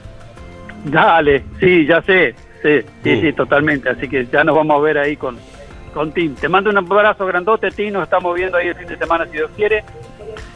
[0.85, 3.21] Dale, sí, ya sé, sí, sí, Mm.
[3.21, 3.89] sí, totalmente.
[3.89, 5.37] Así que ya nos vamos a ver ahí con,
[5.93, 6.33] con Tim.
[6.35, 7.93] Te mando un abrazo grandote, Tim.
[7.93, 9.83] Nos estamos viendo ahí el fin de semana, si Dios quiere.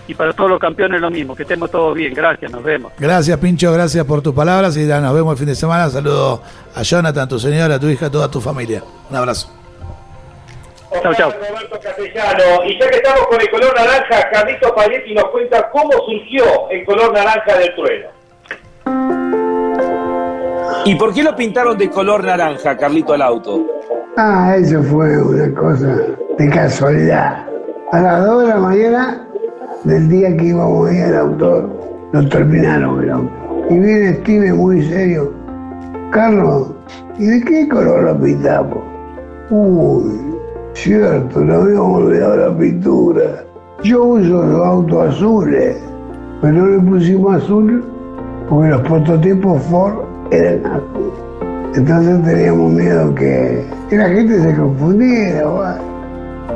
[0.08, 2.14] Y para todos los campeones lo mismo, que estemos todos bien.
[2.14, 2.92] Gracias, nos vemos.
[3.00, 5.90] Gracias, Pincho, gracias por tus palabras y ya nos vemos el fin de semana.
[5.90, 6.42] Saludo
[6.76, 8.84] a Jonathan, tu señora, a tu hija, a toda tu familia.
[9.10, 9.52] Un abrazo.
[11.02, 11.32] Chao, chao.
[11.32, 12.64] Roberto Castellano.
[12.66, 16.86] Y ya que estamos con el color naranja, Carlitos Paletti nos cuenta cómo surgió el
[16.86, 18.10] color naranja del trueno.
[20.86, 23.66] ¿Y por qué lo pintaron de color naranja, Carlito, al auto?
[24.18, 25.98] Ah, eso fue una cosa
[26.38, 27.46] de casualidad.
[27.92, 29.28] A las 2 de la mañana
[29.84, 31.70] del día que íbamos a ir al autor,
[32.12, 33.32] lo terminaron el auto.
[33.70, 35.34] Y viene Steve muy serio.
[36.12, 36.72] Carlos,
[37.18, 38.78] ¿y de qué color lo pintamos?
[39.50, 40.35] Uy,
[40.76, 43.44] cierto, no habíamos olvidado la pintura.
[43.84, 45.78] Yo uso los autos azules,
[46.42, 47.84] pero no le pusimos azul
[48.50, 49.96] porque los prototipos Ford
[50.32, 51.12] eran azul.
[51.76, 55.48] Entonces teníamos miedo que, la gente se confundiera.
[55.48, 55.76] Bueno,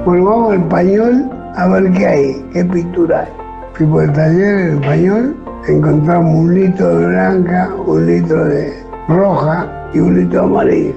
[0.06, 3.34] Bueno, vamos al pañol a ver qué hay, qué pintura hay.
[3.74, 5.36] Fuimos al taller, en el pañol,
[5.68, 8.74] encontramos un litro de blanca, un litro de
[9.08, 10.94] roja y un litro de amarilla.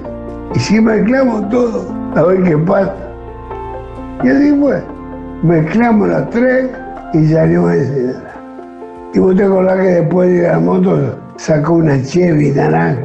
[0.55, 1.85] Y si mezclamos todo,
[2.15, 3.12] a ver qué pasa.
[4.23, 4.81] Y así fue.
[5.43, 6.69] Mezclamos las tres
[7.13, 8.15] y salió ese.
[9.13, 13.01] Y vos te acordás que después de la moto sacó una Chevy naranja.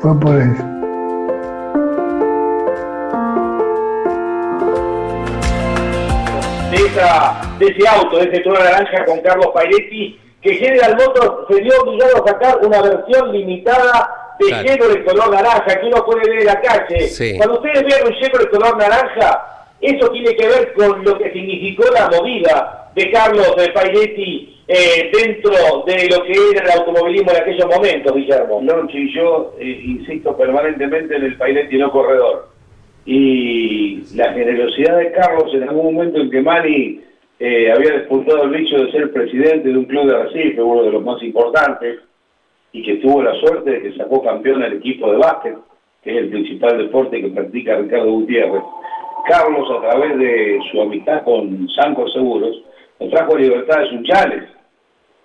[0.00, 0.64] Fue por eso.
[6.70, 11.48] de, esa, de ese auto, de ese tono naranja con Carlos Pairetti, que General Motors
[11.48, 14.88] se vio obligado a sacar una versión limitada de Claro.
[14.88, 17.08] de color naranja, que uno puede ver en la calle.
[17.08, 17.36] Sí.
[17.36, 19.42] Cuando ustedes vean un de color naranja,
[19.80, 25.10] eso tiene que ver con lo que significó la movida de Carlos de Pairetti eh,
[25.12, 25.50] dentro
[25.84, 28.60] de lo que era el automovilismo en aquellos momentos, Guillermo.
[28.62, 32.48] Lonchi, yo eh, insisto permanentemente en el Pairetti no corredor.
[33.06, 37.00] Y la generosidad de Carlos en algún momento en que Mani
[37.40, 40.92] eh, había disputado el bicho de ser presidente de un club de Recife, uno de
[40.92, 42.00] los más importantes,
[42.72, 45.56] y que tuvo la suerte de que sacó campeón al equipo de básquet,
[46.04, 48.62] que es el principal deporte que practica Ricardo Gutiérrez.
[49.30, 52.64] Carlos, a través de su amistad con Sanco Seguros,
[52.98, 54.42] nos trajo a Libertad de Sunchales,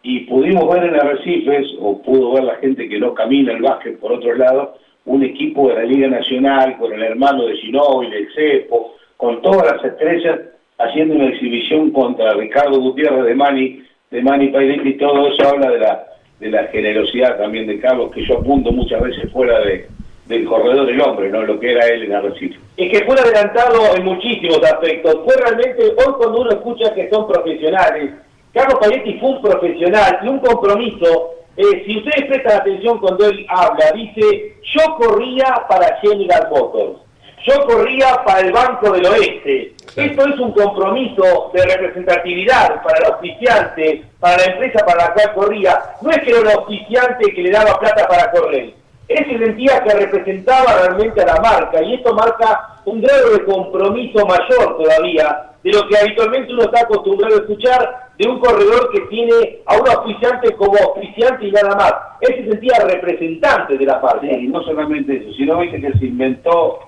[0.03, 3.99] y pudimos ver en Arrecifes, o pudo ver la gente que no camina el básquet
[3.99, 4.75] por otro lado,
[5.05, 9.75] un equipo de la Liga Nacional con el hermano de Ginóbili, el Cepo, con todas
[9.75, 10.39] las estrellas
[10.77, 15.71] haciendo una exhibición contra Ricardo Gutiérrez de Mani, de Mani Pairetti, y todo eso habla
[15.71, 16.05] de la,
[16.39, 19.87] de la generosidad también de Carlos, que yo apunto muchas veces fuera de,
[20.25, 21.43] del corredor del hombre, ¿no?
[21.43, 22.59] Lo que era él en Arrecife.
[22.77, 25.17] Es que fue adelantado en muchísimos aspectos.
[25.23, 28.11] Fue realmente, hoy cuando uno escucha que son profesionales,
[28.53, 31.31] Carlos Paletti fue un profesional y un compromiso.
[31.57, 36.99] Eh, si ustedes prestan atención cuando él habla, dice, yo corría para General Motors,
[37.45, 39.73] yo corría para el Banco del Oeste.
[39.95, 45.33] Esto es un compromiso de representatividad para el auspiciante, para la empresa para la cual
[45.33, 45.79] corría.
[46.01, 48.73] No es que era un auspiciante que le daba plata para correr.
[49.07, 54.25] Se sentía que representaba realmente a la marca y esto marca un grado de compromiso
[54.25, 59.01] mayor todavía de lo que habitualmente uno está acostumbrado a escuchar de un corredor que
[59.01, 61.93] tiene a un auspiciante como auspiciante y nada más.
[62.21, 64.21] Él se sentía representante de la marca.
[64.21, 66.79] Sí, y no solamente eso, sino viste que se inventó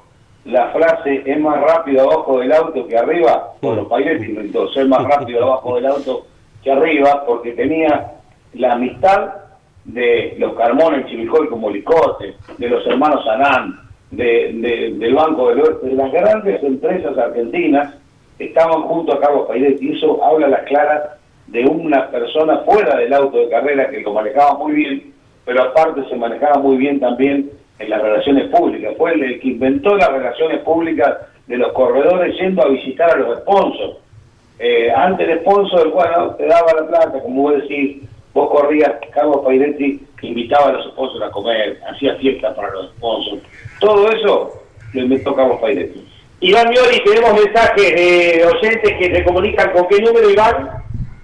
[0.47, 5.03] la frase es más rápido abajo del auto que arriba, bueno, Pairetti inventó ser más
[5.03, 6.25] rápido abajo del auto
[6.63, 8.13] que arriba, porque tenía
[8.53, 9.29] la amistad
[9.87, 13.79] de los Carmona y Chivicoy como Licote, de los hermanos Anán,
[14.11, 17.93] de, de- del Banco del Oeste, de las grandes empresas argentinas
[18.39, 21.03] estaban junto a Carlos Pairetti, y eso habla a las claras
[21.47, 25.13] de una persona fuera del auto de carrera que lo manejaba muy bien,
[25.45, 27.49] pero aparte se manejaba muy bien también
[27.79, 32.61] en las relaciones públicas, fue el que inventó las relaciones públicas de los corredores yendo
[32.63, 33.97] a visitar a los sponsors.
[34.59, 38.01] Eh, antes el sponsor, bueno, te daba la plata, como vos decís,
[38.33, 43.41] vos corrías, Carlos Pairetti invitaba a los sponsors a comer, hacía fiestas para los sponsors.
[43.79, 44.51] Todo eso
[44.93, 46.07] lo inventó Carlos Pairetti.
[46.39, 50.69] Iván Miori, tenemos mensajes de oyentes que se comunican con qué número, Iván.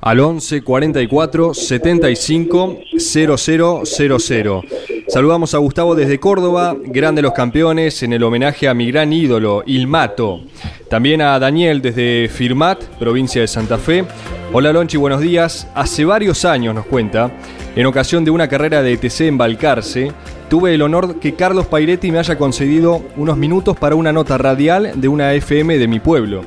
[0.05, 4.61] Al 11 44 75 0000.
[5.07, 9.63] Saludamos a Gustavo desde Córdoba, grande los campeones, en el homenaje a mi gran ídolo,
[9.65, 10.41] Ilmato.
[10.89, 14.03] También a Daniel desde Firmat, provincia de Santa Fe.
[14.51, 15.69] Hola Lonchi, buenos días.
[15.73, 17.31] Hace varios años, nos cuenta,
[17.73, 20.11] en ocasión de una carrera de ETC en Balcarce,
[20.49, 24.99] tuve el honor que Carlos Pairetti me haya concedido unos minutos para una nota radial
[24.99, 26.43] de una FM de mi pueblo.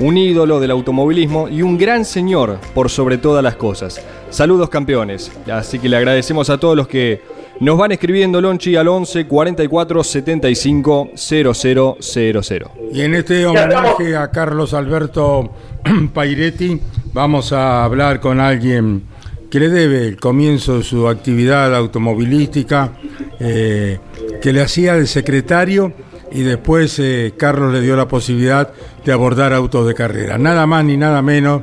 [0.00, 4.00] Un ídolo del automovilismo y un gran señor por sobre todas las cosas.
[4.30, 5.32] Saludos campeones.
[5.50, 7.22] Así que le agradecemos a todos los que
[7.60, 12.66] nos van escribiendo Lonchi al 11 44 75 0000.
[12.92, 15.50] Y en este homenaje a Carlos Alberto
[16.12, 16.78] Pairetti
[17.14, 19.04] vamos a hablar con alguien
[19.50, 22.92] que le debe el comienzo de su actividad automovilística,
[23.40, 23.98] eh,
[24.42, 25.92] que le hacía de secretario
[26.30, 28.72] y después eh, Carlos le dio la posibilidad
[29.04, 30.38] de abordar autos de carrera.
[30.38, 31.62] Nada más ni nada menos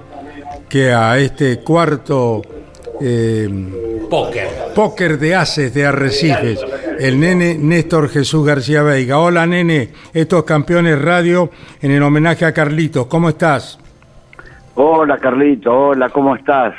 [0.69, 2.41] que a este cuarto
[3.01, 3.49] eh,
[4.09, 4.47] Póker.
[4.75, 6.63] póker de haces de Arrecifes,
[6.99, 9.19] el nene Néstor Jesús García Veiga.
[9.19, 11.49] Hola nene, estos campeones radio
[11.81, 13.79] en el homenaje a Carlitos, ¿cómo estás?
[14.75, 16.73] Hola Carlito, hola, ¿cómo estás?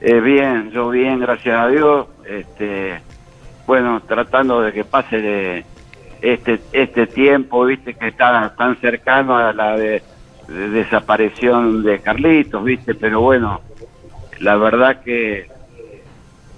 [0.00, 2.06] Eh, bien, yo bien, gracias a Dios.
[2.28, 3.00] Este,
[3.66, 5.64] bueno, tratando de que pase de
[6.22, 10.02] este este tiempo, viste, que está tan cercano a la de,
[10.48, 13.60] de desaparición de Carlitos, viste, pero bueno,
[14.40, 15.48] la verdad que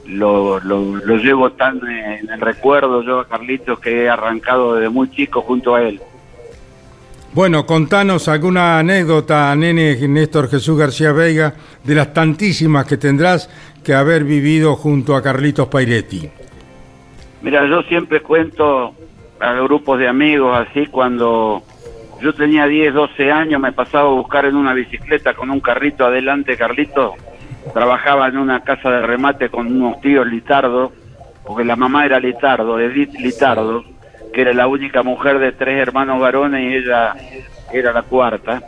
[0.06, 4.90] lo, lo, lo llevo tan en el recuerdo yo a Carlitos que he arrancado desde
[4.90, 6.00] muy chico junto a él.
[7.32, 13.50] Bueno, contanos alguna anécdota, nene Néstor Jesús García Veiga, de las tantísimas que tendrás
[13.82, 16.30] que haber vivido junto a Carlitos Pairetti.
[17.42, 18.94] Mira, yo siempre cuento
[19.40, 21.62] a grupos de amigos así cuando
[22.20, 26.06] yo tenía 10, 12 años, me pasaba a buscar en una bicicleta con un carrito
[26.06, 27.14] adelante, Carlito.
[27.72, 30.92] Trabajaba en una casa de remate con unos tíos Litardo,
[31.44, 33.84] porque la mamá era Litardo, Edith Litardo,
[34.32, 37.14] que era la única mujer de tres hermanos varones y ella
[37.72, 38.62] era la cuarta.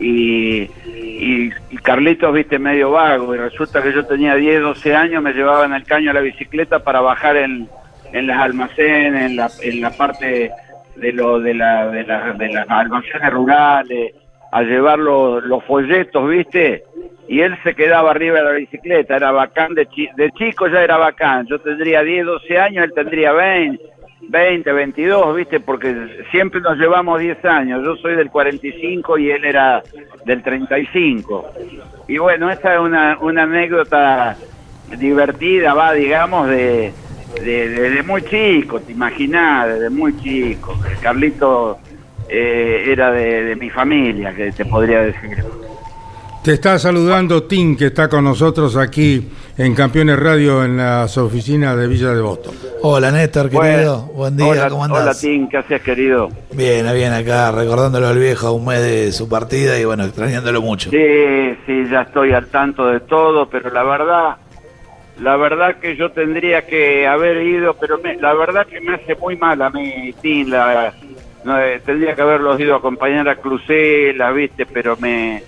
[0.00, 1.50] Y, y,
[1.82, 5.74] Carlitos, viste, medio vago, y resulta que yo tenía 10, 12 años, me llevaba en
[5.74, 7.68] el caño a la bicicleta para bajar en,
[8.12, 10.50] en las almacenes, en la, en la parte
[10.96, 14.14] de lo de la de, la, de las almacenes rurales,
[14.52, 16.82] a llevar los, folletos, ¿viste?
[17.28, 20.82] Y él se quedaba arriba de la bicicleta, era bacán, de, chi- de chico ya
[20.82, 23.80] era bacán, yo tendría 10, 12 años, él tendría 20,
[24.22, 25.60] 20, 22, ¿viste?
[25.60, 25.94] Porque
[26.32, 29.80] siempre nos llevamos 10 años, yo soy del 45 y él era
[30.24, 31.52] del 35.
[32.08, 34.36] Y bueno, esta es una, una anécdota
[34.98, 36.92] divertida, va, digamos, de,
[37.42, 40.78] de- desde muy chico, te imaginás, desde muy chico.
[41.02, 41.78] Carlito
[42.28, 45.44] eh, era de, de mi familia, que te podría decir.
[46.42, 49.28] Te está saludando Tim, que está con nosotros aquí
[49.58, 52.54] en Campeones Radio en las oficinas de Villa de Boston.
[52.80, 54.06] Hola Néstor, querido.
[54.06, 55.20] Bueno, Buen día, hola, ¿cómo Hola, andás?
[55.20, 56.30] Tim, ¿qué haces, querido?
[56.54, 60.62] Bien, bien acá, recordándolo al viejo a un mes de su partida y bueno, extrañándolo
[60.62, 60.88] mucho.
[60.88, 60.96] Sí,
[61.66, 64.36] sí, ya estoy al tanto de todo, pero la verdad,
[65.20, 69.14] la verdad que yo tendría que haber ido, pero me- la verdad que me hace
[69.16, 70.92] muy mal a mí, Tim, la,
[71.44, 75.42] no, eh, tendría que haberlos ido a acompañar a Crucela, viste, pero me,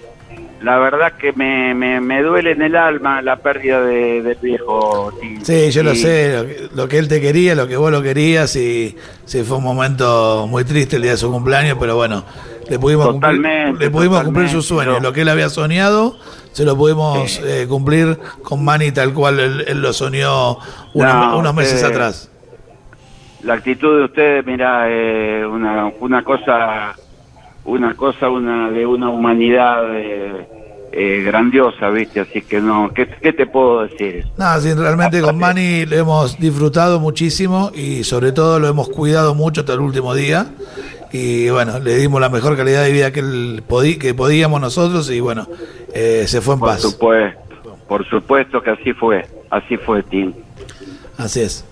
[0.63, 5.13] la verdad que me, me, me duele en el alma la pérdida de, del viejo
[5.21, 5.41] Tim.
[5.43, 8.03] Sí, yo lo sé, lo que, lo que él te quería, lo que vos lo
[8.03, 12.25] querías y sí, fue un momento muy triste el día de su cumpleaños, pero bueno,
[12.69, 13.41] le pudimos cumplir,
[13.79, 16.17] le pudimos cumplir sueños, pero- lo que él había soñado,
[16.53, 20.59] se lo pudimos eh, cumplir con Manny tal cual él, él lo soñó
[20.95, 22.31] unos, No, unos meses usted- atrás.
[23.43, 26.95] la actitud de ustedes, mira, eh, una, una cosa,
[27.65, 30.49] una cosa, una de una humanidad eh,
[30.93, 34.27] eh, grandiosa, viste, así que no, ¿qué, qué te puedo decir?
[34.37, 39.35] Nada, sí, realmente con Manny lo hemos disfrutado muchísimo y sobre todo lo hemos cuidado
[39.35, 40.47] mucho hasta el último día.
[41.13, 45.11] Y bueno, le dimos la mejor calidad de vida que, él podí- que podíamos nosotros
[45.11, 45.47] y bueno,
[45.95, 46.81] eh, se fue en Por paz.
[46.83, 50.33] supuesto, por supuesto que así fue, así fue, Tim.
[51.19, 51.65] Así es.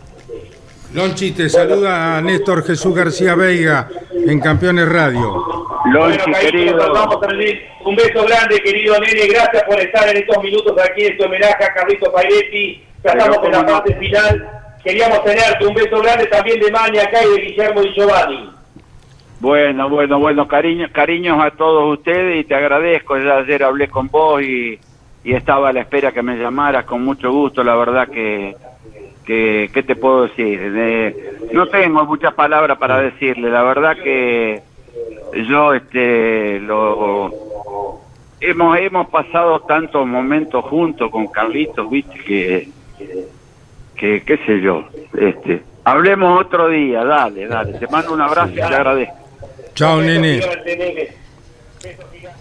[0.93, 3.89] Lonchi, te saluda a Néstor Jesús García Veiga
[4.27, 5.45] en Campeones Radio.
[5.93, 7.89] Lonchi, Bueno, nos vamos a.
[7.89, 9.27] Un beso grande, querido nene.
[9.29, 12.85] Gracias por estar en estos minutos aquí en este homenaje a Carlito Pairetti.
[13.05, 14.49] Ya estamos en la parte final.
[14.85, 15.65] queríamos tenerte.
[15.67, 18.51] Un beso grande también de Mani acá y de Guillermo y Giovanni.
[19.41, 23.17] Bueno, bueno, bueno, cariño, cariños a todos ustedes y te agradezco.
[23.19, 24.79] Ya ayer hablé con vos y,
[25.25, 27.65] y estaba a la espera que me llamaras con mucho gusto.
[27.65, 28.55] La verdad que,
[29.25, 30.73] que ¿qué te puedo decir?
[30.73, 33.49] De- no tengo muchas palabras para decirle.
[33.51, 34.61] La verdad que
[35.49, 37.33] yo, este, lo
[38.41, 42.69] hemos hemos pasado tantos momentos juntos con Carlitos, viste que,
[43.97, 44.85] que qué sé yo,
[45.17, 45.63] este.
[45.85, 47.73] Hablemos otro día, dale, dale.
[47.75, 49.20] Te mando un abrazo y te agradezco.
[49.81, 50.41] Chao, nene.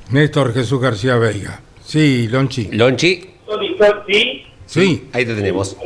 [0.10, 1.62] Néstor Jesús García Veiga.
[1.82, 2.66] Sí, Lonchi.
[2.74, 3.34] Lonchi.
[4.06, 4.46] ¿Sí?
[4.66, 5.10] Sí.
[5.14, 5.78] Ahí te tenemos.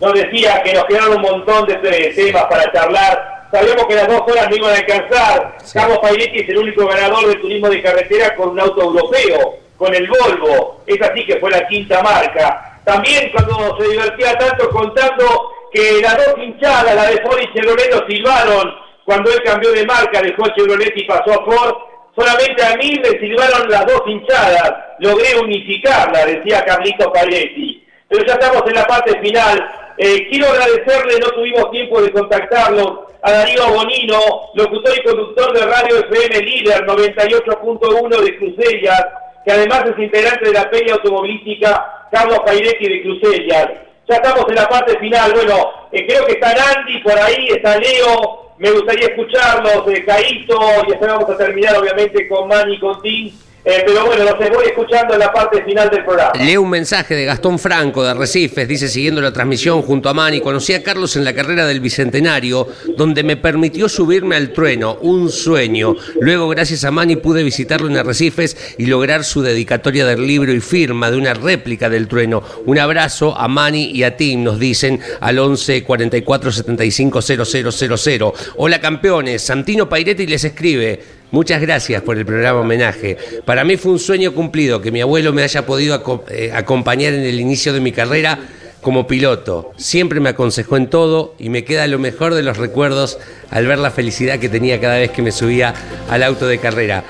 [0.00, 3.48] Nos decía que nos quedaron un montón de te- temas para charlar.
[3.50, 5.58] Sabíamos que las dos horas no iban a alcanzar.
[5.74, 9.92] Carlos Pairetti es el único ganador del turismo de carretera con un auto europeo, con
[9.92, 10.82] el Volvo.
[10.86, 12.80] Es así que fue la quinta marca.
[12.84, 18.06] También cuando se divertía tanto contando que las dos hinchadas, la de Ford y Chevrolet,
[18.08, 21.74] silbaron cuando él cambió de marca, dejó Chevrolet y pasó a Ford.
[22.16, 24.72] Solamente a mí me silbaron las dos hinchadas.
[25.00, 27.84] Logré unificarla, decía Carlitos Pairetti.
[28.08, 29.68] Pero ya estamos en la parte final.
[29.98, 34.20] Eh, quiero agradecerle, no tuvimos tiempo de contactarlo, a Darío Bonino,
[34.54, 39.06] locutor y conductor de Radio FM Líder 98.1 de Crucellas,
[39.44, 43.66] que además es integrante de la Peña Automovilística Carlos Pairetti de Crucellas.
[44.08, 45.32] Ya estamos en la parte final.
[45.32, 48.49] Bueno, eh, creo que está Andy por ahí, está Leo.
[48.60, 50.54] Me gustaría escucharlos, eh, Caíto,
[50.86, 53.32] y después vamos a terminar obviamente con Manny y con Tim.
[53.62, 56.32] Eh, pero bueno, los voy escuchando en la parte final del programa.
[56.42, 60.40] Leo un mensaje de Gastón Franco de Recifes, dice siguiendo la transmisión junto a Mani,
[60.40, 62.66] conocí a Carlos en la carrera del Bicentenario,
[62.96, 65.94] donde me permitió subirme al trueno, un sueño.
[66.20, 70.60] Luego, gracias a Mani, pude visitarlo en Arrecifes y lograr su dedicatoria del libro y
[70.60, 72.42] firma de una réplica del trueno.
[72.64, 78.32] Un abrazo a Mani y a Tim, nos dicen al 11 44 75 0000.
[78.56, 81.19] Hola campeones, Santino Pairetti les escribe.
[81.30, 83.16] Muchas gracias por el programa homenaje.
[83.44, 87.12] Para mí fue un sueño cumplido que mi abuelo me haya podido aco- eh, acompañar
[87.14, 88.38] en el inicio de mi carrera
[88.80, 89.72] como piloto.
[89.76, 93.18] Siempre me aconsejó en todo y me queda lo mejor de los recuerdos
[93.50, 95.74] al ver la felicidad que tenía cada vez que me subía
[96.08, 97.04] al auto de carrera.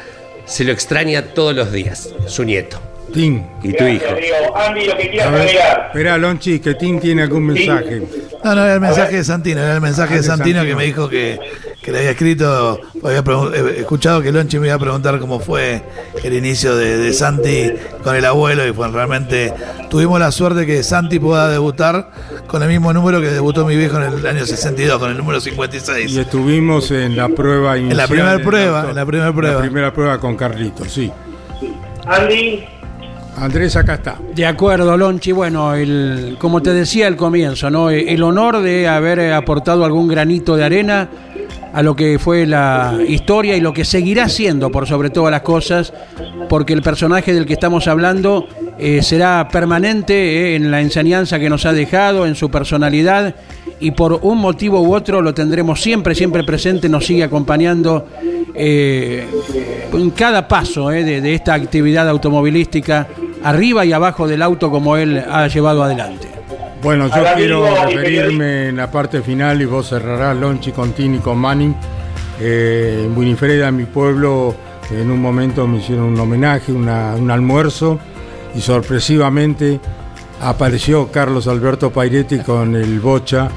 [0.45, 2.81] Se lo extraña todos los días, su nieto.
[3.15, 3.43] Tim.
[3.63, 4.05] Y tu hijo.
[4.55, 5.51] Andy, lo que quieras
[5.87, 8.03] espera, Lonchi, que Tim tiene algún mensaje.
[8.45, 10.65] No, no, era el mensaje de Santino, era el mensaje Ah, de Santino.
[10.65, 11.39] que me dijo que,
[11.83, 15.83] que le había escrito, había eh, escuchado que Lonchi me iba a preguntar cómo fue
[16.23, 17.73] el inicio de, de Santi
[18.05, 19.53] con el abuelo y fue realmente,
[19.89, 22.11] tuvimos la suerte que Santi pueda debutar
[22.47, 25.41] con el mismo número que debutó mi viejo en el año 62, con el número
[25.41, 26.13] 56.
[26.13, 27.97] Y estuvimos en la prueba inicial.
[27.97, 29.55] la primera prueba, en la primera prueba.
[29.55, 31.11] La primera prueba con Carlitos, sí.
[32.07, 32.65] Andy.
[33.37, 34.19] Andrés, acá está.
[34.35, 35.33] De acuerdo, Lonchi.
[35.33, 37.89] Bueno, el, como te decía al comienzo, ¿no?
[37.89, 41.09] el honor de haber aportado algún granito de arena
[41.73, 45.43] a lo que fue la historia y lo que seguirá siendo por sobre todas las
[45.43, 45.93] cosas,
[46.49, 48.47] porque el personaje del que estamos hablando
[48.79, 53.35] eh, será permanente eh, en la enseñanza que nos ha dejado, en su personalidad,
[53.79, 58.07] y por un motivo u otro lo tendremos siempre, siempre presente, nos sigue acompañando
[58.55, 59.27] eh,
[59.93, 63.07] en cada paso de esta actividad automovilística,
[63.43, 66.40] arriba y abajo del auto como él ha llevado adelante.
[66.83, 71.21] Bueno, yo quiero referirme en la parte final y vos cerrarás Lonchi con Tini y
[71.21, 71.75] con Manning.
[72.41, 74.55] Eh, en Winifreda, en mi pueblo,
[74.91, 77.99] en un momento me hicieron un homenaje, una- un almuerzo
[78.55, 79.79] y sorpresivamente
[80.41, 83.51] apareció Carlos Alberto Pairetti con el Bocha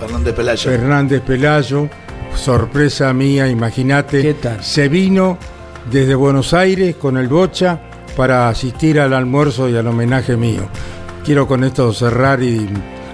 [0.00, 0.70] Fernández Pelayo.
[0.70, 1.88] Fernández Pelayo,
[2.34, 4.34] sorpresa mía, imagínate.
[4.62, 5.36] Se vino
[5.90, 7.78] desde Buenos Aires con el Bocha
[8.16, 10.62] para asistir al almuerzo y al homenaje mío.
[11.24, 12.68] Quiero con esto cerrar y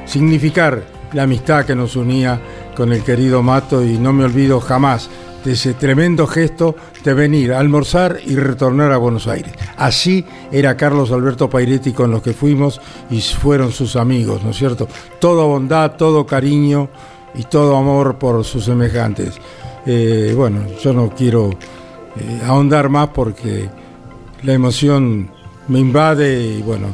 [0.06, 0.82] significar
[1.12, 2.40] la amistad que nos unía
[2.74, 5.10] con el querido Mato y no me olvido jamás
[5.44, 6.74] de ese tremendo gesto
[7.04, 9.52] de venir a almorzar y retornar a Buenos Aires.
[9.76, 12.80] Así era Carlos Alberto Pairetti con los que fuimos
[13.10, 14.88] y fueron sus amigos, ¿no es cierto?
[15.20, 16.88] Todo bondad, todo cariño
[17.34, 19.38] y todo amor por sus semejantes.
[19.86, 23.68] Eh, bueno, yo no quiero eh, ahondar más porque
[24.42, 25.30] la emoción
[25.68, 26.88] me invade y bueno,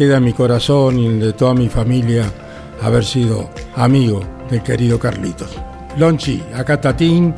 [0.00, 2.24] queda en mi corazón y en el de toda mi familia
[2.80, 5.60] haber sido amigo del querido Carlitos.
[5.98, 7.34] Lonchi, acá Tatín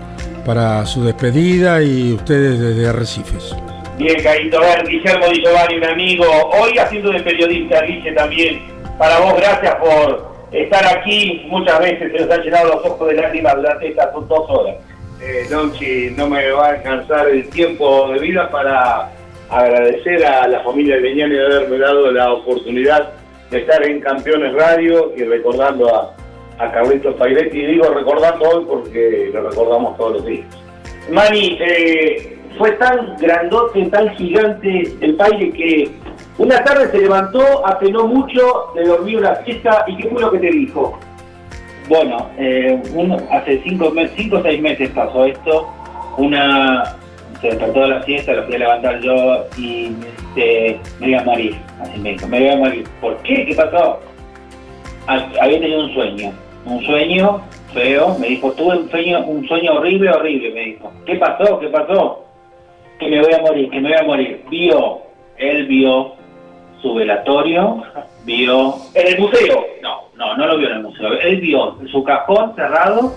[0.47, 3.57] para su despedida y ustedes desde Arrecifes.
[3.99, 8.63] Bien, Caíto, a ver, Guillermo Di Giovanni, un amigo, hoy haciendo de periodista, Guille también,
[8.97, 13.15] para vos, gracias por estar aquí, muchas veces se nos han llenado los ojos de
[13.15, 14.77] lágrimas durante estas dos horas.
[15.21, 19.11] Eh, Lonchi, no me va a alcanzar el tiempo de vida para
[19.53, 23.13] agradecer a la familia Leñani de haberme dado la oportunidad
[23.51, 26.15] de estar en Campeones Radio y recordando a,
[26.59, 27.61] a Carlitos Pairetti.
[27.61, 30.47] Y digo recordando hoy porque lo recordamos todos los días.
[31.11, 35.91] Mani, eh, fue tan grandote, tan gigante el paile que
[36.39, 40.39] una tarde se levantó, apenó mucho, le dormí una siesta y ¿qué fue lo que
[40.39, 40.99] te dijo?
[41.89, 42.81] Bueno, eh,
[43.31, 45.69] hace cinco, cinco o seis meses pasó esto.
[46.17, 46.97] Una
[47.43, 51.15] se despertó de la siesta, lo fui a levantar yo y me dice, me voy
[51.15, 51.57] a morir.
[51.83, 52.85] Así me dijo, me voy a morir.
[53.01, 53.45] ¿Por qué?
[53.45, 54.01] ¿Qué pasó?
[55.09, 56.33] Ha- Había tenido un sueño,
[56.65, 57.43] un sueño
[57.75, 58.17] feo.
[58.19, 60.51] Me dijo, tuve un sueño, un sueño horrible, horrible.
[60.55, 61.59] Me dijo, ¿qué pasó?
[61.61, 62.25] ¿Qué pasó?
[62.99, 64.45] Que me voy a morir, que me voy a morir.
[64.49, 65.03] Vio,
[65.37, 66.15] él vio
[66.81, 67.83] su velatorio,
[68.25, 68.75] vio...
[68.95, 69.65] ¿En el museo?
[69.83, 71.13] No, no, no lo vio en el museo.
[71.21, 73.13] Él vio su cajón cerrado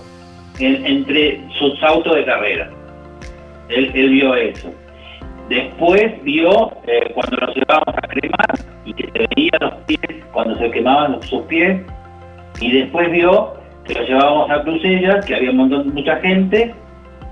[0.59, 2.71] en- entre sus autos de carrera.
[3.69, 4.71] Él, vio eso.
[5.49, 10.55] Después vio eh, cuando los llevábamos a cremar y que se veían los pies, cuando
[10.57, 11.81] se quemaban sus pies.
[12.59, 13.53] Y después vio
[13.85, 16.73] que los llevábamos a Crucellas, que había un mucha gente,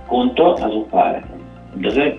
[0.08, 1.24] junto a sus padres.
[1.76, 2.16] Entonces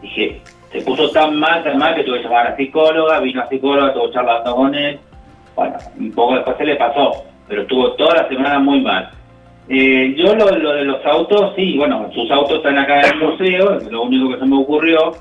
[0.00, 0.40] dije,
[0.72, 3.48] se puso tan mal, tan mal que tuve que llamar a la psicóloga, vino la
[3.48, 4.98] psicóloga, estuvo charlando con él.
[5.54, 9.10] Bueno, un poco después se le pasó, pero estuvo toda la semana muy mal.
[9.68, 13.80] Eh, yo lo, de los autos, sí, bueno, sus autos están acá en el museo,
[13.90, 15.12] lo único que se me ocurrió.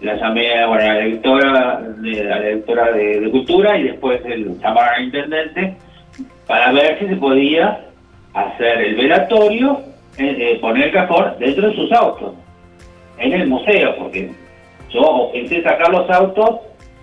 [0.00, 5.76] La llamé a la directora de, cultura y después el llamar al intendente
[6.46, 7.84] para ver si se podía
[8.32, 9.82] hacer el velatorio,
[10.16, 12.32] eh, eh, poner el cajón dentro de sus autos,
[13.18, 14.30] en el museo, porque
[14.88, 16.60] yo pensé sacar los autos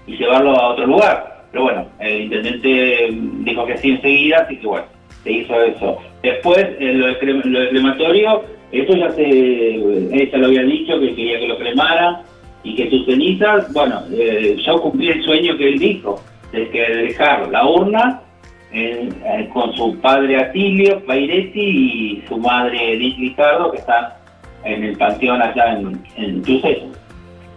[0.08, 1.46] y llevarlos a otro lugar.
[1.52, 4.88] Pero bueno, el intendente dijo que sí enseguida, así que bueno,
[5.28, 5.98] se hizo eso.
[6.24, 11.48] Después, eh, lo, lo crematorio, eso ya se, ella lo había dicho, que quería que
[11.48, 12.24] lo cremara
[12.64, 16.22] y que sus cenizas, bueno, eh, yo cumplí el sueño que él dijo,
[16.52, 18.22] de que dejar la urna
[18.72, 19.10] eh,
[19.54, 24.14] con su padre Atilio Pairetti y su madre Edith Ricardo, que están
[24.64, 26.44] en el panteón allá en, en.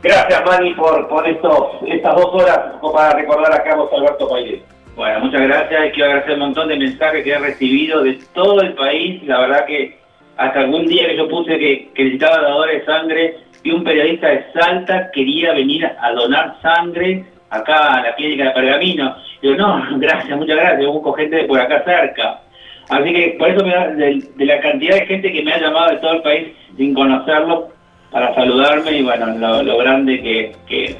[0.02, 4.69] Gracias, Mani, por, por estas dos horas para recordar a Carlos Alberto Pairetti.
[5.00, 5.92] Bueno, muchas gracias.
[5.94, 9.22] Quiero agradecer un montón de mensajes que he recibido de todo el país.
[9.22, 9.96] La verdad que
[10.36, 14.28] hasta algún día que yo puse que, que necesitaba dadores de sangre y un periodista
[14.28, 19.16] de Salta quería venir a donar sangre acá a la clínica de Pergamino.
[19.40, 20.86] Digo, no, gracias, muchas gracias.
[20.86, 22.42] Busco gente por acá cerca.
[22.90, 25.92] Así que por eso me da- de, la cantidad de gente que me ha llamado
[25.92, 27.68] de todo el país sin conocerlo
[28.10, 30.94] para saludarme y bueno, lo, grande que, que.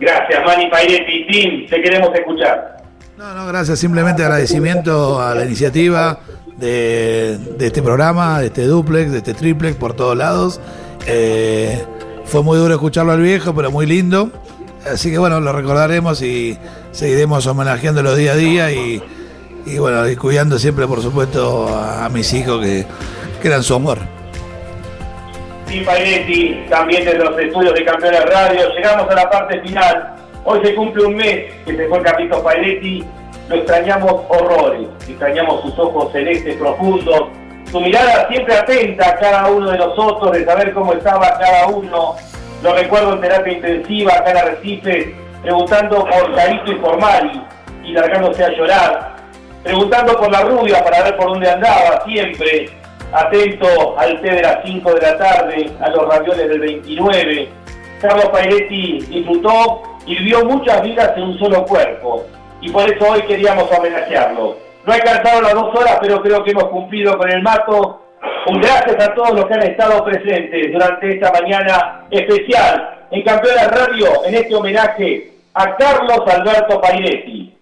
[0.00, 1.26] Gracias, Mani Pairetti.
[1.26, 2.73] Tim, te queremos escuchar.
[3.24, 3.78] No, no, gracias.
[3.78, 6.18] Simplemente agradecimiento a la iniciativa
[6.58, 10.60] de, de este programa, de este duplex, de este triplex por todos lados.
[11.06, 11.82] Eh,
[12.26, 14.30] fue muy duro escucharlo al viejo, pero muy lindo.
[14.86, 16.58] Así que bueno, lo recordaremos y
[16.92, 19.00] seguiremos homenajeándolo día a día y,
[19.78, 22.84] bueno, cuidando siempre, por supuesto, a, mis hijos que,
[23.42, 24.00] eran su amor.
[25.66, 28.68] Tim Pairetti, también desde los estudios de Campeones Radio.
[28.76, 30.14] Llegamos a la parte final.
[30.46, 33.02] Hoy se cumple un mes que se fue Carlitos Pairetti.
[33.48, 34.88] Lo extrañamos horrores.
[35.08, 37.28] Extrañamos sus ojos celestes profundos.
[37.70, 42.16] Su mirada siempre atenta a cada uno de nosotros, de saber cómo estaba cada uno.
[42.62, 47.42] Lo recuerdo en terapia intensiva acá en Arrecife, preguntando por Carito y por Mari
[47.82, 49.16] y largándose a llorar.
[49.62, 52.68] Preguntando por la rubia para ver por dónde andaba, siempre
[53.12, 57.48] atento al té de las 5 de la tarde, a los ravioles del 29.
[58.02, 62.24] Carlos Pairetti disfrutó y vivió muchas vidas en un solo cuerpo.
[62.60, 64.56] Y por eso hoy queríamos homenajearlo.
[64.86, 68.02] No alcanzaron las dos horas, pero creo que hemos cumplido con el mato.
[68.46, 73.70] Un gracias a todos los que han estado presentes durante esta mañana especial en Campeones
[73.70, 77.54] Radio, en este homenaje a Carlos Alberto Pairetti,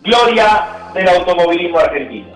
[0.00, 2.28] gloria del automovilismo argentino.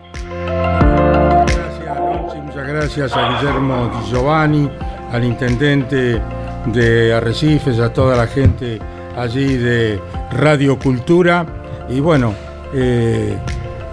[2.33, 4.69] Sí, muchas gracias a Guillermo Giovanni,
[5.13, 6.21] al intendente
[6.67, 8.81] de Arrecifes, a toda la gente
[9.17, 10.01] allí de
[10.33, 11.47] Radio Cultura.
[11.89, 12.35] Y bueno,
[12.73, 13.37] eh,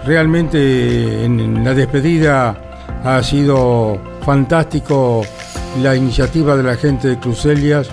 [0.04, 2.56] realmente en, la despedida
[3.04, 5.22] ha sido fantástico
[5.82, 7.88] la iniciativa de la gente de Crucelias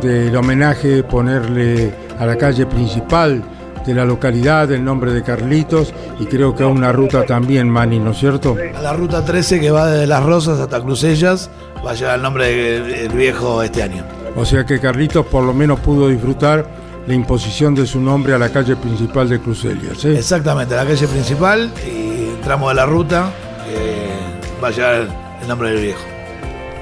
[0.00, 3.42] del homenaje, ponerle a la calle principal
[3.86, 7.98] de la localidad el nombre de Carlitos y creo que a una ruta también, Mani,
[7.98, 8.56] ¿no es cierto?
[8.74, 11.50] A la ruta 13 que va desde Las Rosas hasta Crucellas
[11.84, 14.15] va a llevar el nombre del viejo este año.
[14.36, 16.66] O sea que Carlitos por lo menos pudo disfrutar
[17.06, 20.04] la imposición de su nombre a la calle principal de Crucelias.
[20.04, 20.18] ¿eh?
[20.18, 23.30] Exactamente, a la calle principal y entramos de la ruta
[23.64, 25.08] que va a llevar
[25.40, 26.00] el nombre del viejo.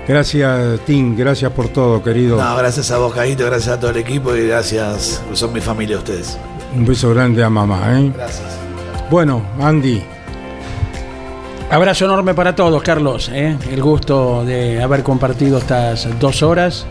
[0.09, 2.37] Gracias, Tim, gracias por todo, querido.
[2.37, 5.99] No, gracias a vos, Caíto, gracias a todo el equipo y gracias, son mi familia
[5.99, 6.39] ustedes.
[6.75, 7.99] Un beso grande a mamá.
[7.99, 8.13] ¿eh?
[8.15, 8.59] Gracias.
[9.11, 10.03] Bueno, Andy,
[11.71, 13.31] Abrazo enorme para todos, Carlos.
[13.33, 13.57] ¿eh?
[13.71, 16.87] El gusto de haber compartido estas dos horas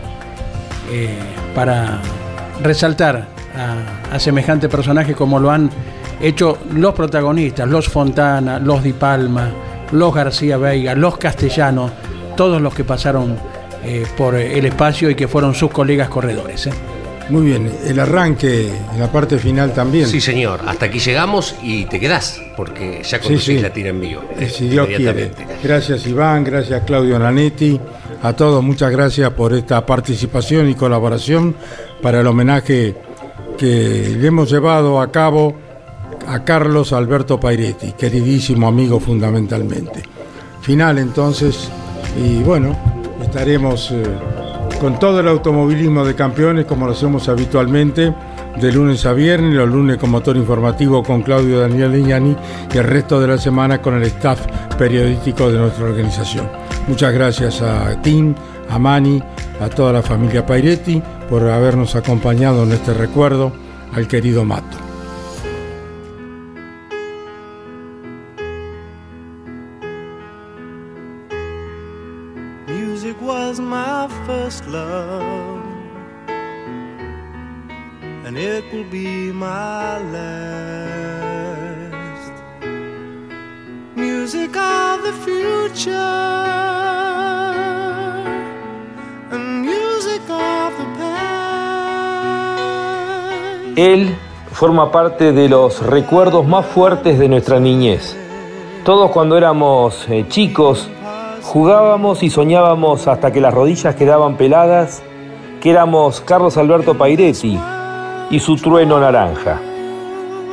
[0.90, 1.08] eh,
[1.54, 2.00] para
[2.62, 5.70] resaltar a, a semejante personaje como lo han
[6.20, 9.50] hecho los protagonistas, los Fontana, los Di Palma,
[9.92, 11.90] los García Veiga, los Castellanos,
[12.36, 13.36] todos los que pasaron
[13.84, 16.66] eh, por el espacio y que fueron sus colegas corredores.
[16.68, 16.72] ¿eh?
[17.30, 20.06] Muy bien, el arranque en la parte final también.
[20.06, 20.60] Sí, señor.
[20.66, 23.62] Hasta aquí llegamos y te quedás, porque ya conducís Sí, sí.
[23.62, 24.22] la tira en vivo.
[24.38, 25.30] Eh, si Dios quiere.
[25.62, 27.80] Gracias Iván, gracias Claudio Nanetti,
[28.24, 31.54] a todos muchas gracias por esta participación y colaboración
[32.00, 32.94] para el homenaje
[33.58, 35.54] que le hemos llevado a cabo
[36.26, 40.02] a Carlos Alberto Pairetti, queridísimo amigo fundamentalmente.
[40.62, 41.68] Final entonces,
[42.18, 42.74] y bueno,
[43.22, 44.02] estaremos eh,
[44.80, 48.14] con todo el automovilismo de campeones como lo hacemos habitualmente,
[48.58, 52.34] de lunes a viernes, los lunes con motor informativo con Claudio Daniel Leñani
[52.72, 54.40] y el resto de la semana con el staff
[54.78, 56.63] periodístico de nuestra organización.
[56.86, 58.34] Muchas gracias a Tim,
[58.68, 59.22] a Mani,
[59.60, 63.52] a toda la familia Pairetti por habernos acompañado en este recuerdo
[63.94, 64.76] al querido Mato.
[72.68, 75.62] Music was my first love,
[78.24, 81.24] and it will be my last.
[83.96, 86.23] Music of the future,
[93.76, 94.14] Él
[94.52, 98.16] forma parte de los recuerdos más fuertes de nuestra niñez.
[98.84, 100.88] Todos cuando éramos eh, chicos
[101.42, 105.02] jugábamos y soñábamos hasta que las rodillas quedaban peladas
[105.60, 107.58] que éramos Carlos Alberto Pairetti
[108.30, 109.60] y su trueno naranja.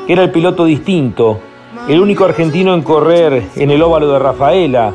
[0.08, 1.38] Era el piloto distinto,
[1.88, 4.94] el único argentino en correr en el óvalo de Rafaela,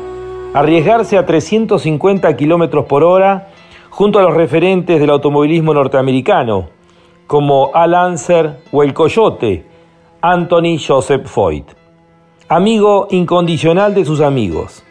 [0.53, 3.47] arriesgarse a 350 kilómetros por hora
[3.89, 6.76] junto a los referentes del automovilismo norteamericano,
[7.27, 9.65] como Al Anser o el Coyote,
[10.21, 11.65] Anthony Joseph Foyt.
[12.47, 14.83] Amigo incondicional de sus amigos.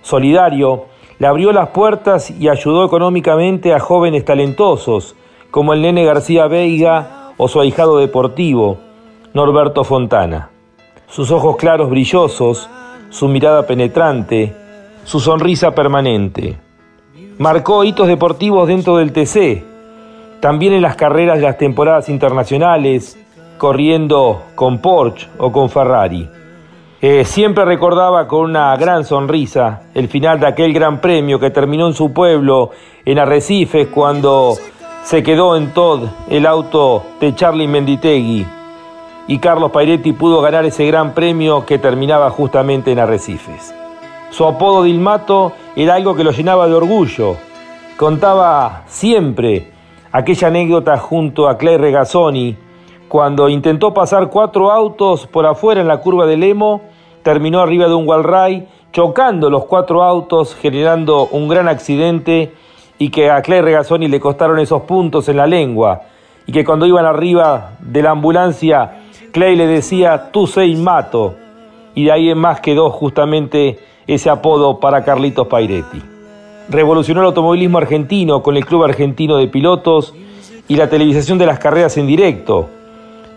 [0.00, 0.86] Solidario,
[1.18, 5.14] le abrió las puertas y ayudó económicamente a jóvenes talentosos,
[5.50, 8.78] como el nene García Veiga o su ahijado deportivo,
[9.34, 10.50] Norberto Fontana.
[11.08, 12.70] Sus ojos claros brillosos,
[13.10, 14.54] su mirada penetrante,
[15.04, 16.58] su sonrisa permanente.
[17.38, 19.64] Marcó hitos deportivos dentro del TC,
[20.40, 23.18] también en las carreras de las temporadas internacionales,
[23.58, 26.28] corriendo con Porsche o con Ferrari.
[27.00, 31.86] Eh, siempre recordaba con una gran sonrisa el final de aquel gran premio que terminó
[31.86, 32.70] en su pueblo,
[33.04, 34.54] en Arrecifes, cuando
[35.04, 38.46] se quedó en Todd el auto de Charlie Menditegui
[39.28, 43.74] y Carlos Pairetti pudo ganar ese gran premio que terminaba justamente en Arrecifes.
[44.30, 47.36] Su apodo de Ilmato era algo que lo llenaba de orgullo.
[47.96, 49.77] Contaba siempre
[50.12, 52.56] aquella anécdota junto a Clay Regazzoni,
[53.08, 56.82] cuando intentó pasar cuatro autos por afuera en la curva del Emo,
[57.22, 62.52] terminó arriba de un Walray, chocando los cuatro autos, generando un gran accidente
[62.98, 66.02] y que a Clay Regazzoni le costaron esos puntos en la lengua,
[66.46, 69.02] y que cuando iban arriba de la ambulancia,
[69.32, 71.34] Clay le decía, tú sei mato,
[71.94, 76.17] y de ahí en más quedó justamente ese apodo para Carlitos Pairetti.
[76.68, 80.14] Revolucionó el automovilismo argentino con el Club Argentino de Pilotos
[80.68, 82.68] y la televisación de las carreras en directo.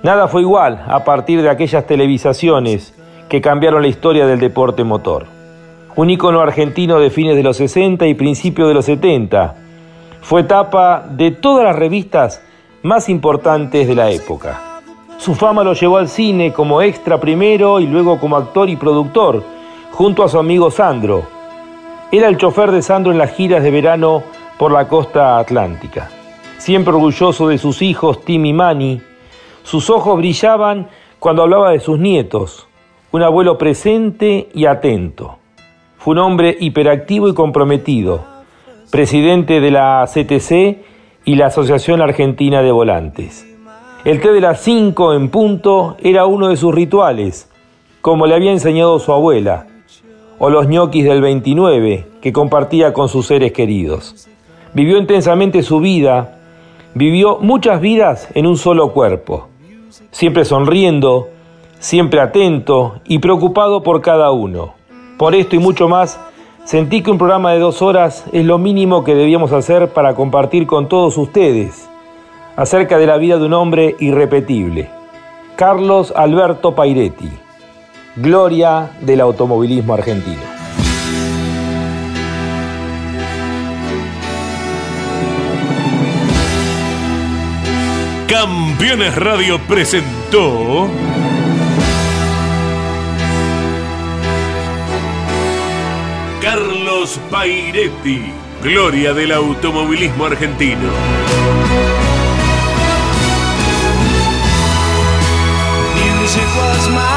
[0.04, 2.94] Nada fue igual a partir de aquellas televisaciones
[3.30, 5.28] que cambiaron la historia del deporte motor.
[5.96, 9.56] Un ícono argentino de fines de los 60 y principios de los 70.
[10.22, 12.42] Fue tapa de todas las revistas
[12.84, 14.82] más importantes de la época.
[15.18, 19.44] Su fama lo llevó al cine como extra primero y luego como actor y productor,
[19.92, 21.24] junto a su amigo Sandro.
[22.14, 24.24] Era el chofer de Sandro en las giras de verano
[24.60, 26.10] por la costa atlántica.
[26.58, 29.02] Siempre orgulloso de sus hijos Tim y Manny,
[29.64, 30.90] sus ojos brillaban
[31.20, 32.68] cuando hablaba de sus nietos,
[33.12, 35.38] un abuelo presente y atento.
[36.00, 38.26] Fue un hombre hiperactivo y comprometido,
[38.92, 40.84] presidente de la CTC
[41.24, 43.48] y la Asociación Argentina de Volantes.
[44.04, 47.50] El té de las 5 en punto era uno de sus rituales,
[48.02, 49.68] como le había enseñado su abuela,
[50.44, 54.28] o los ñoquis del 29 que compartía con sus seres queridos.
[54.74, 56.40] Vivió intensamente su vida,
[56.96, 59.50] vivió muchas vidas en un solo cuerpo,
[60.10, 61.30] siempre sonriendo,
[61.78, 64.74] siempre atento y preocupado por cada uno.
[65.20, 66.20] Por esto y mucho más,
[66.64, 70.66] sentí que un programa de dos horas es lo mínimo que debíamos hacer para compartir
[70.66, 71.88] con todos ustedes
[72.56, 74.90] acerca de la vida de un hombre irrepetible,
[75.56, 77.30] Carlos Alberto Pairetti.
[78.16, 80.42] Gloria del automovilismo argentino.
[88.28, 90.90] Campeones Radio presentó
[96.42, 98.34] Carlos Pairetti,
[98.64, 100.90] gloria del automovilismo argentino.
[105.96, 107.11] Music was my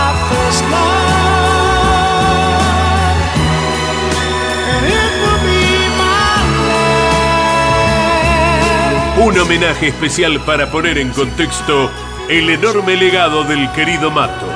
[9.24, 11.90] Un homenaje especial para poner en contexto
[12.28, 14.46] el enorme legado del querido Mato,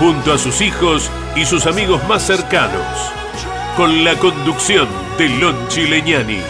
[0.00, 2.82] junto a sus hijos y sus amigos más cercanos,
[3.76, 6.40] con la conducción de Lonchi Leñani.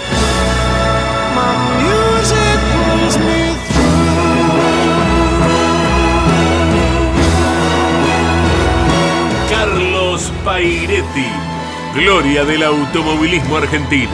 [10.44, 11.26] Pairetti,
[11.94, 14.10] gloria del automovilismo argentino.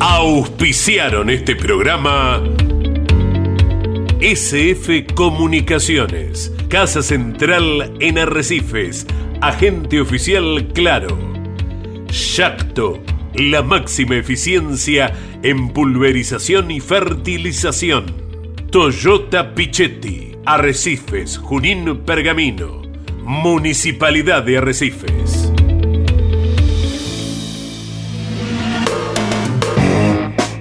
[0.00, 2.42] Auspiciaron este programa
[4.20, 9.06] SF Comunicaciones, Casa Central en Arrecifes,
[9.40, 11.18] Agente Oficial Claro.
[12.08, 13.00] Yacto,
[13.38, 18.06] la máxima eficiencia en pulverización y fertilización.
[18.70, 22.82] Toyota Pichetti, Arrecifes, Junín Pergamino,
[23.22, 25.52] Municipalidad de Arrecifes.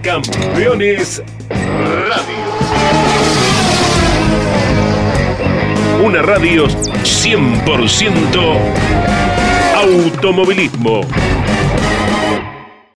[0.04, 2.46] Campeones Radio.
[6.04, 9.06] Una radio 100%
[9.76, 11.02] automovilismo.